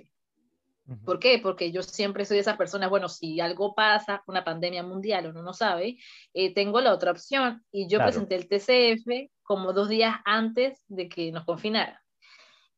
¿Por 1.05 1.19
qué? 1.19 1.39
Porque 1.39 1.71
yo 1.71 1.83
siempre 1.83 2.25
soy 2.25 2.35
de 2.35 2.41
esas 2.41 2.57
personas, 2.57 2.89
bueno, 2.89 3.09
si 3.09 3.39
algo 3.39 3.75
pasa, 3.75 4.23
una 4.25 4.43
pandemia 4.43 4.83
mundial, 4.83 5.27
uno 5.27 5.43
no 5.43 5.53
sabe, 5.53 5.97
eh, 6.33 6.53
tengo 6.53 6.81
la 6.81 6.93
otra 6.93 7.11
opción. 7.11 7.63
Y 7.71 7.87
yo 7.87 7.99
presenté 7.99 8.35
el 8.35 8.47
TCF 8.47 9.31
como 9.43 9.73
dos 9.73 9.89
días 9.89 10.15
antes 10.25 10.83
de 10.87 11.07
que 11.07 11.31
nos 11.31 11.45
confinaran. 11.45 11.97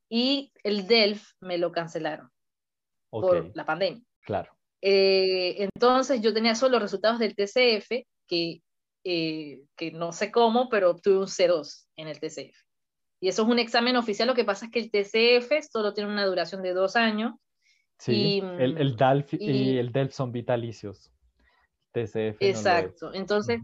Y 0.10 0.52
el 0.63 0.88
DELF 0.88 1.24
me 1.39 1.58
lo 1.58 1.71
cancelaron 1.71 2.30
por 3.10 3.56
la 3.56 3.65
pandemia. 3.65 4.04
Claro. 4.21 4.52
Eh, 4.82 5.69
entonces 5.74 6.21
yo 6.21 6.34
tenía 6.34 6.56
solo 6.56 6.74
los 6.74 6.82
resultados 6.82 7.19
del 7.19 7.36
TCF, 7.36 8.06
que, 8.28 8.62
eh, 9.04 9.62
que 9.78 9.91
no 9.91 10.12
sé 10.12 10.32
cómo, 10.32 10.69
pero 10.69 10.91
obtuve 10.91 11.17
un 11.17 11.28
C2 11.28 11.88
en 11.95 12.08
el 12.08 12.19
TCF. 12.19 12.58
Y 13.21 13.30
eso 13.30 13.43
es 13.43 13.47
un 13.47 13.60
examen 13.60 13.95
oficial, 13.95 14.28
lo 14.28 14.34
que 14.34 14.43
pasa 14.43 14.65
es 14.65 14.71
que 14.71 14.80
el 14.80 14.91
TCF 14.91 15.69
solo 15.71 15.93
tiene 15.93 16.12
una 16.12 16.26
duración 16.26 16.63
de 16.63 16.74
dos 16.74 16.95
años 16.95 17.36
Sí, 18.02 18.42
el, 18.58 18.80
el, 18.80 18.96
DALF 18.96 19.36
y, 19.36 19.78
el 19.78 19.92
DELF 19.92 20.12
son 20.12 20.32
vitalicios. 20.32 21.12
TCF. 21.92 22.38
Exacto. 22.40 23.14
Entonces, 23.14 23.60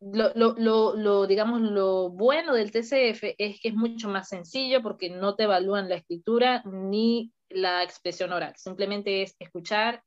lo, 0.00 0.32
lo, 0.34 0.96
lo, 0.96 1.26
digamos, 1.26 1.60
lo 1.60 2.08
bueno 2.08 2.54
del 2.54 2.70
TCF 2.70 3.34
es 3.36 3.60
que 3.60 3.68
es 3.68 3.74
mucho 3.74 4.08
más 4.08 4.30
sencillo 4.30 4.80
porque 4.80 5.10
no 5.10 5.34
te 5.34 5.42
evalúan 5.42 5.90
la 5.90 5.96
escritura 5.96 6.62
ni 6.64 7.30
la 7.50 7.82
expresión 7.82 8.32
oral. 8.32 8.54
Simplemente 8.56 9.20
es 9.20 9.36
escuchar 9.38 10.02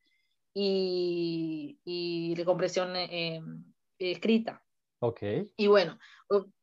y, 0.52 1.78
y 1.84 2.34
la 2.34 2.44
compresión 2.44 2.96
eh, 2.96 3.40
escrita. 4.00 4.60
Ok. 4.98 5.22
Y 5.56 5.68
bueno, 5.68 6.00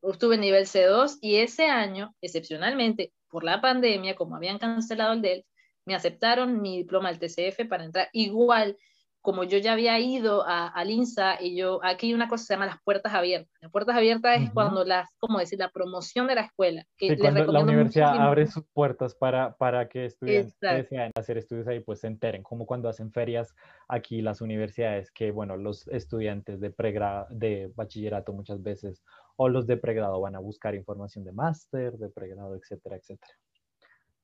obtuve 0.02 0.38
nivel 0.38 0.66
C2 0.66 1.20
y 1.22 1.36
ese 1.36 1.68
año, 1.68 2.14
excepcionalmente, 2.20 3.14
por 3.30 3.46
la 3.46 3.62
pandemia, 3.62 4.18
como 4.18 4.36
habían 4.36 4.60
cancelado 4.60 5.14
el 5.14 5.22
DELF, 5.22 5.46
me 5.90 5.96
aceptaron 5.96 6.62
mi 6.62 6.78
diploma 6.78 7.12
del 7.12 7.18
TCF 7.18 7.68
para 7.68 7.84
entrar. 7.84 8.10
Igual, 8.14 8.78
como 9.22 9.44
yo 9.44 9.58
ya 9.58 9.74
había 9.74 9.98
ido 9.98 10.48
a, 10.48 10.68
al 10.68 10.92
INSA 10.92 11.42
y 11.42 11.56
yo, 11.56 11.80
aquí 11.84 12.08
hay 12.08 12.14
una 12.14 12.30
cosa 12.30 12.44
que 12.44 12.46
se 12.46 12.54
llama 12.54 12.68
las 12.68 12.80
puertas 12.84 13.12
abiertas. 13.12 13.52
Las 13.60 13.72
puertas 13.72 13.96
abiertas 13.96 14.40
es 14.40 14.52
cuando 14.52 14.86
las, 14.86 15.10
como 15.18 15.40
decir, 15.40 15.58
la 15.58 15.72
promoción 15.72 16.28
de 16.28 16.36
la 16.36 16.42
escuela. 16.42 16.86
Que 16.96 17.18
cuando 17.18 17.44
la 17.52 17.62
universidad 17.62 18.16
abre 18.20 18.46
sus 18.46 18.66
puertas 18.72 19.16
para, 19.16 19.56
para 19.58 19.90
que 19.90 20.06
estudiantes 20.06 20.56
desean 20.62 21.10
hacer 21.16 21.40
estudios 21.40 21.68
ahí, 21.68 21.80
pues 21.80 22.02
se 22.02 22.08
enteren, 22.08 22.44
como 22.44 22.68
cuando 22.68 22.88
hacen 22.88 23.12
ferias 23.12 23.56
aquí 23.88 24.22
las 24.22 24.42
universidades, 24.42 25.10
que 25.10 25.32
bueno, 25.32 25.58
los 25.58 25.88
estudiantes 25.88 26.60
de 26.60 26.70
pregrado, 26.70 27.26
de 27.32 27.72
bachillerato 27.76 28.32
muchas 28.32 28.62
veces, 28.62 29.04
o 29.38 29.50
los 29.50 29.66
de 29.66 29.78
pregrado 29.78 30.22
van 30.22 30.36
a 30.36 30.40
buscar 30.40 30.76
información 30.76 31.26
de 31.26 31.32
máster, 31.32 31.94
de 31.94 32.10
pregrado, 32.10 32.56
etcétera, 32.56 32.98
etcétera. 32.98 33.34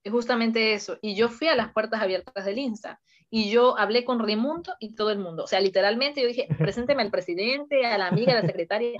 Es 0.05 0.11
justamente 0.11 0.73
eso. 0.73 0.99
Y 1.01 1.15
yo 1.15 1.29
fui 1.29 1.47
a 1.47 1.55
las 1.55 1.73
puertas 1.73 1.99
abiertas 1.99 2.45
del 2.45 2.59
INSA 2.59 2.99
y 3.31 3.49
yo 3.49 3.75
hablé 3.75 4.05
con 4.05 4.19
Raimundo 4.19 4.73
y 4.79 4.93
todo 4.93 5.09
el 5.09 5.17
mundo. 5.17 5.45
O 5.45 5.47
sea, 5.47 5.59
literalmente 5.59 6.21
yo 6.21 6.27
dije, 6.27 6.47
presénteme 6.59 7.01
al 7.01 7.09
presidente, 7.09 7.87
a 7.87 7.97
la 7.97 8.07
amiga, 8.09 8.33
a 8.33 8.35
la 8.35 8.41
secretaria. 8.43 8.91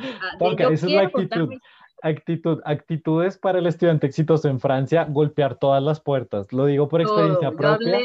esa 0.58 0.74
es 0.74 0.84
la 0.84 1.04
actitud. 1.04 1.54
Actitud, 2.02 2.62
actitudes 2.66 3.38
para 3.38 3.60
el 3.60 3.68
estudiante 3.68 4.08
exitoso 4.08 4.50
en 4.50 4.60
Francia, 4.60 5.06
golpear 5.06 5.60
todas 5.60 5.82
las 5.82 6.02
puertas. 6.02 6.52
Lo 6.52 6.66
digo 6.66 6.90
por 6.90 7.02
experiencia 7.02 7.52
propia. 7.52 8.00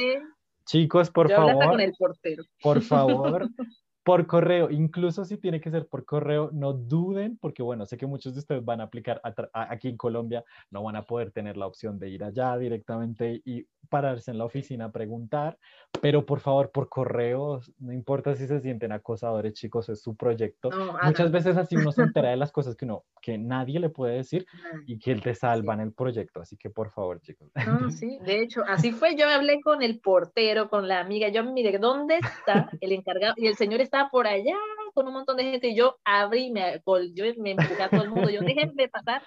Chicos, 0.67 1.11
por 1.11 1.31
favor. 1.31 1.65
Con 1.65 1.81
el 1.81 1.95
portero. 1.99 2.45
Por 2.63 2.83
favor, 2.83 3.49
por 4.03 4.27
correo, 4.27 4.71
incluso 4.71 5.25
si 5.25 5.37
tiene 5.37 5.61
que 5.61 5.71
ser 5.71 5.87
por 5.87 6.05
correo, 6.05 6.51
no 6.53 6.73
duden, 6.73 7.37
porque 7.39 7.63
bueno, 7.63 7.85
sé 7.85 7.99
que 7.99 8.07
muchos 8.07 8.35
de 8.35 8.41
ustedes 8.41 8.65
van 8.65 8.81
a 8.81 8.85
aplicar 8.85 9.21
aquí 9.53 9.89
en 9.89 9.97
Colombia, 9.97 10.45
no 10.71 10.83
van 10.83 10.97
a 10.97 11.03
poder 11.03 11.33
tener 11.33 11.57
la 11.57 11.67
opción 11.67 11.99
de 11.99 12.09
ir 12.09 12.25
allá 12.25 12.57
directamente 12.57 13.43
y 13.45 13.67
pararse 13.89 14.31
en 14.31 14.39
la 14.39 14.45
oficina 14.45 14.87
a 14.87 14.93
preguntar, 14.93 15.59
pero 16.01 16.25
por 16.25 16.41
favor, 16.41 16.71
por 16.71 16.89
correo, 16.89 17.61
no 17.79 17.93
importa 17.93 18.35
si 18.35 18.47
se 18.47 18.61
sienten 18.61 18.93
acosadores, 18.93 19.55
chicos, 19.55 19.89
es 19.89 20.01
su 20.01 20.17
proyecto. 20.17 20.71
Muchas 21.03 21.31
veces 21.31 21.57
así 21.57 21.77
uno 21.77 21.93
se 21.93 22.03
entera 22.03 22.31
de 22.31 22.37
las 22.39 22.53
cosas 22.53 22.77
que 22.77 22.85
uno, 22.85 23.05
que 23.21 23.37
nadie 23.37 23.81
le 23.81 23.91
puede 23.91 24.17
decir 24.17 24.47
y 24.87 24.99
que 24.99 25.13
él 25.13 25.21
te 25.21 25.35
salva 25.35 25.75
en 25.75 25.81
el 25.81 25.93
proyecto, 25.93 26.41
así 26.41 26.57
que 26.57 26.71
por 26.71 26.91
favor, 26.91 27.21
chicos. 27.21 27.51
No, 27.67 27.91
sí, 27.91 28.19
de 28.25 28.43
hecho, 28.43 28.63
así 28.67 28.93
fue, 28.93 29.17
yo 29.17 29.29
hablé 29.29 29.61
con 29.61 29.83
el 29.83 30.01
portero, 30.01 30.71
con 30.71 30.89
la 30.89 31.01
amiga, 31.01 31.29
yo 31.29 31.45
mire, 31.45 31.79
¿dónde 31.79 32.19
está 32.19 32.71
el 32.81 32.93
encargado? 32.93 33.35
Y 33.37 33.47
el 33.47 33.57
señor 33.57 33.81
estaba 33.91 34.09
por 34.09 34.27
allá 34.27 34.57
con 34.95 35.07
un 35.07 35.15
montón 35.15 35.37
de 35.37 35.45
gente 35.45 35.69
y 35.69 35.77
yo 35.77 35.99
abrí, 36.05 36.51
me, 36.51 36.81
yo 37.15 37.25
me 37.39 37.53
empujé 37.53 37.83
a 37.83 37.91
todo 37.91 38.03
el 38.03 38.11
mundo, 38.11 38.31
yo 38.31 38.41
déjenme 38.41 38.89
pasar 38.89 39.23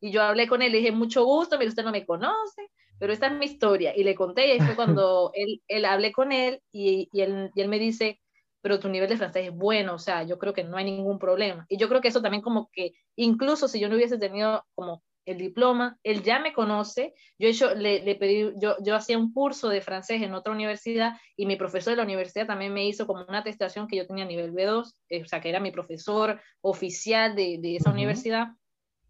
y 0.00 0.10
yo 0.10 0.22
hablé 0.22 0.46
con 0.46 0.62
él, 0.62 0.72
le 0.72 0.78
dije, 0.78 0.92
mucho 0.92 1.24
gusto, 1.24 1.58
mire, 1.58 1.70
usted 1.70 1.84
no 1.84 1.90
me 1.90 2.06
conoce, 2.06 2.70
pero 2.98 3.12
esta 3.12 3.26
es 3.26 3.32
mi 3.32 3.46
historia. 3.46 3.96
Y 3.96 4.04
le 4.04 4.14
conté 4.14 4.46
y 4.46 4.50
ahí 4.52 4.60
fue 4.60 4.76
cuando 4.76 5.30
él, 5.34 5.62
él 5.66 5.84
hablé 5.84 6.12
con 6.12 6.32
él 6.32 6.60
y, 6.72 7.08
y, 7.12 7.20
él 7.22 7.50
y 7.54 7.60
él 7.60 7.68
me 7.68 7.78
dice, 7.78 8.20
pero 8.60 8.78
tu 8.78 8.88
nivel 8.88 9.08
de 9.08 9.16
francés 9.16 9.48
es 9.48 9.54
bueno, 9.54 9.94
o 9.94 9.98
sea, 9.98 10.22
yo 10.22 10.38
creo 10.38 10.52
que 10.52 10.64
no 10.64 10.76
hay 10.76 10.84
ningún 10.84 11.18
problema. 11.18 11.66
Y 11.68 11.78
yo 11.78 11.88
creo 11.88 12.00
que 12.00 12.08
eso 12.08 12.22
también 12.22 12.42
como 12.42 12.70
que, 12.72 12.92
incluso 13.16 13.68
si 13.68 13.80
yo 13.80 13.88
no 13.88 13.96
hubiese 13.96 14.18
tenido 14.18 14.64
como 14.74 15.02
el 15.28 15.38
diploma, 15.38 15.98
él 16.02 16.22
ya 16.22 16.38
me 16.38 16.52
conoce, 16.52 17.14
yo, 17.38 17.48
hecho, 17.48 17.74
le, 17.74 18.02
le 18.02 18.14
pedí, 18.14 18.52
yo, 18.60 18.76
yo 18.82 18.96
hacía 18.96 19.18
un 19.18 19.32
curso 19.32 19.68
de 19.68 19.80
francés 19.80 20.22
en 20.22 20.34
otra 20.34 20.52
universidad 20.52 21.14
y 21.36 21.46
mi 21.46 21.56
profesor 21.56 21.92
de 21.92 21.98
la 21.98 22.04
universidad 22.04 22.46
también 22.46 22.72
me 22.72 22.86
hizo 22.86 23.06
como 23.06 23.24
una 23.28 23.38
atestación 23.38 23.88
que 23.88 23.96
yo 23.96 24.06
tenía 24.06 24.24
nivel 24.24 24.52
B2, 24.52 24.94
eh, 25.10 25.22
o 25.22 25.26
sea, 25.26 25.40
que 25.40 25.50
era 25.50 25.60
mi 25.60 25.70
profesor 25.70 26.40
oficial 26.62 27.36
de, 27.36 27.58
de 27.60 27.76
esa 27.76 27.90
universidad. 27.90 28.48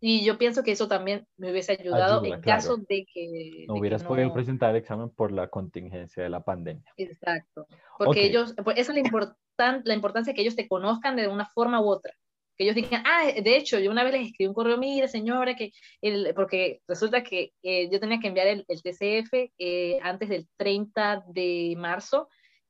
Y 0.01 0.25
yo 0.25 0.39
pienso 0.39 0.63
que 0.63 0.73
eso 0.73 0.87
también 0.87 1.27
me 1.37 1.51
hubiese 1.51 1.73
ayudado 1.73 2.25
en 2.25 2.41
caso 2.41 2.77
de 2.77 3.05
que... 3.13 3.65
No 3.67 3.75
hubieras 3.75 4.05
podido 4.05 4.33
presentar 4.33 4.71
el 4.71 4.77
examen 4.77 5.11
por 5.11 5.33
la 5.33 5.49
contingencia 5.49 6.23
de 6.23 6.29
la 6.29 6.45
pandemia. 6.45 6.93
Exacto. 6.97 7.67
Porque 7.99 8.27
ellos, 8.27 8.55
pues 8.63 8.79
esa 8.79 8.93
es 8.93 8.99
la, 8.99 9.01
importan, 9.01 9.83
la 9.85 9.95
importancia 9.95 10.35
que 10.35 10.43
ellos 10.43 10.55
te 10.55 10.69
conozcan 10.69 11.17
de 11.17 11.27
una 11.27 11.47
forma 11.47 11.81
u 11.81 11.89
otra. 11.89 12.13
Que 12.59 12.65
ellos 12.65 12.75
digan, 12.75 13.05
ah, 13.07 13.25
de 13.25 13.57
hecho, 13.57 13.79
yo 13.79 13.91
una 13.91 14.03
vez 14.03 14.13
les 14.15 14.27
escribí 14.27 14.49
un 14.49 14.55
correo, 14.55 14.77
mire 14.77 15.07
señora, 15.07 15.55
que 15.55 15.71
el, 16.03 16.35
porque 16.35 16.81
resulta 16.89 17.23
que 17.23 17.53
eh, 17.63 17.89
yo 17.91 18.01
tenía 18.01 18.19
que 18.19 18.27
enviar 18.29 18.49
el, 18.49 18.65
el 18.67 18.83
TCF 18.83 19.33
eh, 19.59 19.99
antes 20.03 20.29
del 20.29 20.49
30 20.57 21.23
de 21.29 21.75
marzo 21.79 22.29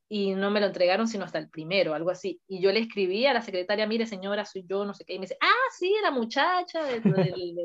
y 0.08 0.34
no 0.34 0.50
me 0.50 0.60
lo 0.60 0.66
entregaron 0.66 1.06
sino 1.06 1.24
hasta 1.24 1.38
el 1.38 1.48
primero, 1.48 1.92
algo 1.94 2.10
así. 2.10 2.40
Y 2.48 2.60
yo 2.60 2.72
le 2.72 2.80
escribí 2.80 3.26
a 3.26 3.34
la 3.34 3.42
secretaria, 3.42 3.86
mire 3.86 4.06
señora, 4.06 4.44
soy 4.44 4.64
yo, 4.66 4.84
no 4.84 4.94
sé 4.94 5.04
qué, 5.04 5.14
y 5.14 5.18
me 5.18 5.24
dice, 5.24 5.36
ah, 5.40 5.70
sí, 5.78 5.94
la 6.02 6.10
muchacha 6.10 6.82
de, 6.84 7.00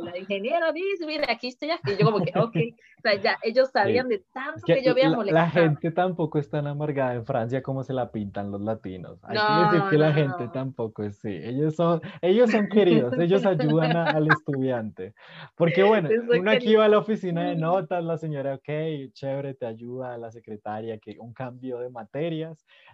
la 0.03 0.17
ingeniera, 0.17 0.71
dice, 0.73 1.05
mire, 1.05 1.25
aquí 1.29 1.47
estoy. 1.47 1.69
Y 1.85 1.97
yo 1.97 2.05
como 2.05 2.23
que, 2.23 2.37
ok, 2.37 2.55
o 2.97 3.01
sea, 3.01 3.15
ya 3.21 3.37
ellos 3.43 3.69
sabían 3.71 4.09
de 4.09 4.23
tanto 4.33 4.61
que, 4.65 4.83
yo 4.83 4.91
había 4.91 5.09
molestado. 5.09 5.45
La 5.45 5.49
gente 5.49 5.91
tampoco 5.91 6.37
es 6.37 6.49
tan 6.49 6.67
amargada 6.67 7.13
en 7.13 7.25
Francia 7.25 7.63
como 7.63 7.83
se 7.83 7.93
la 7.93 8.11
pintan 8.11 8.51
los 8.51 8.61
latinos. 8.61 9.19
Hay 9.23 9.37
que 9.37 9.75
decir 9.75 9.89
que 9.89 9.97
la 9.97 10.13
gente 10.13 10.47
tampoco 10.49 11.03
es, 11.03 11.17
sí, 11.19 11.29
ellos 11.29 11.75
son, 11.75 12.01
ellos 12.21 12.51
son 12.51 12.67
queridos, 12.67 13.17
ellos 13.17 13.45
ayudan 13.45 13.95
al 13.95 14.27
estudiante. 14.27 15.13
Porque 15.55 15.83
bueno, 15.83 16.09
uno 16.37 16.51
aquí 16.51 16.75
va 16.75 16.85
a 16.85 16.89
la 16.89 16.97
oficina 16.97 17.43
de 17.43 17.55
notas, 17.55 18.03
la 18.03 18.17
señora, 18.17 18.55
ok, 18.55 19.13
chévere, 19.13 19.53
te 19.53 19.65
ayuda, 19.65 20.17
la 20.17 20.31
secretaria, 20.31 20.97
que 20.97 21.17
un 21.19 21.33
cambio 21.33 21.79
de 21.79 21.89
materia 21.89 22.32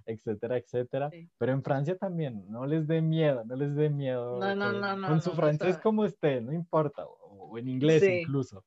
etcétera, 0.05 0.57
etcétera. 0.57 1.11
Pero 1.37 1.51
en 1.51 1.63
Francia 1.63 1.97
también, 1.97 2.45
no 2.49 2.65
les 2.65 2.87
dé 2.87 3.01
miedo, 3.01 3.43
no 3.45 3.55
les 3.55 3.75
dé 3.75 3.89
miedo. 3.89 4.39
No, 4.39 4.55
no, 4.55 4.95
no, 4.95 5.07
Con 5.07 5.21
su 5.21 5.31
francés 5.31 5.77
como 5.77 6.05
esté, 6.05 6.41
no 6.41 6.53
importa, 6.53 7.05
o, 7.05 7.57
en 7.57 7.67
inglés 7.67 8.03
incluso. 8.07 8.65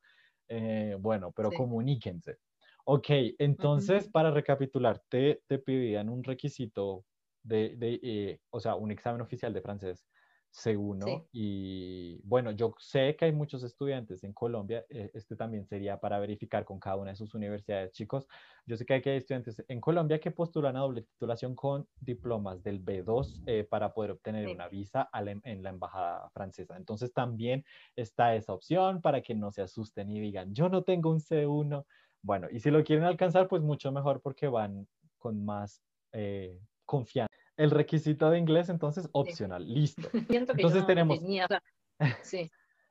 Eh, 0.49 0.97
bueno, 0.99 1.33
pero 1.33 1.51
comuníquense. 1.51 2.39
Ok, 2.85 3.07
entonces 3.39 4.09
para 4.09 4.31
recapitular, 4.31 5.01
te, 5.09 5.43
te 5.47 5.59
pedían 5.59 6.09
un 6.09 6.25
requisito 6.25 7.05
de, 7.43 7.77
de 7.77 8.01
eh, 8.03 8.41
o 8.51 8.61
sea, 8.61 8.75
un 8.75 8.91
examen 8.91 9.21
oficial 9.21 9.53
de 9.53 9.63
francés 9.63 10.07
C1 10.53 11.29
y 11.33 12.21
bueno, 12.25 12.51
yo 12.51 12.75
sé 12.79 13.17
que 13.17 13.25
hay 13.25 13.33
muchos 13.33 13.62
estudiantes 13.62 14.23
en 14.23 14.35
Colombia, 14.35 14.85
eh, 14.91 15.11
este 15.15 15.35
también 15.35 15.65
sería 15.65 15.99
para 15.99 16.19
verificar 16.19 16.65
con 16.65 16.79
cada 16.79 16.97
una 16.97 17.11
de 17.11 17.17
sus 17.17 17.35
universidades, 17.35 17.93
chicos. 17.93 18.29
Yo 18.67 18.77
sé 18.77 18.85
que 18.85 18.95
hay, 18.95 19.03
estudiantes 19.17 19.65
en 19.67 19.81
Colombia 19.81 20.21
que 20.21 20.31
postulan 20.31 20.77
a 20.77 20.81
doble 20.81 21.03
titulación 21.03 21.55
con 21.55 21.88
diplomas 22.01 22.62
del 22.62 22.85
B2 22.85 23.43
eh, 23.47 23.65
para 23.65 23.95
poder 23.95 24.12
obtener 24.12 24.49
una 24.49 24.69
visa 24.69 25.09
em, 25.27 25.41
en 25.45 25.62
la 25.62 25.71
embajada 25.71 26.29
francesa. 26.31 26.77
Entonces 26.77 27.12
también 27.12 27.65
está 27.97 28.37
esa 28.37 28.53
opción 28.53 29.01
para 29.01 29.23
que 29.23 29.35
no 29.35 29.51
se 29.51 29.62
asusten 29.62 30.11
y 30.11 30.21
digan, 30.21 30.55
yo 30.55 30.69
no 30.69 30.85
tengo 30.85 31.11
un 31.11 31.21
C1. 31.21 31.85
Bueno, 32.21 32.49
y 32.53 32.61
si 32.61 32.71
lo 32.71 32.85
quieren 32.85 33.05
alcanzar, 33.05 33.49
pues 33.49 33.62
mucho 33.62 33.91
mejor 33.91 34.21
porque 34.21 34.49
van 34.49 34.87
con 35.19 35.45
más 35.45 35.83
eh, 36.12 36.61
confianza 36.85 37.32
el 37.57 37.71
requisito 37.71 38.31
de 38.31 38.38
inglés, 38.38 38.69
entonces 38.69 39.09
opcional, 39.12 39.67
listo. 39.67 40.09
entonces 40.29 40.87
tenemos 40.87 41.21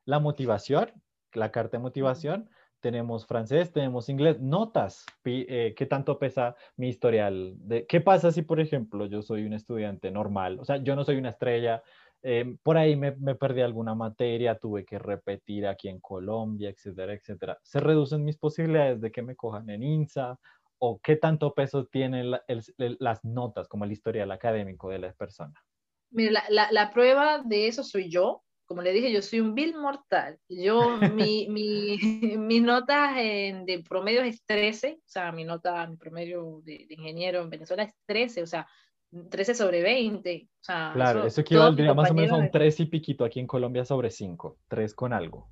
la 0.06 0.20
motivación, 0.20 0.92
la 1.34 1.52
carta 1.52 1.78
de 1.78 1.84
motivación, 1.84 2.50
tenemos 2.80 3.28
francés, 3.28 3.72
tenemos 3.72 4.10
inglés, 4.10 4.40
notas, 4.42 5.06
eh, 5.24 5.74
qué 5.78 5.86
tanto 5.86 6.18
pesa 6.18 6.56
mi 6.76 6.90
historial, 6.90 7.54
de, 7.58 7.86
qué 7.86 8.02
pasa 8.02 8.32
si, 8.32 8.42
por 8.42 8.60
ejemplo, 8.60 9.06
yo 9.06 9.22
soy 9.22 9.46
un 9.46 9.54
estudiante 9.54 10.12
normal, 10.12 10.60
o 10.60 10.66
sea, 10.66 10.78
yo 10.78 10.96
no 10.96 11.04
soy 11.04 11.18
una 11.18 11.30
estrella, 11.30 11.84
em, 12.24 12.58
por 12.58 12.78
ahí 12.78 12.96
me, 12.96 13.12
me, 13.18 13.36
perdí 13.36 13.62
alguna 13.62 13.94
materia, 13.94 14.58
tuve 14.58 14.84
que 14.84 14.98
repetir 14.98 15.68
aquí 15.68 15.90
en 15.90 16.00
Colombia, 16.00 16.70
etcétera, 16.70 17.14
etcétera. 17.14 17.58
Se 17.64 17.80
reducen 17.80 18.24
mis 18.24 18.38
posibilidades 18.38 19.00
de 19.02 19.12
que 19.12 19.22
me 19.22 19.36
cojan 19.36 19.70
en 19.70 19.84
INSA 19.84 20.40
o 20.84 21.00
qué 21.00 21.16
tanto 21.16 21.54
peso 21.54 21.86
tienen 21.86 22.32
las 22.78 23.24
notas 23.24 23.68
como 23.68 23.86
el 23.86 23.92
historial 23.92 24.32
académico 24.32 24.90
de 24.90 24.98
la 24.98 25.14
persona? 25.14 25.54
Mira, 26.10 26.44
la, 26.50 26.92
prueba 26.92 27.44
de 27.46 27.68
eso 27.68 27.84
soy 27.84 28.10
yo. 28.10 28.42
Como 28.66 28.82
le 28.82 28.92
dije, 28.92 29.12
yo 29.12 29.22
soy 29.22 29.42
un 29.42 29.54
vil 29.54 29.76
mortal. 29.78 30.40
Yo, 30.50 30.98
mi, 31.14 31.48
mi, 31.50 31.98
mi 32.38 32.60
nota 32.60 33.22
en, 33.22 33.66
de 33.66 33.84
promedio 33.88 34.22
es 34.24 34.44
13, 34.46 34.98
o 34.98 35.02
sea, 35.06 35.32
mi 35.32 35.44
nota, 35.44 35.86
mi 35.86 35.98
promedio 35.98 36.62
de, 36.64 36.88
ingeniero 36.90 37.42
en 37.42 37.52
Venezuela 37.52 37.84
es 37.84 37.94
13, 38.08 38.42
o 38.42 38.48
sea, 38.48 38.68
13 39.30 39.54
sobre 39.54 39.84
20. 39.84 40.48
O 40.50 40.64
sea, 40.64 40.92
claro, 40.96 41.28
eso, 41.28 41.42
equivaldría 41.42 41.94
más 41.94 42.10
o 42.10 42.16
menos 42.16 42.32
a 42.32 42.38
un 42.38 42.50
3 42.50 42.80
y 42.80 42.86
piquito 42.86 43.24
aquí 43.24 43.40
en 43.40 43.48
Colombia 43.48 43.86
sobre 43.86 44.10
5, 44.10 44.58
3 44.68 44.96
con 44.96 45.14
algo. 45.14 45.48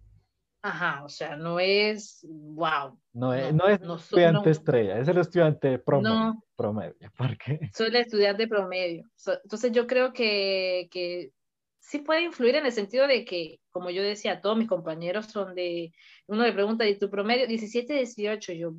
Ajá, 0.61 1.03
o 1.05 1.09
sea, 1.09 1.37
no 1.37 1.59
es, 1.59 2.25
wow. 2.29 2.99
No 3.13 3.33
es, 3.33 3.53
no, 3.53 3.67
es 3.67 3.79
estudiante 3.81 4.49
estrella, 4.49 4.99
es 4.99 5.07
el 5.07 5.17
estudiante 5.17 5.79
promedio. 5.79 6.43
promedio 6.55 6.95
qué? 7.43 7.69
Soy 7.73 7.87
el 7.87 7.95
estudiante 7.95 8.47
promedio. 8.47 9.05
entonces 9.43 9.71
yo 9.71 9.87
creo 9.87 10.11
que, 10.11 10.89
que 10.91 11.31
sí 11.79 11.99
puede 11.99 12.21
influir 12.21 12.55
en 12.55 12.65
el 12.65 12.71
sentido 12.71 13.07
de 13.07 13.25
que, 13.25 13.59
como 13.71 13.89
yo 13.89 14.03
decía, 14.03 14.41
todos 14.41 14.57
mis 14.57 14.67
compañeros 14.67 15.27
son 15.27 15.55
de, 15.55 15.91
uno 16.27 16.43
le 16.43 16.53
pregunta, 16.53 16.85
¿y 16.87 16.99
tu 16.99 17.09
promedio? 17.09 17.47
17, 17.47 17.93
18, 17.93 18.53
yo, 18.53 18.71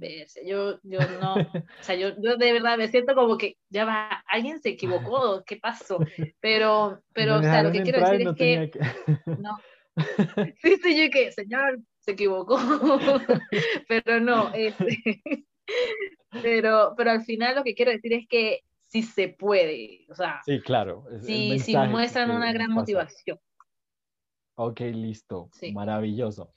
yo, 0.45 0.79
yo 0.83 0.99
no, 1.21 1.35
o 1.35 1.83
sea, 1.83 1.97
yo, 1.97 2.11
yo 2.23 2.37
de 2.37 2.53
verdad 2.53 2.77
me 2.79 2.88
siento 2.88 3.14
como 3.14 3.37
que, 3.37 3.57
ya 3.69 3.85
va, 3.85 4.23
alguien 4.29 4.61
se 4.61 4.71
equivocó, 4.71 5.43
¿qué 5.45 5.57
pasó? 5.57 5.99
Pero, 6.40 7.03
pero, 7.12 7.38
o 7.38 7.43
sea, 7.43 7.62
lo 7.62 7.73
que 7.73 7.83
quiero 7.83 8.01
decir 8.01 8.29
es 8.29 8.35
que, 8.35 8.71
que... 8.71 8.81
no, 9.38 9.57
Sí, 10.63 10.77
sí, 10.83 10.97
yo 10.97 11.11
que, 11.11 11.33
señor, 11.33 11.81
se 12.01 12.13
equivocó. 12.13 12.59
pero 13.89 14.21
no, 14.21 14.53
este, 14.55 15.23
pero, 16.43 16.95
pero 16.97 17.11
al 17.11 17.23
final 17.25 17.57
lo 17.57 17.65
que 17.65 17.75
quiero 17.75 17.91
decir 17.91 18.13
es 18.13 18.27
que 18.29 18.61
sí 18.87 19.03
se 19.03 19.29
puede, 19.29 20.07
o 20.09 20.15
sea, 20.15 20.41
sí, 20.45 20.61
claro. 20.61 21.05
Si, 21.23 21.59
si 21.61 21.77
muestran 21.77 22.31
una 22.31 22.53
gran 22.53 22.73
motivación. 22.73 23.39
Ok, 24.57 24.81
listo, 24.81 25.51
maravilloso. 25.73 26.53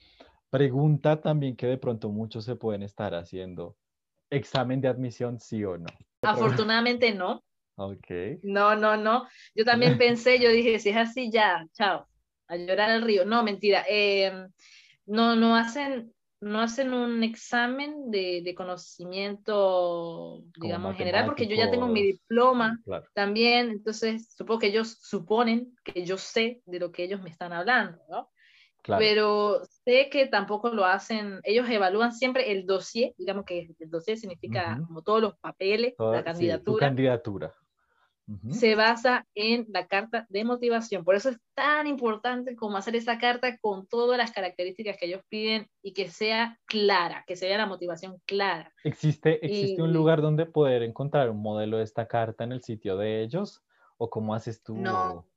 Pregunta 0.49 1.21
también 1.21 1.55
que 1.55 1.67
de 1.67 1.77
pronto 1.77 2.09
muchos 2.09 2.45
se 2.45 2.55
pueden 2.55 2.83
estar 2.83 3.15
haciendo. 3.15 3.77
¿Examen 4.29 4.81
de 4.81 4.87
admisión 4.87 5.39
sí 5.39 5.63
o 5.63 5.77
no? 5.77 5.85
Afortunadamente 6.21 7.13
no. 7.13 7.43
Ok. 7.75 8.07
No, 8.43 8.75
no, 8.75 8.97
no. 8.97 9.27
Yo 9.55 9.63
también 9.63 9.97
pensé, 9.97 10.39
yo 10.39 10.49
dije, 10.49 10.79
si 10.79 10.89
es 10.89 10.97
así, 10.97 11.31
ya, 11.31 11.67
chao 11.73 12.07
a 12.53 12.57
llorar 12.57 12.89
al 12.89 13.01
río. 13.01 13.25
No, 13.25 13.43
mentira. 13.43 13.83
Em, 13.87 14.49
no, 15.05 15.35
no 15.35 15.55
hacen, 15.55 16.13
no 16.39 16.61
hacen 16.61 16.93
un 16.93 17.23
examen 17.23 18.11
de, 18.11 18.53
conocimiento, 18.55 20.43
digamos, 20.59 20.91
en 20.91 20.97
general, 20.97 21.25
porque 21.25 21.47
yo 21.47 21.55
ya 21.55 21.71
tengo 21.71 21.87
mi 21.87 22.03
diploma 22.03 22.79
también, 23.13 23.69
entonces 23.69 24.33
supongo 24.35 24.59
que 24.59 24.67
ellos 24.67 24.97
suponen 25.01 25.75
que 25.83 26.05
yo 26.05 26.17
sé 26.17 26.61
de 26.65 26.79
lo 26.79 26.91
que 26.91 27.03
ellos 27.03 27.21
me 27.21 27.29
están 27.29 27.53
hablando, 27.53 27.99
¿no? 28.09 28.29
Pero 28.85 29.61
sé 29.85 30.09
que 30.09 30.27
tampoco 30.27 30.69
lo 30.69 30.83
hacen, 30.83 31.39
ellos 31.43 31.69
evalúan 31.69 32.11
siempre 32.11 32.51
el 32.51 32.65
dossier, 32.65 33.13
digamos 33.17 33.45
que 33.45 33.73
el 33.79 33.89
dossier 33.89 34.17
significa 34.17 34.77
como 34.85 35.01
todos 35.01 35.21
los 35.21 35.37
papeles, 35.37 35.93
la 35.97 36.21
candidatura. 36.21 36.87
candidatura 36.87 37.53
se 38.49 38.75
basa 38.75 39.27
en 39.35 39.65
la 39.69 39.87
carta 39.87 40.25
de 40.29 40.45
motivación. 40.45 41.03
Por 41.03 41.15
eso 41.15 41.29
es 41.29 41.37
tan 41.53 41.87
importante 41.87 42.55
como 42.55 42.77
hacer 42.77 42.95
esa 42.95 43.17
carta 43.17 43.57
con 43.57 43.85
todas 43.85 44.17
las 44.17 44.31
características 44.31 44.97
que 44.97 45.07
ellos 45.07 45.21
piden 45.27 45.67
y 45.81 45.93
que 45.93 46.09
sea 46.09 46.59
clara, 46.65 47.23
que 47.27 47.35
sea 47.35 47.57
la 47.57 47.65
motivación 47.65 48.21
clara. 48.25 48.73
¿Existe, 48.83 49.45
existe 49.45 49.81
un 49.81 49.93
lugar 49.93 50.21
donde 50.21 50.45
poder 50.45 50.83
encontrar 50.83 51.29
un 51.29 51.41
modelo 51.41 51.77
de 51.77 51.83
esta 51.83 52.07
carta 52.07 52.43
en 52.43 52.53
el 52.53 52.63
sitio 52.63 52.97
de 52.97 53.23
ellos? 53.23 53.61
¿O 53.97 54.09
cómo 54.09 54.33
haces 54.33 54.63
tú? 54.63 54.75
No, 54.75 55.27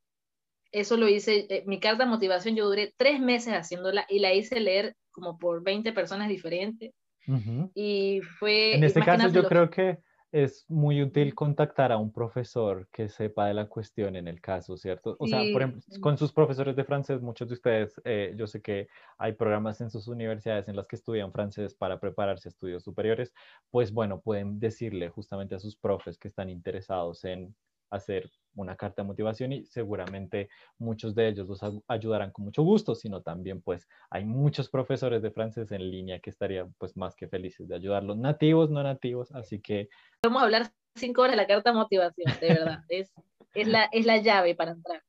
eso 0.73 0.97
lo 0.97 1.09
hice, 1.09 1.47
eh, 1.49 1.65
mi 1.67 1.81
carta 1.81 2.05
de 2.05 2.11
motivación 2.11 2.55
yo 2.55 2.67
duré 2.67 2.93
tres 2.97 3.21
meses 3.21 3.55
haciéndola 3.55 4.05
y 4.09 4.19
la 4.19 4.35
hice 4.35 4.61
leer 4.61 4.95
como 5.11 5.39
por 5.39 5.63
20 5.63 5.93
personas 5.93 6.29
diferentes. 6.29 6.93
Y 7.75 8.21
fue... 8.39 8.75
En 8.75 8.85
este 8.85 9.01
caso 9.01 9.29
yo 9.29 9.49
creo 9.49 9.69
que 9.69 9.99
es 10.33 10.65
muy 10.69 11.03
útil 11.03 11.35
contactar 11.35 11.93
a 11.93 11.99
un 11.99 12.13
profesor 12.13 12.89
que 12.93 13.09
sepa 13.09 13.47
de 13.47 13.55
la 13.55 13.69
cuestión 13.69 14.17
en 14.17 14.29
el 14.29 14.41
caso, 14.41 14.77
¿cierto? 14.77 15.17
O 15.19 15.27
sea, 15.27 15.41
por 15.53 15.63
ejemplo, 15.63 15.83
con 16.01 16.19
sus 16.19 16.33
profesores 16.33 16.77
de 16.77 16.85
francés, 16.85 17.23
muchos 17.23 17.49
de 17.49 17.55
ustedes, 17.55 18.01
eh, 18.05 18.35
yo 18.37 18.47
sé 18.47 18.61
que 18.61 18.89
hay 19.19 19.33
programas 19.33 19.81
en 19.81 19.91
sus 19.91 20.09
universidades 20.09 20.69
en 20.69 20.77
las 20.77 20.87
que 20.87 20.97
estudian 20.97 21.33
francés 21.33 21.75
para 21.75 22.01
prepararse 22.01 22.49
a 22.49 22.51
estudios 22.51 22.83
superiores, 22.83 23.33
pues 23.71 23.93
bueno, 23.93 24.21
pueden 24.21 24.59
decirle 24.59 25.09
justamente 25.09 25.55
a 25.55 25.61
sus 25.61 25.77
profes 25.77 26.19
que 26.19 26.29
están 26.29 26.51
interesados 26.51 27.25
en 27.25 27.55
hacer 27.91 28.31
una 28.55 28.77
carta 28.77 29.03
de 29.03 29.09
motivación 29.09 29.53
y 29.53 29.67
seguramente 29.67 30.49
muchos 30.79 31.15
de 31.15 31.29
ellos 31.29 31.47
los 31.47 31.61
ayudarán 31.89 32.31
con 32.31 32.47
mucho 32.47 32.63
gusto, 32.63 32.95
sino 32.95 33.23
también 33.23 33.61
pues 33.61 33.87
hay 34.11 34.25
muchos 34.25 34.69
profesores 34.69 35.23
de 35.23 35.31
francés 35.31 35.73
en 35.73 35.91
línea 35.91 36.21
que 36.21 36.31
estarían 36.31 36.75
pues 36.79 36.97
más 36.97 37.15
que 37.15 37.29
felices 37.29 37.69
de 37.69 37.77
ayudarlos, 37.77 38.17
nativos, 38.17 38.71
no 38.71 38.83
nativos, 38.83 39.31
así 39.33 39.61
que... 39.61 39.89
Vamos 40.25 40.43
a 40.43 40.45
hablar 40.47 40.73
cinco 40.95 41.23
horas 41.23 41.33
de 41.33 41.37
la 41.37 41.47
carta 41.47 41.71
de 41.71 41.77
motivación, 41.77 42.33
de 42.41 42.49
verdad, 42.49 42.85
es, 42.89 43.13
es, 43.55 43.69
la, 43.69 43.85
es 43.93 44.07
la 44.07 44.19
llave 44.19 44.55
para 44.55 44.73
entrar. 44.73 45.03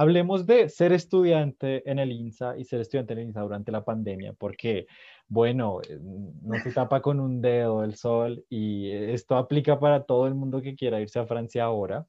Hablemos 0.00 0.46
de 0.46 0.70
ser 0.70 0.94
estudiante 0.94 1.82
en 1.84 1.98
el 1.98 2.10
INSA 2.10 2.56
y 2.56 2.64
ser 2.64 2.80
estudiante 2.80 3.12
en 3.12 3.18
el 3.18 3.26
INSA 3.26 3.42
durante 3.42 3.70
la 3.70 3.84
pandemia, 3.84 4.32
porque, 4.32 4.86
bueno, 5.28 5.82
eh, 5.86 5.98
no 6.00 6.58
se 6.62 6.72
tapa 6.72 7.02
con 7.02 7.20
un 7.20 7.42
dedo 7.42 7.84
el 7.84 7.96
sol 7.96 8.42
y 8.48 8.90
esto 8.90 9.36
aplica 9.36 9.78
para 9.78 10.04
todo 10.04 10.26
el 10.26 10.34
mundo 10.34 10.62
que 10.62 10.74
quiera 10.74 11.02
irse 11.02 11.18
a 11.18 11.26
Francia 11.26 11.64
ahora. 11.64 12.06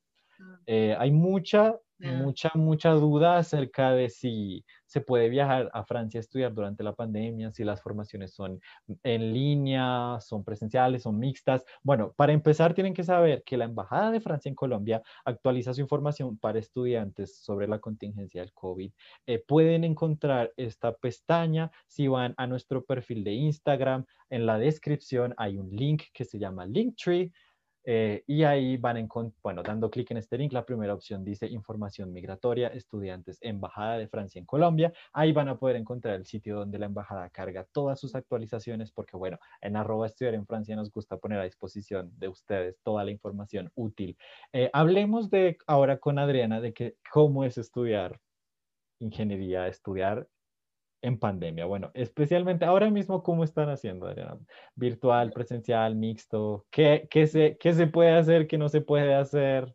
Eh, 0.67 0.95
hay 0.97 1.11
mucha 1.11 1.77
Mucha, 2.01 2.51
mucha 2.55 2.91
duda 2.91 3.37
acerca 3.37 3.91
de 3.91 4.09
si 4.09 4.65
se 4.85 5.01
puede 5.01 5.29
viajar 5.29 5.69
a 5.73 5.83
Francia 5.85 6.19
a 6.19 6.21
estudiar 6.21 6.53
durante 6.53 6.83
la 6.83 6.93
pandemia, 6.93 7.51
si 7.51 7.63
las 7.63 7.81
formaciones 7.81 8.33
son 8.33 8.59
en 9.03 9.33
línea, 9.33 10.17
son 10.19 10.43
presenciales, 10.43 11.03
son 11.03 11.19
mixtas. 11.19 11.63
Bueno, 11.83 12.13
para 12.17 12.33
empezar 12.33 12.73
tienen 12.73 12.93
que 12.93 13.03
saber 13.03 13.43
que 13.43 13.55
la 13.55 13.65
Embajada 13.65 14.11
de 14.11 14.19
Francia 14.19 14.49
en 14.49 14.55
Colombia 14.55 15.01
actualiza 15.23 15.73
su 15.73 15.81
información 15.81 16.37
para 16.37 16.59
estudiantes 16.59 17.37
sobre 17.37 17.67
la 17.67 17.79
contingencia 17.79 18.41
del 18.41 18.51
COVID. 18.53 18.91
Eh, 19.27 19.39
pueden 19.47 19.83
encontrar 19.83 20.51
esta 20.57 20.93
pestaña 20.93 21.71
si 21.87 22.07
van 22.07 22.33
a 22.37 22.47
nuestro 22.47 22.83
perfil 22.83 23.23
de 23.23 23.33
Instagram. 23.33 24.05
En 24.29 24.45
la 24.45 24.57
descripción 24.57 25.33
hay 25.37 25.57
un 25.57 25.69
link 25.69 26.03
que 26.13 26.25
se 26.25 26.39
llama 26.39 26.65
Linktree 26.65 27.31
eh, 27.83 28.23
y 28.27 28.43
ahí 28.43 28.77
van 28.77 28.97
en, 28.97 29.09
bueno, 29.41 29.63
dando 29.63 29.89
clic 29.89 30.11
en 30.11 30.17
este 30.17 30.37
link, 30.37 30.53
la 30.53 30.65
primera 30.65 30.93
opción 30.93 31.23
dice 31.23 31.47
información 31.47 32.13
migratoria, 32.13 32.67
estudiantes, 32.67 33.37
Embajada 33.41 33.97
de 33.97 34.07
Francia 34.07 34.39
en 34.39 34.45
Colombia. 34.45 34.93
Ahí 35.13 35.31
van 35.31 35.49
a 35.49 35.57
poder 35.57 35.75
encontrar 35.75 36.15
el 36.15 36.25
sitio 36.25 36.55
donde 36.57 36.79
la 36.79 36.85
embajada 36.85 37.29
carga 37.29 37.65
todas 37.71 37.99
sus 37.99 38.15
actualizaciones, 38.15 38.91
porque 38.91 39.17
bueno, 39.17 39.39
en 39.61 39.75
arroba 39.75 40.07
estudiar 40.07 40.35
en 40.35 40.45
Francia 40.45 40.75
nos 40.75 40.91
gusta 40.91 41.17
poner 41.17 41.39
a 41.39 41.43
disposición 41.43 42.11
de 42.17 42.27
ustedes 42.27 42.79
toda 42.83 43.03
la 43.03 43.11
información 43.11 43.71
útil. 43.75 44.17
Eh, 44.53 44.69
hablemos 44.73 45.29
de 45.29 45.57
ahora 45.67 45.97
con 45.97 46.19
Adriana 46.19 46.61
de 46.61 46.73
que 46.73 46.95
cómo 47.11 47.43
es 47.43 47.57
estudiar 47.57 48.19
ingeniería, 48.99 49.67
estudiar 49.67 50.27
en 51.01 51.19
pandemia? 51.19 51.65
Bueno, 51.65 51.91
especialmente 51.93 52.65
ahora 52.65 52.89
mismo, 52.89 53.23
¿cómo 53.23 53.43
están 53.43 53.69
haciendo, 53.69 54.07
Adriana? 54.07 54.37
¿Virtual, 54.75 55.31
presencial, 55.31 55.95
mixto? 55.95 56.65
¿Qué, 56.69 57.07
qué, 57.09 57.27
se, 57.27 57.57
qué 57.59 57.73
se 57.73 57.87
puede 57.87 58.11
hacer, 58.11 58.47
qué 58.47 58.57
no 58.57 58.69
se 58.69 58.81
puede 58.81 59.13
hacer? 59.13 59.73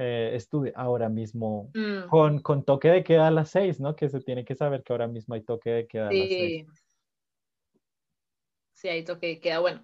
Eh, 0.00 0.38
ahora 0.76 1.08
mismo 1.08 1.72
mm. 1.74 2.08
con, 2.08 2.40
con, 2.40 2.64
toque 2.64 2.88
de 2.88 3.02
queda 3.02 3.26
a 3.26 3.32
las 3.32 3.50
seis, 3.50 3.80
¿no? 3.80 3.96
Que 3.96 4.08
se 4.08 4.20
tiene 4.20 4.44
que 4.44 4.54
saber 4.54 4.84
que 4.84 4.92
ahora 4.92 5.08
mismo 5.08 5.34
hay 5.34 5.42
toque 5.42 5.70
de 5.70 5.86
queda 5.88 6.08
a 6.08 6.12
las 6.12 6.28
seis. 6.28 6.66
Sí, 8.74 8.88
hay 8.88 9.04
toque 9.04 9.26
de 9.26 9.40
queda. 9.40 9.58
Bueno, 9.58 9.82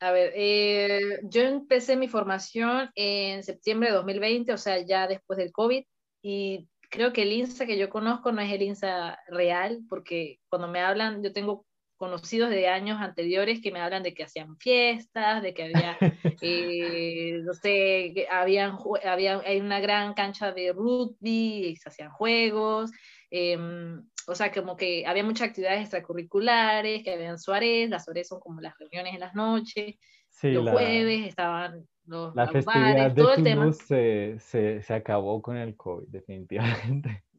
a 0.00 0.10
ver, 0.10 0.32
eh, 0.34 1.20
yo 1.22 1.42
empecé 1.42 1.96
mi 1.96 2.08
formación 2.08 2.90
en 2.96 3.44
septiembre 3.44 3.90
de 3.90 3.94
2020, 3.94 4.52
o 4.52 4.58
sea, 4.58 4.84
ya 4.84 5.06
después 5.06 5.38
del 5.38 5.52
COVID, 5.52 5.84
y 6.22 6.68
creo 6.96 7.12
que 7.12 7.22
el 7.22 7.32
INSA 7.32 7.66
que 7.66 7.76
yo 7.76 7.90
conozco 7.90 8.32
no 8.32 8.40
es 8.40 8.50
el 8.50 8.62
INSA 8.62 9.18
real, 9.28 9.80
porque 9.88 10.40
cuando 10.48 10.66
me 10.66 10.80
hablan, 10.80 11.22
yo 11.22 11.30
tengo 11.30 11.66
conocidos 11.98 12.48
de 12.48 12.68
años 12.68 13.00
anteriores 13.00 13.60
que 13.60 13.70
me 13.70 13.80
hablan 13.80 14.02
de 14.02 14.14
que 14.14 14.24
hacían 14.24 14.56
fiestas, 14.56 15.42
de 15.42 15.52
que 15.52 15.64
había, 15.64 15.98
eh, 16.40 17.40
no 17.44 17.52
sé, 17.52 18.26
habían, 18.30 18.78
había, 19.04 19.40
hay 19.40 19.60
una 19.60 19.80
gran 19.80 20.14
cancha 20.14 20.52
de 20.52 20.72
rugby, 20.72 21.68
y 21.68 21.76
se 21.76 21.90
hacían 21.90 22.10
juegos, 22.10 22.90
em, 23.30 24.02
o 24.26 24.34
sea, 24.34 24.50
como 24.50 24.76
que 24.76 25.06
había 25.06 25.22
muchas 25.22 25.48
actividades 25.48 25.82
extracurriculares, 25.82 27.04
que 27.04 27.12
habían 27.12 27.38
Suárez, 27.38 27.90
las 27.90 28.04
Suárez 28.04 28.28
son 28.28 28.40
como 28.40 28.62
las 28.62 28.74
reuniones 28.78 29.14
en 29.14 29.20
las 29.20 29.34
noches, 29.34 29.96
los 30.42 30.70
jueves 30.70 31.26
estaban 31.26 31.86
la 32.06 32.48
festividad 32.48 33.10
de 33.10 33.22
todo 33.22 33.34
el 33.34 33.42
tema. 33.42 33.72
Se, 33.72 34.36
se, 34.38 34.82
se, 34.82 34.94
acabó 34.94 35.42
con 35.42 35.56
el 35.56 35.76
COVID, 35.76 36.08
definitivamente. 36.08 37.24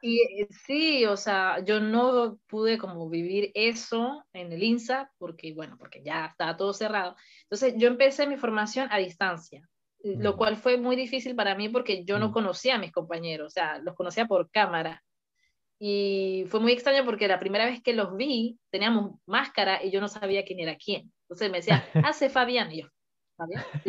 Y 0.00 0.20
eh, 0.20 0.48
sí, 0.50 1.06
o 1.06 1.16
sea, 1.16 1.58
yo 1.64 1.80
no 1.80 2.38
pude 2.46 2.78
como 2.78 3.08
vivir 3.08 3.50
eso 3.54 4.24
en 4.32 4.52
el 4.52 4.62
INSA 4.62 5.10
porque, 5.18 5.52
bueno, 5.54 5.76
porque 5.76 6.02
ya 6.04 6.26
estaba 6.26 6.56
todo 6.56 6.72
cerrado. 6.72 7.16
Entonces 7.42 7.74
yo 7.76 7.88
empecé 7.88 8.26
mi 8.26 8.36
formación 8.36 8.88
a 8.90 8.98
distancia, 8.98 9.68
lo 10.04 10.36
cual 10.36 10.56
fue 10.56 10.78
muy 10.78 10.94
difícil 10.94 11.34
para 11.34 11.56
mí 11.56 11.68
porque 11.68 12.04
yo 12.04 12.20
no 12.20 12.30
conocía 12.30 12.76
a 12.76 12.78
mis 12.78 12.92
compañeros, 12.92 13.48
o 13.48 13.50
sea, 13.50 13.78
los 13.78 13.96
conocía 13.96 14.26
por 14.26 14.50
cámara. 14.50 15.02
Y 15.80 16.44
fue 16.48 16.60
muy 16.60 16.72
extraño 16.72 17.04
porque 17.04 17.28
la 17.28 17.40
primera 17.40 17.64
vez 17.64 17.82
que 17.82 17.92
los 17.92 18.16
vi 18.16 18.58
teníamos 18.70 19.20
máscara 19.26 19.82
y 19.82 19.90
yo 19.90 20.00
no 20.00 20.08
sabía 20.08 20.44
quién 20.44 20.60
era 20.60 20.76
quién. 20.76 21.12
Entonces 21.22 21.50
me 21.50 21.58
decía, 21.58 21.84
hace 22.04 22.30
Fabián. 22.30 22.70
Y 22.72 22.82
yo, 22.82 22.88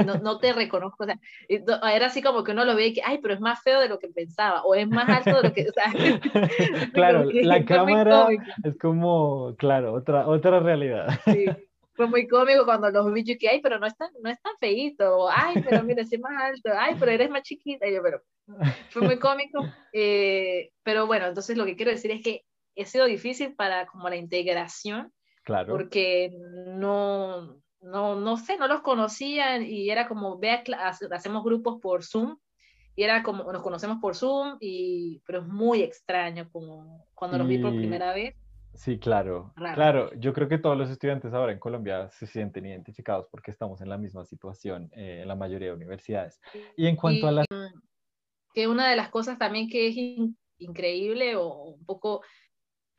no, 0.05 0.15
no, 0.15 0.39
te 0.39 0.53
reconozco, 0.53 1.03
o 1.03 1.07
sea, 1.07 1.19
era 1.47 2.07
así 2.07 2.21
como 2.21 2.43
que 2.43 2.51
uno 2.51 2.65
lo 2.65 2.75
ve 2.75 2.87
y 2.87 2.93
que, 2.93 3.01
ay, 3.03 3.19
pero 3.21 3.33
es 3.33 3.39
más 3.39 3.61
feo 3.63 3.79
de 3.79 3.89
lo 3.89 3.99
que 3.99 4.09
pensaba, 4.09 4.63
o 4.63 4.75
es 4.75 4.87
más 4.87 5.09
alto 5.09 5.41
de 5.41 5.47
lo 5.49 5.53
que, 5.53 5.67
o 5.67 5.73
sea, 5.73 5.91
claro, 6.93 7.29
la 7.31 7.65
cámara 7.65 8.27
es 8.63 8.77
como, 8.77 9.55
claro, 9.57 9.93
otra, 9.93 10.27
otra 10.27 10.59
realidad. 10.59 11.07
Sí, 11.25 11.45
fue 11.93 12.07
muy 12.07 12.27
cómico 12.27 12.65
cuando 12.65 12.89
los 12.91 13.11
vi, 13.11 13.23
que, 13.23 13.49
ay, 13.49 13.59
pero 13.61 13.79
no 13.79 13.87
es 13.87 13.97
tan, 13.97 14.09
no 14.21 14.29
es 14.29 14.41
tan 14.41 14.55
feíto, 14.59 15.17
o, 15.17 15.29
ay, 15.29 15.63
pero 15.67 15.83
mira, 15.83 16.03
es 16.03 16.19
más 16.19 16.41
alto, 16.41 16.69
ay, 16.77 16.95
pero 16.99 17.11
eres 17.11 17.29
más 17.29 17.43
chiquita, 17.43 17.87
y 17.87 17.95
yo, 17.95 18.01
pero, 18.03 18.21
fue 18.89 19.01
muy 19.01 19.19
cómico, 19.19 19.63
eh, 19.93 20.71
pero 20.83 21.07
bueno, 21.07 21.27
entonces 21.27 21.57
lo 21.57 21.65
que 21.65 21.75
quiero 21.75 21.91
decir 21.91 22.11
es 22.11 22.23
que 22.23 22.43
ha 22.81 22.85
sido 22.85 23.05
difícil 23.05 23.55
para 23.55 23.85
como 23.87 24.09
la 24.09 24.15
integración, 24.15 25.11
claro. 25.43 25.73
porque 25.73 26.31
no, 26.67 27.61
no, 27.81 28.19
no 28.19 28.37
sé, 28.37 28.57
no 28.57 28.67
los 28.67 28.81
conocían 28.81 29.63
y 29.63 29.89
era 29.89 30.07
como, 30.07 30.37
vea, 30.37 30.63
hacemos 31.11 31.43
grupos 31.43 31.79
por 31.81 32.03
Zoom 32.03 32.37
y 32.95 33.03
era 33.03 33.23
como, 33.23 33.51
nos 33.51 33.61
conocemos 33.61 33.99
por 34.01 34.15
Zoom, 34.15 34.57
y, 34.59 35.21
pero 35.25 35.39
es 35.39 35.47
muy 35.47 35.81
extraño 35.81 36.49
como 36.51 37.07
cuando 37.13 37.37
los 37.37 37.47
vi 37.47 37.57
por 37.57 37.71
primera 37.71 38.13
vez. 38.13 38.35
Sí, 38.73 38.99
claro. 38.99 39.53
Claro, 39.55 40.13
yo 40.15 40.33
creo 40.33 40.47
que 40.47 40.57
todos 40.57 40.77
los 40.77 40.89
estudiantes 40.89 41.33
ahora 41.33 41.51
en 41.51 41.59
Colombia 41.59 42.09
se 42.09 42.27
sienten 42.27 42.65
identificados 42.65 43.27
porque 43.31 43.51
estamos 43.51 43.81
en 43.81 43.89
la 43.89 43.97
misma 43.97 44.25
situación 44.25 44.89
eh, 44.93 45.19
en 45.21 45.27
la 45.27 45.35
mayoría 45.35 45.69
de 45.69 45.75
universidades. 45.75 46.41
Y 46.75 46.87
en 46.87 46.95
cuanto 46.95 47.27
a 47.27 47.31
la... 47.31 47.45
Que 48.53 48.67
una 48.67 48.89
de 48.89 48.95
las 48.95 49.09
cosas 49.09 49.37
también 49.37 49.69
que 49.69 49.87
es 49.87 49.95
increíble 50.57 51.35
o 51.35 51.53
un 51.63 51.85
poco 51.85 52.21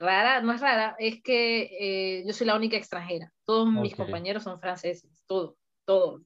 rara, 0.01 0.41
no 0.41 0.53
es 0.53 0.61
rara, 0.61 0.97
es 0.99 1.23
que 1.23 1.69
eh, 1.79 2.25
yo 2.27 2.33
soy 2.33 2.47
la 2.47 2.57
única 2.57 2.77
extranjera. 2.77 3.31
Todos 3.45 3.71
mis 3.71 3.95
compañeros 3.95 4.43
son 4.43 4.59
franceses, 4.59 5.23
todos, 5.27 5.55
todos. 5.85 6.23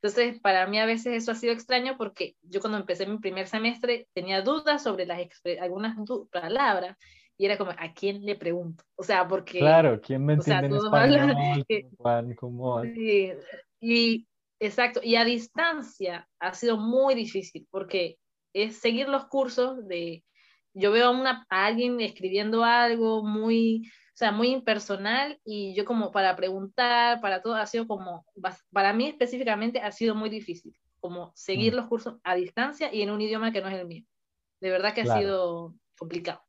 Entonces, 0.00 0.40
para 0.40 0.66
mí 0.66 0.78
a 0.78 0.86
veces 0.86 1.22
eso 1.22 1.32
ha 1.32 1.34
sido 1.34 1.52
extraño 1.52 1.96
porque 1.98 2.36
yo 2.42 2.60
cuando 2.60 2.78
empecé 2.78 3.06
mi 3.06 3.18
primer 3.18 3.48
semestre 3.48 4.08
tenía 4.14 4.42
dudas 4.42 4.82
sobre 4.82 5.06
las 5.06 5.20
algunas 5.60 5.96
palabras 6.30 6.96
y 7.36 7.44
era 7.44 7.58
como, 7.58 7.72
¿a 7.72 7.92
quién 7.94 8.24
le 8.24 8.34
pregunto? 8.34 8.84
O 8.96 9.02
sea, 9.02 9.28
porque... 9.28 9.58
Claro, 9.58 10.00
¿quién 10.00 10.24
me 10.24 10.34
entiende 10.34 10.66
en 10.66 10.76
español? 10.76 12.36
¿Cómo? 12.36 12.82
Y 13.80 14.26
exacto, 14.60 15.00
y 15.02 15.16
a 15.16 15.24
distancia 15.24 16.28
ha 16.40 16.54
sido 16.54 16.78
muy 16.78 17.14
difícil 17.14 17.66
porque 17.70 18.18
es 18.52 18.78
seguir 18.78 19.08
los 19.08 19.26
cursos 19.26 19.86
de 19.86 20.24
yo 20.78 20.92
veo 20.92 21.06
a, 21.06 21.10
una, 21.10 21.46
a 21.48 21.66
alguien 21.66 22.00
escribiendo 22.00 22.64
algo 22.64 23.22
muy, 23.24 23.82
o 23.86 24.16
sea, 24.16 24.32
muy 24.32 24.48
impersonal 24.48 25.40
y 25.44 25.74
yo 25.74 25.84
como 25.84 26.10
para 26.10 26.36
preguntar, 26.36 27.20
para 27.20 27.42
todo, 27.42 27.56
ha 27.56 27.66
sido 27.66 27.86
como, 27.86 28.24
para 28.72 28.92
mí 28.92 29.08
específicamente 29.08 29.80
ha 29.80 29.92
sido 29.92 30.14
muy 30.14 30.30
difícil, 30.30 30.76
como 31.00 31.32
seguir 31.34 31.72
mm. 31.72 31.76
los 31.76 31.86
cursos 31.86 32.16
a 32.22 32.34
distancia 32.34 32.92
y 32.92 33.02
en 33.02 33.10
un 33.10 33.20
idioma 33.20 33.52
que 33.52 33.60
no 33.60 33.68
es 33.68 33.78
el 33.78 33.86
mío. 33.86 34.04
De 34.60 34.70
verdad 34.70 34.94
que 34.94 35.02
ha 35.02 35.18
sido 35.18 35.74
complicado. 35.96 36.42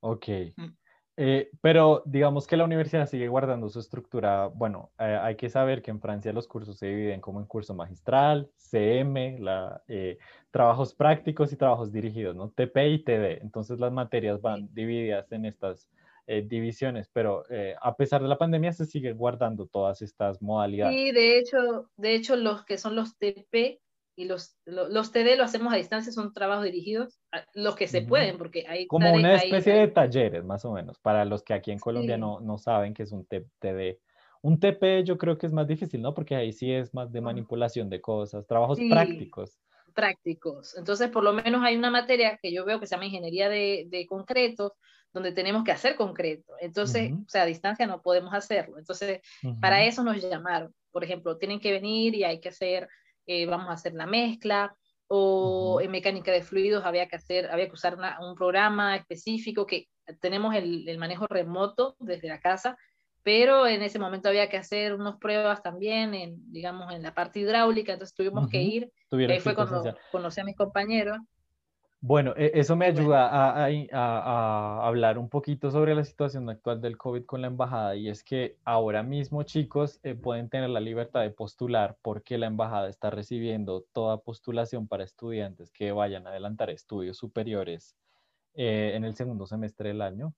Ok. 0.00 0.28
Mm. 0.56 0.76
Eh, 1.18 1.50
pero 1.62 2.02
digamos 2.04 2.46
que 2.46 2.58
la 2.58 2.64
universidad 2.64 3.08
sigue 3.08 3.28
guardando 3.28 3.70
su 3.70 3.80
estructura. 3.80 4.48
Bueno, 4.48 4.90
eh, 4.98 5.18
hay 5.20 5.36
que 5.36 5.48
saber 5.48 5.80
que 5.80 5.90
en 5.90 6.00
Francia 6.00 6.32
los 6.32 6.46
cursos 6.46 6.78
se 6.78 6.88
dividen 6.88 7.22
como 7.22 7.40
en 7.40 7.46
curso 7.46 7.74
magistral, 7.74 8.50
CM, 8.56 9.38
la, 9.38 9.82
eh, 9.88 10.18
trabajos 10.50 10.94
prácticos 10.94 11.52
y 11.52 11.56
trabajos 11.56 11.90
dirigidos, 11.90 12.36
¿no? 12.36 12.50
TP 12.50 12.88
y 12.88 12.98
TD. 13.02 13.42
Entonces 13.42 13.80
las 13.80 13.92
materias 13.92 14.42
van 14.42 14.68
divididas 14.74 15.30
en 15.32 15.46
estas 15.46 15.88
divisiones, 16.48 17.08
pero 17.12 17.44
a 17.80 17.94
pesar 17.94 18.20
de 18.20 18.26
la 18.26 18.36
pandemia 18.36 18.72
se 18.72 18.84
sigue 18.84 19.12
guardando 19.12 19.68
todas 19.68 20.02
estas 20.02 20.42
modalidades. 20.42 20.96
Sí, 20.96 21.12
de 21.12 21.38
hecho, 21.38 21.88
de 21.96 22.16
hecho 22.16 22.34
los 22.34 22.64
que 22.64 22.78
son 22.78 22.96
los 22.96 23.16
TP 23.16 23.78
y 24.16 24.24
los, 24.24 24.56
los, 24.64 25.12
TD 25.12 25.36
lo 25.36 25.44
hacemos 25.44 25.72
a 25.72 25.76
distancia, 25.76 26.10
son 26.10 26.32
trabajos 26.32 26.64
dirigidos, 26.64 27.20
los 27.52 27.76
que 27.76 27.86
se 27.86 28.00
pueden, 28.00 28.38
porque 28.38 28.64
hay... 28.66 28.86
Como 28.86 29.12
una 29.12 29.34
especie 29.34 29.74
de 29.74 29.88
talleres, 29.88 30.42
más 30.42 30.64
o 30.64 30.72
menos, 30.72 30.98
para 30.98 31.26
los 31.26 31.42
que 31.42 31.52
aquí 31.52 31.70
en 31.70 31.78
Colombia 31.78 32.16
no, 32.16 32.40
no, 32.40 32.56
saben 32.56 32.94
que 32.94 33.02
es 33.02 33.12
un 33.12 33.26
TD. 33.26 34.00
Un 34.40 34.58
TP 34.58 35.04
yo 35.04 35.18
creo 35.18 35.36
que 35.36 35.46
es 35.46 35.52
más 35.52 35.66
difícil, 35.66 36.00
¿no? 36.00 36.14
Porque 36.14 36.34
ahí 36.34 36.52
sí 36.52 36.72
es 36.72 36.94
más 36.94 37.12
de 37.12 37.20
manipulación 37.20 37.90
de 37.90 38.00
cosas, 38.00 38.46
trabajos 38.46 38.78
prácticos. 38.88 39.58
Prácticos. 39.92 40.76
Entonces, 40.78 41.10
por 41.10 41.22
lo 41.22 41.34
menos 41.34 41.62
hay 41.62 41.76
una 41.76 41.90
materia 41.90 42.38
que 42.40 42.52
yo 42.52 42.64
veo 42.64 42.80
que 42.80 42.86
se 42.86 42.94
llama 42.94 43.06
ingeniería 43.06 43.50
de, 43.50 43.86
de 43.88 44.06
concretos, 44.06 44.72
donde 45.12 45.32
tenemos 45.32 45.62
que 45.62 45.72
hacer 45.72 45.94
concreto. 45.96 46.54
Entonces, 46.60 47.12
o 47.12 47.28
sea, 47.28 47.42
a 47.42 47.46
distancia 47.46 47.86
no 47.86 48.00
podemos 48.00 48.32
hacerlo. 48.32 48.78
Entonces, 48.78 49.20
para 49.60 49.84
eso 49.84 50.02
nos 50.02 50.22
llamaron. 50.22 50.74
Por 50.90 51.04
ejemplo, 51.04 51.36
tienen 51.36 51.60
que 51.60 51.72
venir 51.72 52.14
y 52.14 52.24
hay 52.24 52.40
que 52.40 52.48
hacer 52.50 52.88
eh, 53.26 53.46
vamos 53.46 53.68
a 53.68 53.72
hacer 53.72 53.94
la 53.94 54.06
mezcla, 54.06 54.76
o 55.08 55.80
en 55.80 55.90
mecánica 55.90 56.32
de 56.32 56.42
fluidos 56.42 56.84
había 56.84 57.06
que 57.06 57.16
hacer, 57.16 57.48
había 57.50 57.66
que 57.66 57.74
usar 57.74 57.96
un 58.20 58.34
programa 58.34 58.96
específico 58.96 59.66
que 59.66 59.88
tenemos 60.20 60.54
el, 60.54 60.88
el, 60.88 60.98
manejo 60.98 61.26
remoto 61.26 61.96
desde 62.00 62.28
la 62.28 62.40
casa, 62.40 62.76
pero 63.22 63.66
en 63.66 63.82
ese 63.82 63.98
momento 63.98 64.28
había 64.28 64.48
que 64.48 64.56
hacer 64.56 64.94
unas 64.94 65.16
pruebas 65.16 65.62
también 65.62 66.14
en, 66.14 66.36
digamos, 66.52 66.92
en 66.92 67.02
la 67.02 67.14
parte 67.14 67.40
hidráulica, 67.40 67.92
entonces 67.92 68.14
tuvimos 68.14 68.48
que 68.48 68.62
ir, 68.62 68.92
ahí 69.10 69.40
fue 69.40 69.54
cuando 69.54 69.96
conocí 70.12 70.40
a 70.40 70.44
mis 70.44 70.56
compañeros. 70.56 71.18
Bueno, 72.06 72.34
e, 72.36 72.52
eso 72.54 72.76
me 72.76 72.86
ayuda 72.86 73.28
a, 73.32 74.86
hablar 74.86 75.18
un 75.18 75.28
poquito 75.28 75.72
sobre 75.72 75.92
la 75.92 76.04
situación 76.04 76.48
actual 76.48 76.80
del 76.80 76.96
COVID 76.96 77.24
con 77.24 77.40
la 77.40 77.48
embajada 77.48 77.96
y 77.96 78.08
es 78.08 78.22
que 78.22 78.58
ahora 78.64 79.02
mismo 79.02 79.42
chicos 79.42 79.98
eh, 80.04 80.14
pueden 80.14 80.48
tener 80.48 80.70
la 80.70 80.78
libertad 80.78 81.22
de 81.22 81.30
postular 81.30 81.98
porque 82.02 82.38
la 82.38 82.46
embajada 82.46 82.88
está 82.88 83.10
recibiendo 83.10 83.82
toda 83.92 84.20
postulación 84.20 84.86
para 84.86 85.02
estudiantes 85.02 85.72
que 85.72 85.90
vayan 85.90 86.28
a 86.28 86.30
adelantar 86.30 86.70
estudios 86.70 87.16
superiores 87.16 87.96
eh, 88.54 88.92
en 88.94 89.02
el 89.02 89.16
segundo 89.16 89.44
semestre 89.48 89.88
del 89.88 90.00
año. 90.00 90.32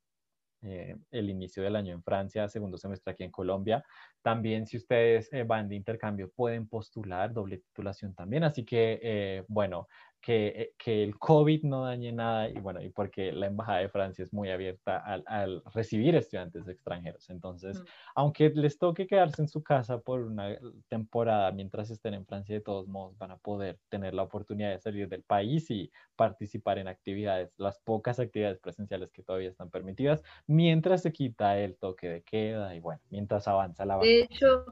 Eh, 0.62 0.96
el 1.10 1.30
inicio 1.30 1.62
del 1.62 1.76
año 1.76 1.92
en 1.94 2.02
Francia, 2.02 2.48
segundo 2.48 2.78
semestre 2.78 3.12
aquí 3.12 3.24
en 3.24 3.30
Colombia. 3.30 3.84
También 4.22 4.66
si 4.66 4.78
ustedes 4.78 5.28
van 5.46 5.68
de 5.68 5.76
intercambio 5.76 6.30
pueden 6.34 6.66
postular 6.66 7.32
doble 7.32 7.58
titulación 7.58 8.14
también. 8.14 8.42
Así 8.42 8.64
que, 8.64 9.44
bueno, 9.48 9.86
que, 10.20 10.74
que, 10.78 11.04
el 11.04 11.18
COVID 11.18 11.64
no 11.64 11.84
dañe 11.84 12.12
nada 12.12 12.48
y 12.48 12.54
bueno, 12.60 12.82
y 12.82 12.90
porque 12.90 13.32
la 13.32 13.46
Embajada 13.46 13.78
de 13.78 13.88
Francia 13.88 14.22
es 14.22 14.32
muy 14.32 14.50
abierta 14.50 14.98
al, 14.98 15.24
al 15.26 15.62
recibir 15.74 16.14
estudiantes 16.14 16.68
extranjeros. 16.68 17.30
Entonces, 17.30 17.80
mm. 17.80 17.84
aunque 18.16 18.50
les 18.50 18.78
toque 18.78 19.06
quedarse 19.06 19.42
en 19.42 19.48
su 19.48 19.62
casa 19.62 20.00
por 20.00 20.20
una 20.20 20.56
temporada 20.88 21.52
mientras 21.52 21.90
estén 21.90 22.14
en 22.14 22.26
Francia, 22.26 22.54
de 22.54 22.60
todos 22.60 22.88
modos 22.88 23.16
van 23.18 23.30
a 23.30 23.38
poder 23.38 23.78
tener 23.88 24.14
la 24.14 24.22
oportunidad 24.22 24.70
de 24.70 24.78
salir 24.78 25.08
del 25.08 25.22
país 25.22 25.70
y 25.70 25.90
participar 26.16 26.78
en 26.78 26.88
actividades, 26.88 27.52
las 27.56 27.78
pocas 27.78 28.18
actividades 28.18 28.58
presenciales 28.58 29.12
que 29.12 29.22
todavía 29.22 29.48
están 29.48 29.70
permitidas, 29.70 30.22
mientras 30.46 31.02
se 31.02 31.12
quita 31.12 31.58
el 31.58 31.76
toque 31.76 32.08
de 32.08 32.22
queda 32.22 32.74
y 32.74 32.80
bueno, 32.80 33.00
mientras 33.10 33.48
avanza 33.48 33.84
la 33.84 33.98
De 33.98 34.22
hecho, 34.22 34.64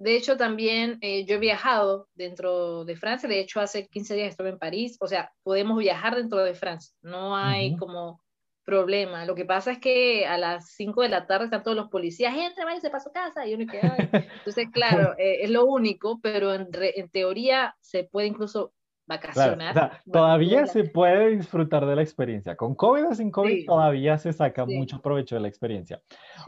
de 0.00 0.16
hecho, 0.16 0.38
también 0.38 0.96
eh, 1.02 1.26
yo 1.26 1.34
he 1.34 1.38
viajado 1.38 2.08
dentro 2.14 2.86
de 2.86 2.96
Francia, 2.96 3.28
de 3.28 3.38
hecho 3.38 3.60
hace 3.60 3.86
15 3.86 4.14
días 4.14 4.28
estuve 4.30 4.48
en 4.48 4.58
París, 4.58 4.96
o 4.98 5.06
sea, 5.06 5.30
podemos 5.42 5.78
viajar 5.78 6.16
dentro 6.16 6.38
de 6.42 6.54
Francia, 6.54 6.94
no 7.02 7.36
hay 7.36 7.76
como 7.76 8.22
problema. 8.64 9.26
Lo 9.26 9.34
que 9.34 9.44
pasa 9.44 9.72
es 9.72 9.78
que 9.78 10.26
a 10.26 10.38
las 10.38 10.70
5 10.70 11.02
de 11.02 11.10
la 11.10 11.26
tarde 11.26 11.44
están 11.44 11.62
todos 11.62 11.76
los 11.76 11.90
policías, 11.90 12.34
entra, 12.34 12.64
váyase 12.64 12.88
para 12.88 13.04
su 13.04 13.12
casa, 13.12 13.46
y 13.46 13.52
uno 13.52 13.70
que, 13.70 13.78
entonces, 13.78 14.68
claro, 14.72 15.14
eh, 15.18 15.42
es 15.42 15.50
lo 15.50 15.66
único, 15.66 16.18
pero 16.22 16.54
en, 16.54 16.70
teoría 17.10 17.76
se 17.80 18.04
puede 18.04 18.28
incluso 18.28 18.72
vacacionar. 19.06 20.00
todavía 20.10 20.66
se 20.66 20.84
puede 20.84 21.36
disfrutar 21.36 21.84
de 21.84 21.96
la 21.96 22.02
experiencia. 22.02 22.56
Con 22.56 22.74
COVID 22.74 23.08
o 23.08 23.14
sin 23.14 23.30
COVID, 23.30 23.66
todavía 23.66 24.16
se 24.16 24.32
saca 24.32 24.64
mucho 24.64 25.02
provecho 25.02 25.34
de 25.34 25.42
la 25.42 25.48
experiencia. 25.48 26.00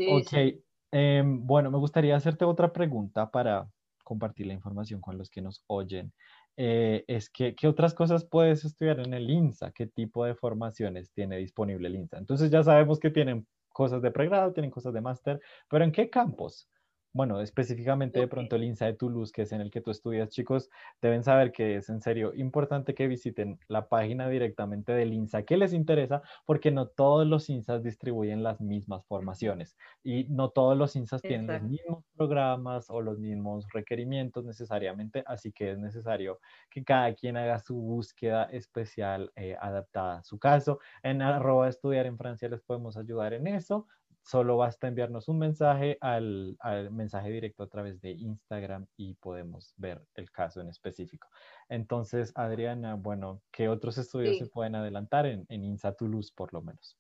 ok, 0.09 0.55
Em, 0.93 1.47
bueno, 1.47 1.71
me 1.71 1.79
gustaría 1.79 2.17
hacerte 2.17 2.45
otra 2.45 2.73
pregunta 2.73 3.31
para 3.31 3.71
compartir 4.05 4.47
la 4.47 4.53
información 4.53 5.01
con 5.01 5.17
los 5.19 5.31
que 5.31 5.41
nos 5.41 5.65
oyen. 5.67 6.13
Eh, 6.57 7.05
es 7.09 7.31
que, 7.31 7.55
¿qué 7.55 7.67
otras 7.67 7.95
cosas 7.95 8.27
puedes 8.27 8.65
estudiar 8.65 9.01
en 9.01 9.15
el 9.15 9.31
INSA? 9.31 9.73
¿Qué 9.73 9.87
tipo 9.87 10.25
de 10.27 10.35
formaciones 10.35 11.11
tiene 11.13 11.39
disponible 11.39 11.89
el 11.89 11.97
INSA? 11.97 12.19
Entonces 12.19 12.51
ya 12.51 12.63
sabemos 12.63 13.01
que 13.01 13.11
tienen 13.11 13.47
cosas 13.71 14.03
de 14.03 14.11
pregrado, 14.11 14.53
tienen 14.53 14.71
cosas 14.71 14.93
de 14.93 15.01
máster, 15.01 15.41
pero 15.71 15.85
¿en 15.85 15.93
qué 15.93 16.11
campos? 16.11 16.69
Bueno, 17.13 17.41
específicamente 17.41 18.21
de 18.21 18.29
pronto 18.29 18.57
el 18.57 18.65
INSA 18.65 18.87
de 18.87 18.95
Toulouse, 18.95 19.33
que 19.33 19.43
es 19.43 19.53
en 19.53 19.61
el 19.61 19.71
que 19.71 19.81
tú 19.81 19.91
estudias, 19.91 20.31
chicos, 20.31 20.71
deben 21.01 21.23
saber 21.23 21.53
que 21.53 21.77
es 21.77 21.89
en 21.91 22.01
serio 22.01 22.33
importante 22.35 22.95
que 22.95 23.07
visiten 23.07 23.59
la 23.69 23.89
página 23.89 24.29
directamente 24.29 24.93
del 24.93 25.13
INSA 25.13 25.43
que 25.43 25.57
les 25.57 25.73
interesa, 25.73 26.23
porque 26.47 26.71
no 26.71 26.89
todos 26.89 27.27
los 27.27 27.51
INSAs 27.51 27.83
distribuyen 27.83 28.43
las 28.43 28.61
mismas 28.61 29.05
formaciones 29.07 29.77
y 30.03 30.25
no 30.31 30.51
todos 30.51 30.77
los 30.77 30.97
INSAs 30.97 31.23
tienen 31.23 31.47
los 31.47 31.63
mismos 31.63 32.05
programas 32.17 32.89
o 32.89 33.01
los 33.01 33.19
mismos 33.19 33.67
requerimientos 33.73 34.45
necesariamente, 34.45 35.23
así 35.27 35.53
que 35.53 35.73
es 35.73 35.79
necesario 35.79 36.41
que 36.71 36.83
cada 36.85 37.15
quien 37.15 37.37
haga 37.37 37.59
su 37.59 37.77
búsqueda 37.77 38.45
especial 38.45 39.31
eh, 39.37 39.57
adaptada 39.61 40.19
a 40.19 40.25
su 40.25 40.39
caso. 40.39 40.81
En 41.03 41.21
arroba 41.21 41.69
estudiar 41.69 42.07
en 42.07 42.17
Francia 42.17 42.49
les 42.49 42.63
podemos 42.63 42.97
ayudar 42.97 43.35
en 43.35 43.47
eso 43.47 43.87
solo 44.23 44.57
basta 44.57 44.89
enviarnos 44.89 45.29
un 45.29 45.39
mensaje 45.39 45.99
al, 46.01 46.57
mensaje 46.91 47.31
directo 47.31 47.65
a 47.65 47.69
través 47.69 48.01
de 48.01 48.13
Instagram 48.13 48.87
y 48.97 49.15
podemos 49.15 49.75
ver 49.77 50.03
el 50.15 50.31
caso 50.31 50.61
en 50.61 50.69
específico. 50.69 51.29
Entonces, 51.69 52.33
Adriana, 52.35 52.95
bueno, 52.95 53.43
¿qué 53.51 53.69
otros 53.69 53.99
estudios 53.99 54.39
se 54.39 54.47
pueden 54.47 54.75
adelantar 54.75 55.27
en, 55.27 55.45
en 55.49 55.65
INSA 55.65 55.93
Toulouse 55.95 56.33
por 56.35 56.53
lo 56.53 56.63
menos? 56.63 56.97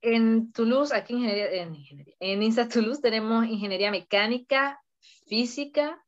En 0.00 0.52
Toulouse, 0.52 0.94
aquí 0.94 1.14
en, 1.14 1.76
en, 2.20 2.42
INSA 2.42 2.68
Toulouse 2.68 3.00
tenemos 3.00 3.46
ingeniería 3.46 3.90
mecánica, 3.90 4.78
física, 5.26 6.04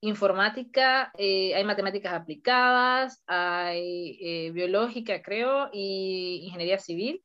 informática, 0.00 1.12
eh, 1.16 1.54
hay 1.54 1.64
matemáticas 1.64 2.12
aplicadas, 2.12 3.22
hay 3.26 4.18
eh, 4.20 4.50
biológica, 4.52 5.22
creo, 5.22 5.70
y 5.72 6.40
ingeniería 6.44 6.78
civil. 6.78 7.22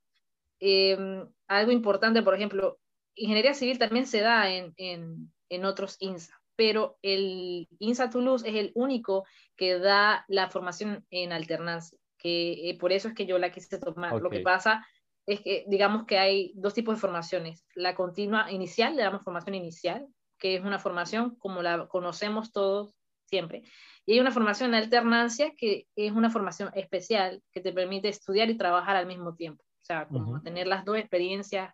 Em, 0.60 1.28
algo 1.58 1.72
importante, 1.72 2.24
por 2.24 2.34
ejemplo, 2.34 2.80
ingeniería 3.14 3.54
civil 3.54 3.78
también 3.78 4.08
se 4.08 4.22
da 4.22 4.50
en, 4.50 4.74
en, 4.78 5.32
en 5.50 5.66
otros 5.66 5.98
INSA, 6.00 6.42
pero 6.56 6.98
el 7.02 7.68
INSA 7.80 8.10
Toulouse 8.10 8.48
es 8.48 8.56
el 8.56 8.72
único 8.74 9.26
que 9.58 9.78
da 9.78 10.24
la 10.30 10.50
formación 10.50 11.06
en 11.10 11.34
alternancia, 11.34 11.98
que 12.18 12.70
eh, 12.70 12.78
por 12.80 12.94
eso 12.94 13.10
es 13.10 13.14
que 13.14 13.26
yo 13.26 13.38
la 13.38 13.52
quise 13.52 13.80
tomar. 13.80 14.22
Lo 14.22 14.30
que 14.30 14.40
pasa 14.40 14.88
es 15.26 15.42
que 15.42 15.66
digamos 15.68 16.06
que 16.06 16.18
hay 16.18 16.54
dos 16.56 16.74
tipos 16.74 16.96
de 16.96 17.02
formaciones. 17.02 17.66
La 17.76 17.96
continua 17.96 18.50
inicial, 18.50 18.96
le 18.96 19.04
damos 19.04 19.24
formación 19.24 19.56
inicial, 19.56 20.08
que 20.40 20.56
es 20.56 20.64
una 20.64 20.80
formación 20.80 21.36
como 21.36 21.62
la 21.62 21.88
conocemos 21.88 22.54
todos 22.54 22.94
siempre. 23.26 23.64
Y 24.06 24.14
hay 24.14 24.20
una 24.22 24.32
formación 24.32 24.70
en 24.70 24.76
alternancia 24.76 25.52
que 25.58 25.88
es 25.96 26.14
una 26.14 26.30
formación 26.30 26.72
especial 26.76 27.44
que 27.52 27.60
te 27.60 27.74
permite 27.74 28.08
estudiar 28.08 28.50
y 28.50 28.58
trabajar 28.58 28.96
al 28.96 29.06
mismo 29.06 29.36
tiempo 29.36 29.64
sea, 29.92 30.08
como 30.08 30.42
tener 30.42 30.68
las 30.68 30.86
dos 30.86 30.98
experiencias 30.98 31.74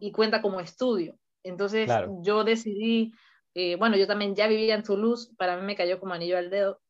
y 0.00 0.12
cuenta 0.12 0.40
como 0.42 0.60
estudio. 0.60 1.18
Entonces 1.42 1.90
yo 2.22 2.44
decidí, 2.44 3.12
eh, 3.54 3.76
bueno, 3.76 3.96
yo 3.96 4.06
también 4.06 4.34
ya 4.34 4.46
vivía 4.46 4.74
en 4.74 4.82
Toulouse, 4.82 5.32
para 5.36 5.56
mí 5.56 5.62
me 5.62 5.76
cayó 5.76 5.98
como 5.98 6.14
anillo 6.14 6.38
al 6.38 6.50
dedo, 6.50 6.80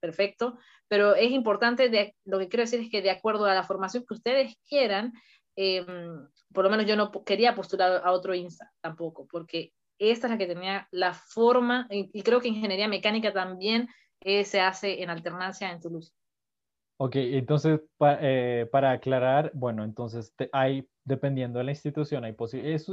perfecto, 0.00 0.58
pero 0.88 1.14
es 1.14 1.30
importante, 1.30 1.88
de, 1.88 2.16
lo 2.24 2.38
que 2.38 2.48
quiero 2.48 2.62
decir 2.62 2.80
es 2.80 2.90
que 2.90 3.02
de 3.02 3.10
acuerdo 3.10 3.44
a 3.44 3.54
la 3.54 3.64
formación 3.64 4.04
que 4.06 4.14
ustedes 4.14 4.56
quieran, 4.68 5.12
em, 5.56 6.26
por 6.52 6.64
lo 6.64 6.70
menos 6.70 6.86
yo 6.86 6.96
no 6.96 7.10
quería 7.24 7.54
postular 7.54 8.02
a 8.04 8.12
otro 8.12 8.34
INSA 8.34 8.72
tampoco, 8.80 9.26
porque 9.30 9.72
esta 9.98 10.26
es 10.26 10.30
la 10.32 10.38
que 10.38 10.46
tenía 10.46 10.88
la 10.90 11.12
forma, 11.12 11.86
y, 11.90 12.22
creo 12.22 12.40
que 12.40 12.48
ingeniería 12.48 12.88
mecánica 12.88 13.32
también 13.32 13.88
eh, 14.22 14.44
se 14.44 14.60
hace 14.60 15.02
en 15.02 15.10
alternancia 15.10 15.70
en 15.70 15.80
Toulouse. 15.80 16.14
Ok, 17.02 17.16
entonces 17.16 17.80
eh, 18.20 18.68
para 18.70 18.90
aclarar, 18.90 19.50
bueno, 19.54 19.84
entonces 19.84 20.34
hay 20.52 20.86
dependiendo 21.04 21.58
de 21.58 21.64
la 21.64 21.70
institución, 21.70 22.24
hay 22.24 22.34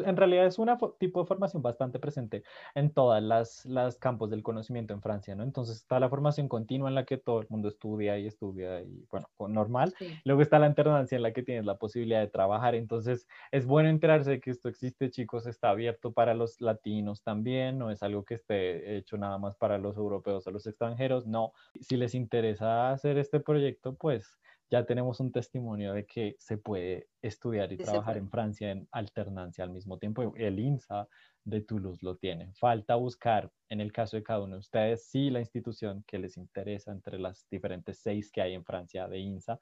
en 0.06 0.18
realidad 0.18 0.46
es 0.46 0.60
un 0.60 0.70
tipo 1.00 1.22
de 1.22 1.28
formación 1.28 1.62
bastante 1.62 2.00
presente 2.00 2.44
en 2.76 2.92
todas 2.92 3.22
las, 3.22 3.66
las, 3.66 3.98
campos 3.98 4.30
del 4.30 4.44
conocimiento 4.44 4.94
en 4.94 5.02
Francia, 5.02 5.36
¿no? 5.36 5.44
Entonces 5.44 5.78
está 5.78 6.00
la 6.00 6.10
formación 6.10 6.48
continua 6.48 6.90
en 6.90 6.96
la 6.96 7.06
que 7.06 7.18
todo 7.18 7.42
el 7.42 7.48
mundo 7.50 7.68
estudia 7.68 8.18
y 8.20 8.28
estudia 8.28 8.82
y, 8.82 9.06
bueno, 9.10 9.28
normal. 9.40 9.94
Luego 10.24 10.42
está 10.42 10.60
la 10.60 10.68
alternancia 10.68 11.16
en 11.16 11.24
la 11.24 11.34
que 11.34 11.44
tienes 11.44 11.66
la 11.66 11.78
posibilidad 11.78 12.20
de 12.20 12.28
trabajar. 12.28 12.76
Entonces 12.76 13.28
es 13.52 13.66
bueno 13.66 13.90
enterarse 13.90 14.32
de 14.32 14.40
que 14.40 14.52
esto 14.52 14.70
existe, 14.70 15.10
chicos, 15.10 15.48
está 15.48 15.70
abierto 15.70 16.12
para 16.12 16.34
los 16.34 16.62
latinos 16.62 17.24
también, 17.24 17.78
no 17.78 17.92
es 17.92 18.04
algo 18.04 18.24
que 18.24 18.36
esté 18.36 18.98
hecho 18.98 19.18
nada 19.18 19.38
más 19.38 19.56
para 19.56 19.78
los 19.78 19.98
europeos 19.98 20.46
o 20.48 20.52
los 20.52 20.66
extranjeros, 20.68 21.26
no. 21.26 21.54
Si 21.80 21.98
les 21.98 22.14
interesa 22.16 22.92
hacer 22.92 23.18
este 23.18 23.40
proyecto, 23.40 23.96
pues 23.96 24.38
ya 24.70 24.86
tenemos 24.86 25.20
un 25.20 25.32
testimonio 25.32 25.94
de 25.94 26.06
que 26.06 26.36
se 26.40 26.58
puede 26.58 27.08
estudiar 27.22 27.72
y 27.72 27.78
trabajar 27.78 28.18
en 28.18 28.30
Francia 28.30 28.72
en 28.72 28.88
alternancia 28.92 29.64
al 29.64 29.70
mismo 29.70 29.98
tiempo. 29.98 30.34
El 30.36 30.60
INSA 30.60 31.08
de 31.44 31.62
Toulouse 31.62 32.04
lo 32.04 32.18
tiene. 32.18 32.54
Falta 32.54 32.96
buscar, 32.96 33.50
en 33.70 33.80
el 33.80 33.92
caso 33.92 34.18
de 34.18 34.24
cada 34.24 34.44
uno 34.44 34.56
de 34.56 34.60
ustedes, 34.60 35.08
si 35.08 35.30
la 35.30 35.40
institución 35.40 36.04
que 36.06 36.20
les 36.20 36.36
interesa 36.38 36.92
entre 36.92 37.18
las 37.18 37.48
diferentes 37.50 38.00
seis 38.00 38.30
que 38.32 38.42
hay 38.42 38.54
en 38.54 38.66
Francia 38.66 39.08
de 39.08 39.20
INSA, 39.20 39.60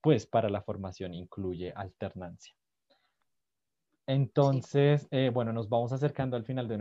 pues 0.00 0.26
para 0.26 0.48
la 0.48 0.62
formación 0.62 1.14
incluye 1.14 1.72
alternancia. 1.74 2.54
Entonces, 4.06 5.08
eh, 5.10 5.30
bueno, 5.32 5.54
nos 5.54 5.70
vamos 5.70 5.92
acercando 5.92 6.36
al 6.36 6.44
final 6.44 6.68
de 6.68 6.76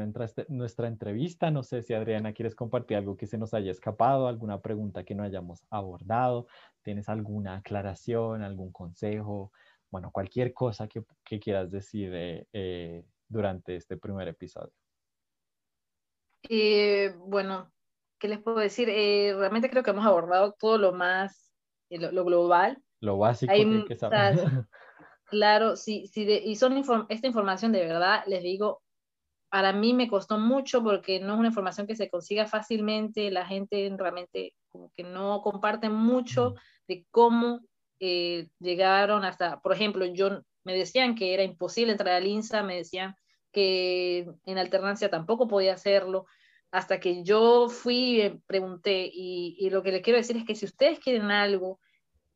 nuestra, 0.49 0.87
entrevista. 0.87 1.51
No 1.51 1.63
sé 1.63 1.81
si 1.81 1.93
Adriana 1.93 2.33
quieres 2.33 2.53
compartir 2.53 2.97
algo 2.97 3.15
que 3.15 3.27
se 3.27 3.37
nos 3.37 3.53
haya 3.53 3.71
escapado, 3.71 4.27
alguna 4.27 4.59
pregunta 4.61 5.05
que 5.05 5.15
no 5.15 5.23
hayamos 5.23 5.63
abordado. 5.69 6.47
¿Tienes 6.81 7.07
alguna 7.07 7.57
aclaración, 7.57 8.43
algún 8.43 8.73
consejo? 8.73 9.53
Bueno, 9.89 10.11
cualquier 10.11 10.53
cosa 10.53 10.89
que, 10.89 11.03
quieras 11.39 11.71
decir 11.71 12.11
eh, 12.13 12.47
eh, 12.51 13.05
durante 13.29 13.77
este 13.77 13.95
primer 13.95 14.27
episodio. 14.27 14.73
bueno, 17.25 17.71
¿qué 18.19 18.27
les 18.27 18.39
puedo 18.39 18.57
decir? 18.57 18.87
realmente 18.87 19.69
creo 19.69 19.83
que 19.83 19.91
hemos 19.91 20.05
abordado 20.05 20.55
todo 20.59 20.77
lo 20.77 20.91
más, 20.91 21.53
lo, 21.89 22.25
global. 22.25 22.83
Lo 22.99 23.17
básico 23.17 23.53
que, 23.53 23.85
que 23.87 23.95
sabemos. 23.95 24.43
Claro, 25.33 25.75
sí, 25.75 26.05
sí, 26.13 26.27
y 26.45 26.55
son 26.57 26.75
esta 27.09 27.25
información 27.27 27.71
de 27.71 27.79
verdad, 27.87 28.23
les 28.27 28.43
digo, 28.43 28.83
para 29.49 29.73
mí 29.73 29.93
me 29.93 30.07
costó 30.09 30.37
mucho 30.39 30.83
porque 30.83 31.19
no 31.19 31.33
es 31.33 31.39
una 31.39 31.49
información 31.49 31.87
que 31.87 31.95
se 31.95 32.09
consiga 32.09 32.47
fácilmente, 32.47 33.31
la 33.31 33.45
gente 33.47 33.91
realmente 33.97 34.53
como 34.71 34.91
que 34.95 35.03
no 35.03 35.41
comparte 35.41 35.89
mucho 35.89 36.55
de 36.87 37.05
cómo 37.11 37.61
eh, 37.99 38.49
llegaron 38.59 39.25
hasta, 39.25 39.61
por 39.61 39.73
ejemplo, 39.73 40.05
yo 40.05 40.41
me 40.65 40.75
decían 40.75 41.15
que 41.15 41.33
era 41.33 41.43
imposible 41.43 41.93
entrar 41.93 42.15
al 42.15 42.27
INSA, 42.27 42.63
me 42.63 42.77
decían 42.77 43.15
que 43.53 44.27
en 44.45 44.57
alternancia 44.59 45.09
tampoco 45.09 45.47
podía 45.47 45.73
hacerlo, 45.75 46.25
hasta 46.71 46.99
que 46.99 47.23
yo 47.23 47.69
fui 47.69 48.21
y 48.23 48.29
pregunté, 48.47 49.09
y, 49.13 49.57
y 49.59 49.69
lo 49.71 49.83
que 49.83 49.91
les 49.93 50.01
quiero 50.03 50.17
decir 50.19 50.37
es 50.37 50.45
que 50.45 50.55
si 50.55 50.65
ustedes 50.65 50.99
quieren 50.99 51.31
algo, 51.31 51.79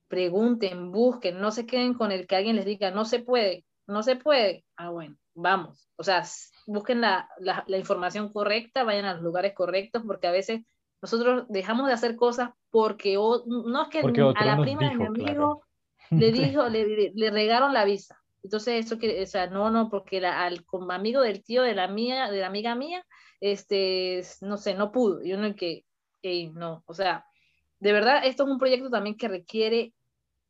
pregunten, 0.07 0.91
busquen, 0.91 1.39
no 1.39 1.51
se 1.51 1.65
queden 1.65 1.93
con 1.93 2.11
el 2.11 2.27
que 2.27 2.35
alguien 2.35 2.55
les 2.55 2.65
diga, 2.65 2.91
no 2.91 3.05
se 3.05 3.19
puede, 3.19 3.65
no 3.87 4.03
se 4.03 4.15
puede, 4.15 4.65
ah, 4.75 4.89
bueno, 4.89 5.17
vamos, 5.33 5.89
o 5.95 6.03
sea, 6.03 6.23
busquen 6.65 7.01
la, 7.01 7.29
la, 7.39 7.63
la 7.67 7.77
información 7.77 8.31
correcta, 8.31 8.83
vayan 8.83 9.05
a 9.05 9.13
los 9.13 9.23
lugares 9.23 9.53
correctos, 9.53 10.03
porque 10.05 10.27
a 10.27 10.31
veces 10.31 10.61
nosotros 11.01 11.45
dejamos 11.49 11.87
de 11.87 11.93
hacer 11.93 12.15
cosas 12.15 12.49
porque 12.69 13.15
no 13.15 13.83
es 13.83 13.89
que 13.89 13.99
a 13.99 14.45
la 14.45 14.57
prima 14.57 14.89
de 14.89 14.95
mi 14.95 15.05
amigo 15.05 15.63
le 16.09 16.31
dijo, 16.31 16.67
le, 16.69 17.11
le, 17.13 17.31
regaron 17.31 17.73
la 17.73 17.85
visa. 17.85 18.19
Entonces, 18.43 18.85
eso 18.85 18.97
que, 18.97 19.21
o 19.21 19.25
sea, 19.25 19.47
no, 19.47 19.69
no, 19.69 19.89
porque 19.89 20.25
al 20.25 20.65
como 20.65 20.91
amigo 20.91 21.21
del 21.21 21.43
tío 21.43 21.63
de 21.63 21.75
la 21.75 21.87
mía, 21.87 22.31
de 22.31 22.39
la 22.39 22.47
amiga 22.47 22.75
mía, 22.75 23.03
este, 23.41 24.23
no 24.41 24.57
sé, 24.57 24.73
no 24.73 24.91
pudo. 24.91 25.23
Y 25.23 25.33
uno 25.33 25.53
que, 25.55 25.83
no, 26.53 26.83
o 26.85 26.93
sea, 26.93 27.25
de 27.79 27.93
verdad, 27.93 28.25
esto 28.25 28.43
es 28.43 28.49
un 28.49 28.59
proyecto 28.59 28.89
también 28.89 29.17
que 29.17 29.27
requiere 29.27 29.93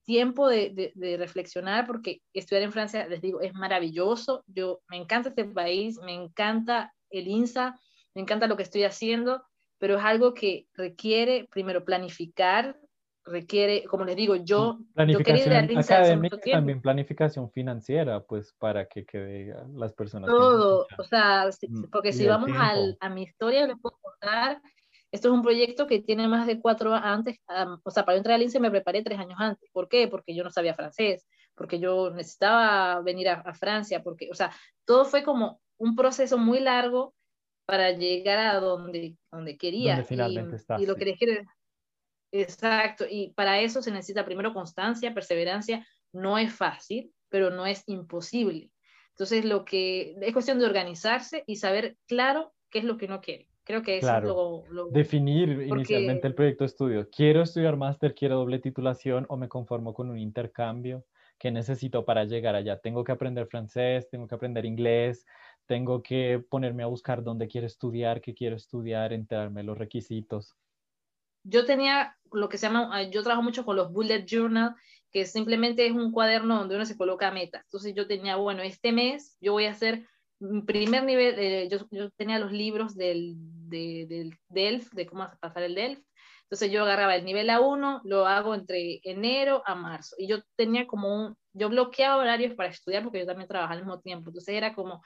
tiempo 0.08 0.48
de, 0.48 0.94
de, 0.96 1.18
reflexionar, 1.18 1.86
porque 1.86 2.22
estudiar 2.34 2.64
en 2.64 2.72
Francia, 2.72 3.06
les 3.08 3.22
digo, 3.22 3.42
es 3.42 3.54
maravilloso. 3.54 4.46
Yo 4.48 4.80
me 4.88 4.96
encanta 4.96 5.30
este 5.30 5.44
país, 5.44 6.00
me 6.02 6.14
encanta 6.14 6.94
el 7.10 7.28
INSA, 7.28 7.78
me 8.16 8.22
encanta 8.22 8.48
lo 8.48 8.56
que 8.56 8.64
estoy 8.64 8.86
haciendo, 8.86 9.44
pero 9.78 9.98
es 9.98 10.04
algo 10.06 10.34
que 10.34 10.66
requiere 10.76 11.50
primero 11.52 11.84
planificar, 11.84 12.80
requiere, 13.26 13.84
como 13.84 14.06
les 14.06 14.16
digo, 14.16 14.38
yo, 14.38 14.80
planificación 14.94 15.78
académica, 15.78 16.38
también 16.54 16.82
planificación 16.82 17.52
financiera, 17.52 18.24
pues 18.24 18.56
para 18.58 18.88
que 18.88 19.06
quede 19.06 19.54
las 19.74 19.92
personas. 19.92 20.30
Todo, 20.30 20.88
o 20.98 21.04
sea, 21.04 21.50
mm, 21.68 21.90
porque 21.92 22.14
si 22.14 22.26
vamos 22.26 22.50
al, 22.58 22.98
a 23.02 23.10
mi 23.10 23.24
historia, 23.24 23.68
les 23.68 23.78
puedo 23.78 24.00
contar, 24.02 24.62
esto 25.18 25.28
es 25.30 25.34
un 25.34 25.42
proyecto 25.42 25.88
que 25.88 26.00
tiene 26.00 26.28
más 26.28 26.48
de 26.48 26.60
cuatro 26.60 26.94
antes, 26.94 27.38
o 27.84 27.92
sea, 27.92 28.06
para 28.06 28.18
entrar 28.18 28.36
al 28.36 28.44
INSE 28.44 28.60
me 28.60 28.72
preparé 28.72 29.04
tres 29.04 29.20
años 29.20 29.38
antes. 29.40 29.70
¿Por 29.72 29.90
qué? 29.90 30.08
Porque 30.08 30.34
yo 30.34 30.44
no 30.44 30.52
sabía 30.52 30.74
francés, 30.74 31.28
porque 31.56 31.80
yo 31.80 32.12
necesitaba 32.12 33.02
venir 33.02 33.30
a, 33.30 33.42
a 33.42 33.54
Francia, 33.54 34.02
porque, 34.04 34.30
o 34.32 34.36
sea, 34.36 34.52
todo 34.86 35.06
fue 35.06 35.24
como 35.24 35.60
un 35.78 35.96
proceso 35.96 36.38
muy 36.38 36.60
largo 36.60 37.14
para 37.66 37.92
llegar 37.92 38.40
a 38.40 38.60
donde, 38.60 39.18
donde 39.32 39.58
quería. 39.58 40.04
finalmente 40.04 40.58
y, 40.80 40.84
y 40.84 40.86
lo 40.86 40.96
que 40.96 41.06
les 41.06 41.18
quiero 41.18 41.44
Exacto, 42.32 43.06
y 43.10 43.32
para 43.34 43.62
eso 43.62 43.82
se 43.82 43.92
necesita 43.92 44.26
primero 44.26 44.54
constancia, 44.54 45.14
perseverancia. 45.14 45.88
No 46.12 46.38
es 46.38 46.54
fácil, 46.54 47.14
pero 47.30 47.50
no 47.52 47.66
es 47.66 47.84
imposible. 47.88 48.72
Entonces, 49.12 49.46
lo 49.46 49.66
que 49.66 50.16
es 50.22 50.34
cuestión 50.34 50.60
de 50.60 50.66
organizarse 50.66 51.44
y 51.48 51.56
saber 51.56 51.98
claro 52.06 52.54
qué 52.70 52.80
es 52.80 52.86
lo 52.86 52.98
que 52.98 53.06
uno 53.06 53.22
quiere. 53.22 53.48
Creo 53.68 53.84
que 53.84 53.98
eso 53.98 54.18
es 54.18 54.24
lo, 54.24 54.88
Definir 54.90 55.50
inicialmente 55.62 56.26
el 56.26 56.34
proyecto 56.34 56.64
de 56.64 56.68
estudio. 56.68 57.10
¿Quiero 57.10 57.42
estudiar 57.42 57.76
máster? 57.76 58.16
¿Quiero 58.16 58.38
doble 58.38 58.60
titulación? 58.60 59.26
¿O 59.30 59.38
me 59.38 59.50
conformo 59.50 59.94
con 59.94 60.10
un 60.10 60.18
intercambio? 60.18 61.06
¿Qué 61.38 61.52
necesito 61.52 62.06
para 62.06 62.24
llegar 62.24 62.56
allá? 62.56 62.80
¿Tengo 62.80 63.04
que 63.04 63.12
aprender 63.12 63.46
francés? 63.48 64.10
¿Tengo 64.10 64.28
que 64.28 64.36
aprender 64.36 64.66
inglés? 64.66 65.26
¿Tengo 65.66 66.02
que 66.02 66.42
ponerme 66.50 66.84
a 66.84 66.88
buscar 66.88 67.24
dónde 67.24 67.48
quiero 67.48 67.68
estudiar? 67.68 68.22
¿Qué 68.22 68.34
quiero 68.34 68.56
estudiar? 68.56 69.12
Enterarme 69.12 69.64
los 69.64 69.78
requisitos 69.78 70.56
yo 71.50 71.66
tenía 71.66 72.18
lo 72.32 72.50
que 72.50 72.58
se 72.58 72.68
llama, 72.68 72.90
ah, 72.92 73.04
yo 73.04 73.24
trabajo 73.24 73.42
mucho 73.42 73.66
con 73.66 73.76
los 73.76 73.92
bullet 73.92 74.26
journal, 74.26 74.76
que 75.12 75.26
simplemente 75.26 75.86
es 75.86 75.94
un 75.94 76.12
cuaderno 76.12 76.58
donde 76.58 76.76
uno 76.76 76.86
se 76.86 76.98
coloca 76.98 77.32
metas. 77.32 77.64
Entonces 77.64 77.94
yo 77.96 78.08
tenía, 78.08 78.36
bueno, 78.36 78.62
este 78.64 78.92
mes 78.92 79.38
yo 79.40 79.54
voy 79.54 79.66
a 79.66 79.72
hacer 79.72 80.08
primer 80.66 81.04
nivel, 81.04 81.36
eh, 81.40 81.68
yo, 81.70 81.80
yo, 81.92 82.10
tenía 82.12 82.40
los 82.40 82.52
libros 82.52 82.96
del, 82.96 83.36
de, 83.38 84.06
del 84.08 84.38
DELF, 84.50 84.92
de 84.92 85.06
cómo 85.08 85.30
pasar 85.40 85.64
el 85.64 85.76
DELF. 85.76 86.00
Entonces 86.44 86.72
yo 86.72 86.84
agarraba 86.84 87.16
el 87.16 87.26
nivel 87.26 87.50
A1, 87.50 88.02
lo 88.06 88.26
hago 88.26 88.56
entre 88.56 89.02
enero 89.04 89.64
a 89.66 89.76
marzo. 89.76 90.16
Y 90.18 90.28
yo 90.28 90.38
tenía 90.56 90.88
como 90.88 91.14
un, 91.14 91.36
yo 91.54 91.70
bloqueaba 91.70 92.22
horarios 92.22 92.54
para 92.54 92.70
estudiar 92.70 93.04
porque 93.04 93.20
yo 93.20 93.26
también 93.26 93.50
trabajaba 93.50 93.74
al 93.74 93.86
mismo 93.86 94.00
tiempo. 94.00 94.30
Entonces 94.30 94.56
era 94.56 94.74
como, 94.74 95.02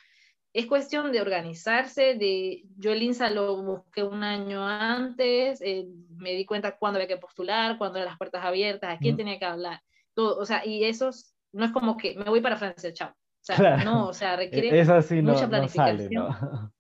es 0.54 0.68
cuestión 0.68 1.12
de 1.12 1.22
organizarse, 1.22 2.16
de 2.16 2.64
yo 2.78 2.92
el 2.92 3.02
INSA 3.02 3.30
lo 3.30 3.62
busqué 3.64 4.04
un 4.04 4.24
año 4.24 4.68
antes, 4.68 5.62
eh, 5.62 5.88
me 6.18 6.34
di 6.34 6.46
cuenta 6.46 6.78
cuándo 6.78 6.98
había 6.98 7.08
que 7.08 7.18
postular, 7.18 7.78
cuándo 7.78 7.98
eran 7.98 8.10
las 8.10 8.18
puertas 8.18 8.44
abiertas, 8.44 8.94
a 8.94 9.00
quién 9.00 9.16
tenía 9.16 9.40
que 9.40 9.46
hablar, 9.46 9.82
todo, 10.14 10.38
o 10.38 10.46
sea, 10.46 10.66
y 10.66 10.84
eso 10.84 11.10
no 11.54 11.66
es 11.66 11.72
como 11.72 11.96
que 11.98 12.16
me 12.16 12.26
voy 12.26 12.42
para 12.42 12.58
Francia, 12.58 12.94
chao. 12.94 13.14
O 13.42 13.44
sea, 13.44 13.84
no, 13.84 14.08
o 14.08 14.14
sea, 14.14 14.36
requiere 14.36 14.84
mucha 15.24 15.50
planificación. 15.50 16.14
No, 16.14 16.72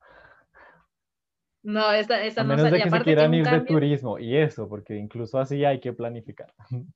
no, 1.64 1.91
esta, 1.91 2.24
esta 2.24 2.41
a 2.41 2.43
menos 2.43 2.72
de 2.72 2.84
que 2.84 2.89
se 2.89 3.01
quieran 3.01 3.34
ir 3.34 3.49
de 3.49 3.62
turismo 3.62 4.20
y 4.20 4.38
eso, 4.38 4.70
porque 4.70 4.95
incluso 4.95 5.39
así 5.39 5.66
hay 5.66 5.80
que 5.80 5.93
planificar. 5.93 6.53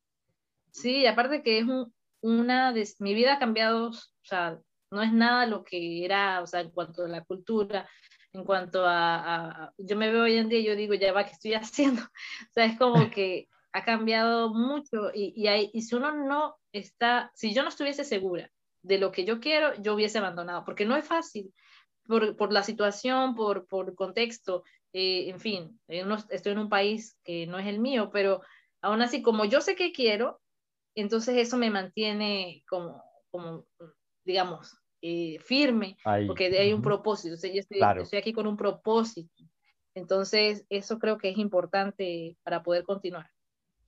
Sí, 0.72 1.08
aparte 1.08 1.42
que 1.42 1.60
es 1.60 1.64
un, 1.64 1.94
una 2.20 2.74
de, 2.74 2.86
mi 3.00 3.14
vida 3.14 3.36
ha 3.36 3.40
cambiado, 3.40 3.92
o 3.92 3.94
sea, 4.24 4.60
no 4.92 5.02
es 5.02 5.14
nada 5.14 5.46
lo 5.46 5.64
que 5.64 6.04
era, 6.04 6.42
o 6.42 6.48
sea, 6.48 6.60
en 6.60 6.70
cuanto 6.70 7.06
a 7.06 7.08
la 7.08 7.24
cultura, 7.24 7.88
en 8.34 8.44
cuanto 8.44 8.84
a, 8.86 9.72
yo 9.78 9.96
me 9.96 10.12
veo 10.12 10.24
hoy 10.24 10.36
en 10.36 10.50
día 10.50 10.60
y 10.60 10.66
yo 10.66 10.76
digo, 10.76 10.94
ya 10.96 11.14
va, 11.14 11.24
¿qué 11.24 11.32
estoy 11.32 11.54
haciendo? 11.54 12.02
O 12.02 12.52
sea, 12.52 12.66
es 12.66 12.78
como 12.78 13.10
que 13.10 13.48
ha 13.72 13.86
cambiado 13.86 14.54
mucho 14.54 15.12
y, 15.14 15.32
y, 15.42 15.48
hay, 15.48 15.70
y 15.72 15.82
si 15.84 15.96
uno 15.96 16.12
no 16.12 16.58
está, 16.74 17.32
si 17.36 17.54
yo 17.54 17.64
no 17.64 17.70
estuviese 17.70 18.04
segura 18.04 18.52
de 18.86 19.00
lo 19.00 19.12
que 19.12 19.26
yo 19.26 19.40
quiero, 19.40 19.74
yo 19.82 19.96
hubiese 19.96 20.20
abandonado, 20.20 20.64
porque 20.64 20.86
no 20.86 20.96
es 20.96 21.06
fácil, 21.06 21.52
por, 22.08 22.36
por 22.36 22.54
la 22.54 22.64
situación, 22.64 23.36
por, 23.36 23.68
por 23.68 23.96
contexto, 23.96 24.64
eh, 24.94 25.30
en 25.30 25.40
fin, 25.40 25.80
eh, 25.88 26.06
estoy 26.30 26.52
en 26.52 26.60
un 26.60 26.70
país 26.70 27.18
que 27.24 27.48
no 27.48 27.58
es 27.58 27.68
el 27.68 27.80
mío, 27.80 28.12
pero 28.14 28.42
aún 28.82 29.02
así, 29.02 29.22
como 29.22 29.46
yo 29.46 29.62
sé 29.62 29.76
que 29.76 29.92
quiero, 29.92 30.40
entonces 30.94 31.36
eso 31.38 31.58
me 31.58 31.70
mantiene 31.70 32.64
como, 32.70 33.04
como 33.32 33.66
digamos, 34.24 34.78
eh, 35.02 35.38
firme, 35.40 35.98
porque 36.28 36.46
hay 36.46 36.74
un 36.74 36.82
propósito. 36.82 37.36
yo 37.48 37.60
estoy, 37.60 38.18
aquí 38.18 38.34
con 38.34 38.48
un 38.48 38.56
propósito. 38.56 39.44
Entonces, 39.94 40.66
eso 40.70 41.00
creo 41.00 41.18
que 41.18 41.30
es 41.30 41.38
importante 41.38 42.38
para 42.44 42.64
poder 42.64 42.84
continuar. 42.84 43.30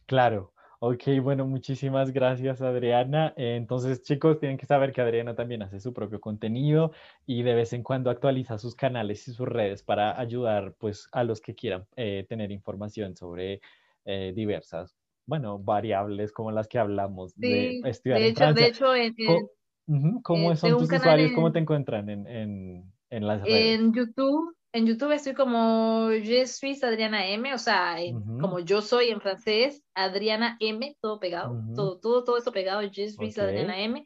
Claro. 0.05 0.53
Ok, 0.79 1.03
bueno, 1.23 1.47
muchísimas 1.47 2.11
gracias 2.11 2.61
Adriana. 2.61 3.33
entonces, 3.35 4.03
chicos, 4.03 4.39
tienen 4.39 4.57
que 4.57 4.67
saber 4.67 4.91
que 4.91 5.01
Adriana 5.01 5.35
también 5.35 5.63
hace 5.63 5.79
su 5.79 5.91
propio 5.91 6.21
contenido 6.21 6.91
y 7.25 7.41
de 7.41 7.55
vez 7.55 7.73
en 7.73 7.81
cuando 7.81 8.11
actualiza 8.11 8.59
sus 8.59 8.75
canales 8.75 9.27
y 9.27 9.33
sus 9.33 9.47
redes 9.47 9.81
para 9.81 10.19
ayudar 10.19 10.75
pues 10.77 11.09
a 11.11 11.23
los 11.23 11.41
que 11.41 11.55
quieran 11.55 11.87
eh, 11.95 12.25
tener 12.29 12.51
información 12.51 13.15
sobre 13.15 13.59
eh, 14.05 14.33
diversas, 14.35 14.95
bueno, 15.25 15.57
variables 15.57 16.31
como 16.31 16.51
las 16.51 16.67
que 16.67 16.77
hablamos 16.77 17.35
de 17.35 17.81
estudiar 17.83 18.19
de 18.19 18.27
hecho, 18.27 18.53
De 18.53 18.67
hecho, 18.67 18.95
en, 18.95 20.21
¿Cómo 20.21 20.55
son 20.55 20.77
tus 20.77 20.91
usuarios? 20.91 21.31
¿Cómo 21.33 21.51
te 21.51 21.59
encuentran 21.59 22.09
en, 22.09 22.27
en, 22.27 22.93
en, 23.09 23.27
las 23.27 23.41
redes? 23.41 23.79
En 23.79 23.93
YouTube, 23.93 24.55
en 24.77 24.85
YouTube 24.85 25.11
estoy 25.11 25.33
como 25.33 26.09
Je 26.09 26.45
suis 26.45 26.83
Adriana 26.83 27.27
M, 27.27 27.51
o 27.53 27.57
sea, 27.57 27.97
como 28.39 28.59
yo 28.59 28.81
soy 28.81 29.09
en 29.09 29.19
francés, 29.19 29.83
Adriana 29.95 30.55
M, 30.59 30.95
todo 31.01 31.19
pegado, 31.19 31.59
todo, 31.75 31.99
todo, 31.99 32.23
todo 32.23 32.37
eso 32.37 32.51
pegado, 32.51 32.81
Je 32.81 33.09
suis 33.09 33.37
Adriana 33.39 33.79
M. 33.79 34.03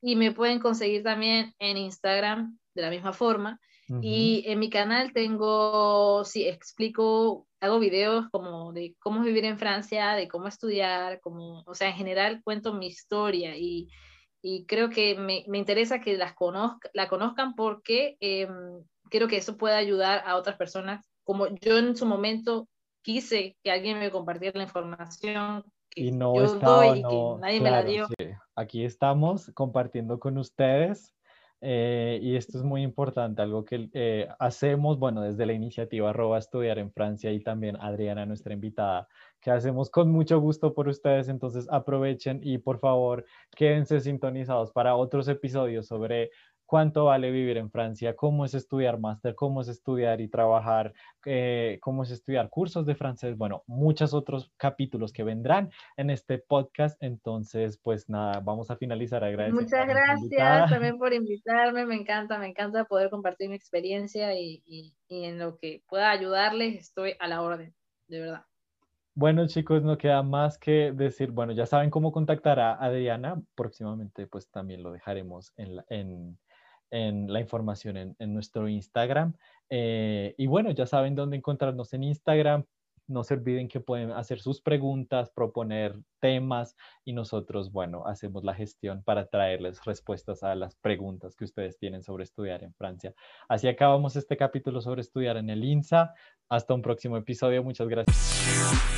Y 0.00 0.16
me 0.16 0.32
pueden 0.32 0.58
conseguir 0.58 1.02
también 1.02 1.54
en 1.58 1.76
Instagram 1.76 2.58
de 2.74 2.82
la 2.82 2.90
misma 2.90 3.12
forma. 3.12 3.60
Y 4.02 4.44
en 4.46 4.58
mi 4.58 4.68
canal 4.68 5.14
tengo, 5.14 6.22
sí, 6.24 6.46
explico, 6.46 7.46
hago 7.58 7.78
videos 7.78 8.26
como 8.30 8.72
de 8.74 8.94
cómo 8.98 9.22
vivir 9.22 9.46
en 9.46 9.58
Francia, 9.58 10.12
de 10.12 10.28
cómo 10.28 10.46
estudiar, 10.46 11.20
como, 11.20 11.62
o 11.64 11.74
sea, 11.74 11.88
en 11.88 11.94
general 11.94 12.42
cuento 12.44 12.74
mi 12.74 12.88
historia 12.88 13.56
y 13.56 13.88
y 14.40 14.66
creo 14.66 14.88
que 14.88 15.16
me, 15.16 15.44
me 15.48 15.58
interesa 15.58 16.00
que 16.00 16.16
las 16.16 16.34
conozca, 16.34 16.88
la 16.94 17.08
conozcan 17.08 17.54
porque 17.54 18.16
eh, 18.20 18.48
creo 19.10 19.28
que 19.28 19.36
eso 19.36 19.56
puede 19.56 19.74
ayudar 19.74 20.22
a 20.26 20.36
otras 20.36 20.56
personas. 20.56 21.04
Como 21.24 21.48
yo 21.48 21.78
en 21.78 21.96
su 21.96 22.06
momento 22.06 22.68
quise 23.02 23.56
que 23.62 23.70
alguien 23.70 23.98
me 23.98 24.10
compartiera 24.10 24.58
la 24.58 24.64
información 24.64 25.64
que 25.90 26.02
y 26.02 26.12
no 26.12 26.34
yo 26.34 26.54
doy 26.54 26.98
y 26.98 27.02
que 27.02 27.40
nadie 27.40 27.60
me 27.60 27.70
la 27.70 27.82
dio. 27.82 28.06
Aquí 28.54 28.84
estamos 28.84 29.50
compartiendo 29.54 30.18
con 30.18 30.38
ustedes 30.38 31.14
eh, 31.60 32.20
y 32.22 32.36
esto 32.36 32.56
es 32.56 32.62
muy 32.62 32.82
importante, 32.82 33.42
algo 33.42 33.64
que 33.64 33.88
eh, 33.92 34.28
hacemos, 34.38 34.98
bueno, 34.98 35.22
desde 35.22 35.44
la 35.44 35.52
iniciativa 35.52 36.10
arroba 36.10 36.38
estudiar 36.38 36.78
en 36.78 36.92
Francia 36.92 37.32
y 37.32 37.40
también 37.40 37.76
Adriana, 37.80 38.26
nuestra 38.26 38.52
invitada, 38.52 39.08
que 39.40 39.50
hacemos 39.50 39.90
con 39.90 40.10
mucho 40.12 40.40
gusto 40.40 40.72
por 40.72 40.86
ustedes. 40.88 41.28
Entonces 41.28 41.66
aprovechen 41.70 42.40
y 42.44 42.58
por 42.58 42.78
favor 42.78 43.24
quédense 43.56 44.00
sintonizados 44.00 44.70
para 44.70 44.94
otros 44.94 45.26
episodios 45.26 45.86
sobre 45.86 46.30
cuánto 46.68 47.06
vale 47.06 47.30
vivir 47.30 47.56
en 47.56 47.70
Francia, 47.70 48.14
cómo 48.14 48.44
es 48.44 48.52
estudiar 48.52 49.00
máster, 49.00 49.34
cómo 49.34 49.62
es 49.62 49.68
estudiar 49.68 50.20
y 50.20 50.28
trabajar, 50.28 50.92
eh, 51.24 51.78
cómo 51.80 52.02
es 52.02 52.10
estudiar 52.10 52.50
cursos 52.50 52.84
de 52.84 52.94
francés, 52.94 53.38
bueno, 53.38 53.62
muchos 53.66 54.12
otros 54.12 54.52
capítulos 54.58 55.10
que 55.10 55.24
vendrán 55.24 55.70
en 55.96 56.10
este 56.10 56.36
podcast. 56.36 57.02
Entonces, 57.02 57.80
pues 57.82 58.10
nada, 58.10 58.40
vamos 58.40 58.70
a 58.70 58.76
finalizar 58.76 59.24
agradeciendo. 59.24 59.62
Muchas 59.62 59.88
gracias 59.88 60.70
también 60.70 60.98
por 60.98 61.14
invitarme, 61.14 61.86
me 61.86 61.94
encanta, 61.94 62.38
me 62.38 62.48
encanta 62.48 62.84
poder 62.84 63.08
compartir 63.08 63.48
mi 63.48 63.56
experiencia 63.56 64.38
y, 64.38 64.62
y, 64.66 64.94
y 65.08 65.24
en 65.24 65.38
lo 65.38 65.56
que 65.56 65.82
pueda 65.88 66.10
ayudarles, 66.10 66.78
estoy 66.78 67.14
a 67.18 67.28
la 67.28 67.40
orden, 67.40 67.74
de 68.08 68.20
verdad. 68.20 68.44
Bueno, 69.14 69.46
chicos, 69.48 69.82
no 69.82 69.96
queda 69.96 70.22
más 70.22 70.58
que 70.58 70.92
decir, 70.92 71.30
bueno, 71.30 71.52
ya 71.52 71.64
saben 71.64 71.88
cómo 71.88 72.12
contactar 72.12 72.60
a 72.60 72.74
Adriana. 72.74 73.42
Próximamente, 73.56 74.26
pues 74.26 74.48
también 74.48 74.82
lo 74.82 74.92
dejaremos 74.92 75.52
en, 75.56 75.76
la, 75.76 75.84
en, 75.88 76.38
en 76.90 77.32
la 77.32 77.40
información 77.40 77.96
en, 78.18 78.34
nuestro 78.34 78.68
Instagram. 78.68 79.34
Eh, 79.70 80.34
y 80.38 80.46
bueno, 80.46 80.70
ya 80.70 80.86
saben 80.86 81.14
dónde 81.14 81.36
encontrarnos 81.36 81.92
en 81.94 82.04
Instagram. 82.04 82.64
No 83.06 83.24
se 83.24 83.34
olviden 83.34 83.68
que 83.68 83.80
pueden 83.80 84.10
hacer 84.10 84.38
sus 84.38 84.60
preguntas, 84.60 85.30
proponer 85.30 85.98
temas 86.20 86.76
y 87.04 87.14
nosotros, 87.14 87.72
bueno, 87.72 88.06
hacemos 88.06 88.44
la 88.44 88.54
gestión 88.54 89.02
para 89.02 89.26
traerles 89.26 89.82
respuestas 89.86 90.42
a 90.42 90.54
las 90.54 90.76
preguntas 90.76 91.34
que 91.34 91.44
ustedes 91.44 91.78
tienen 91.78 92.02
sobre 92.02 92.24
estudiar 92.24 92.62
en 92.62 92.74
Francia. 92.74 93.14
Así 93.48 93.66
acabamos 93.66 94.14
este 94.16 94.36
capítulo 94.36 94.82
sobre 94.82 95.00
estudiar 95.00 95.38
en 95.38 95.48
el 95.48 95.64
INSA. 95.64 96.12
Hasta 96.50 96.74
un 96.74 96.82
próximo 96.82 97.16
episodio. 97.16 97.64
Muchas 97.64 97.88
gracias. 97.88 98.97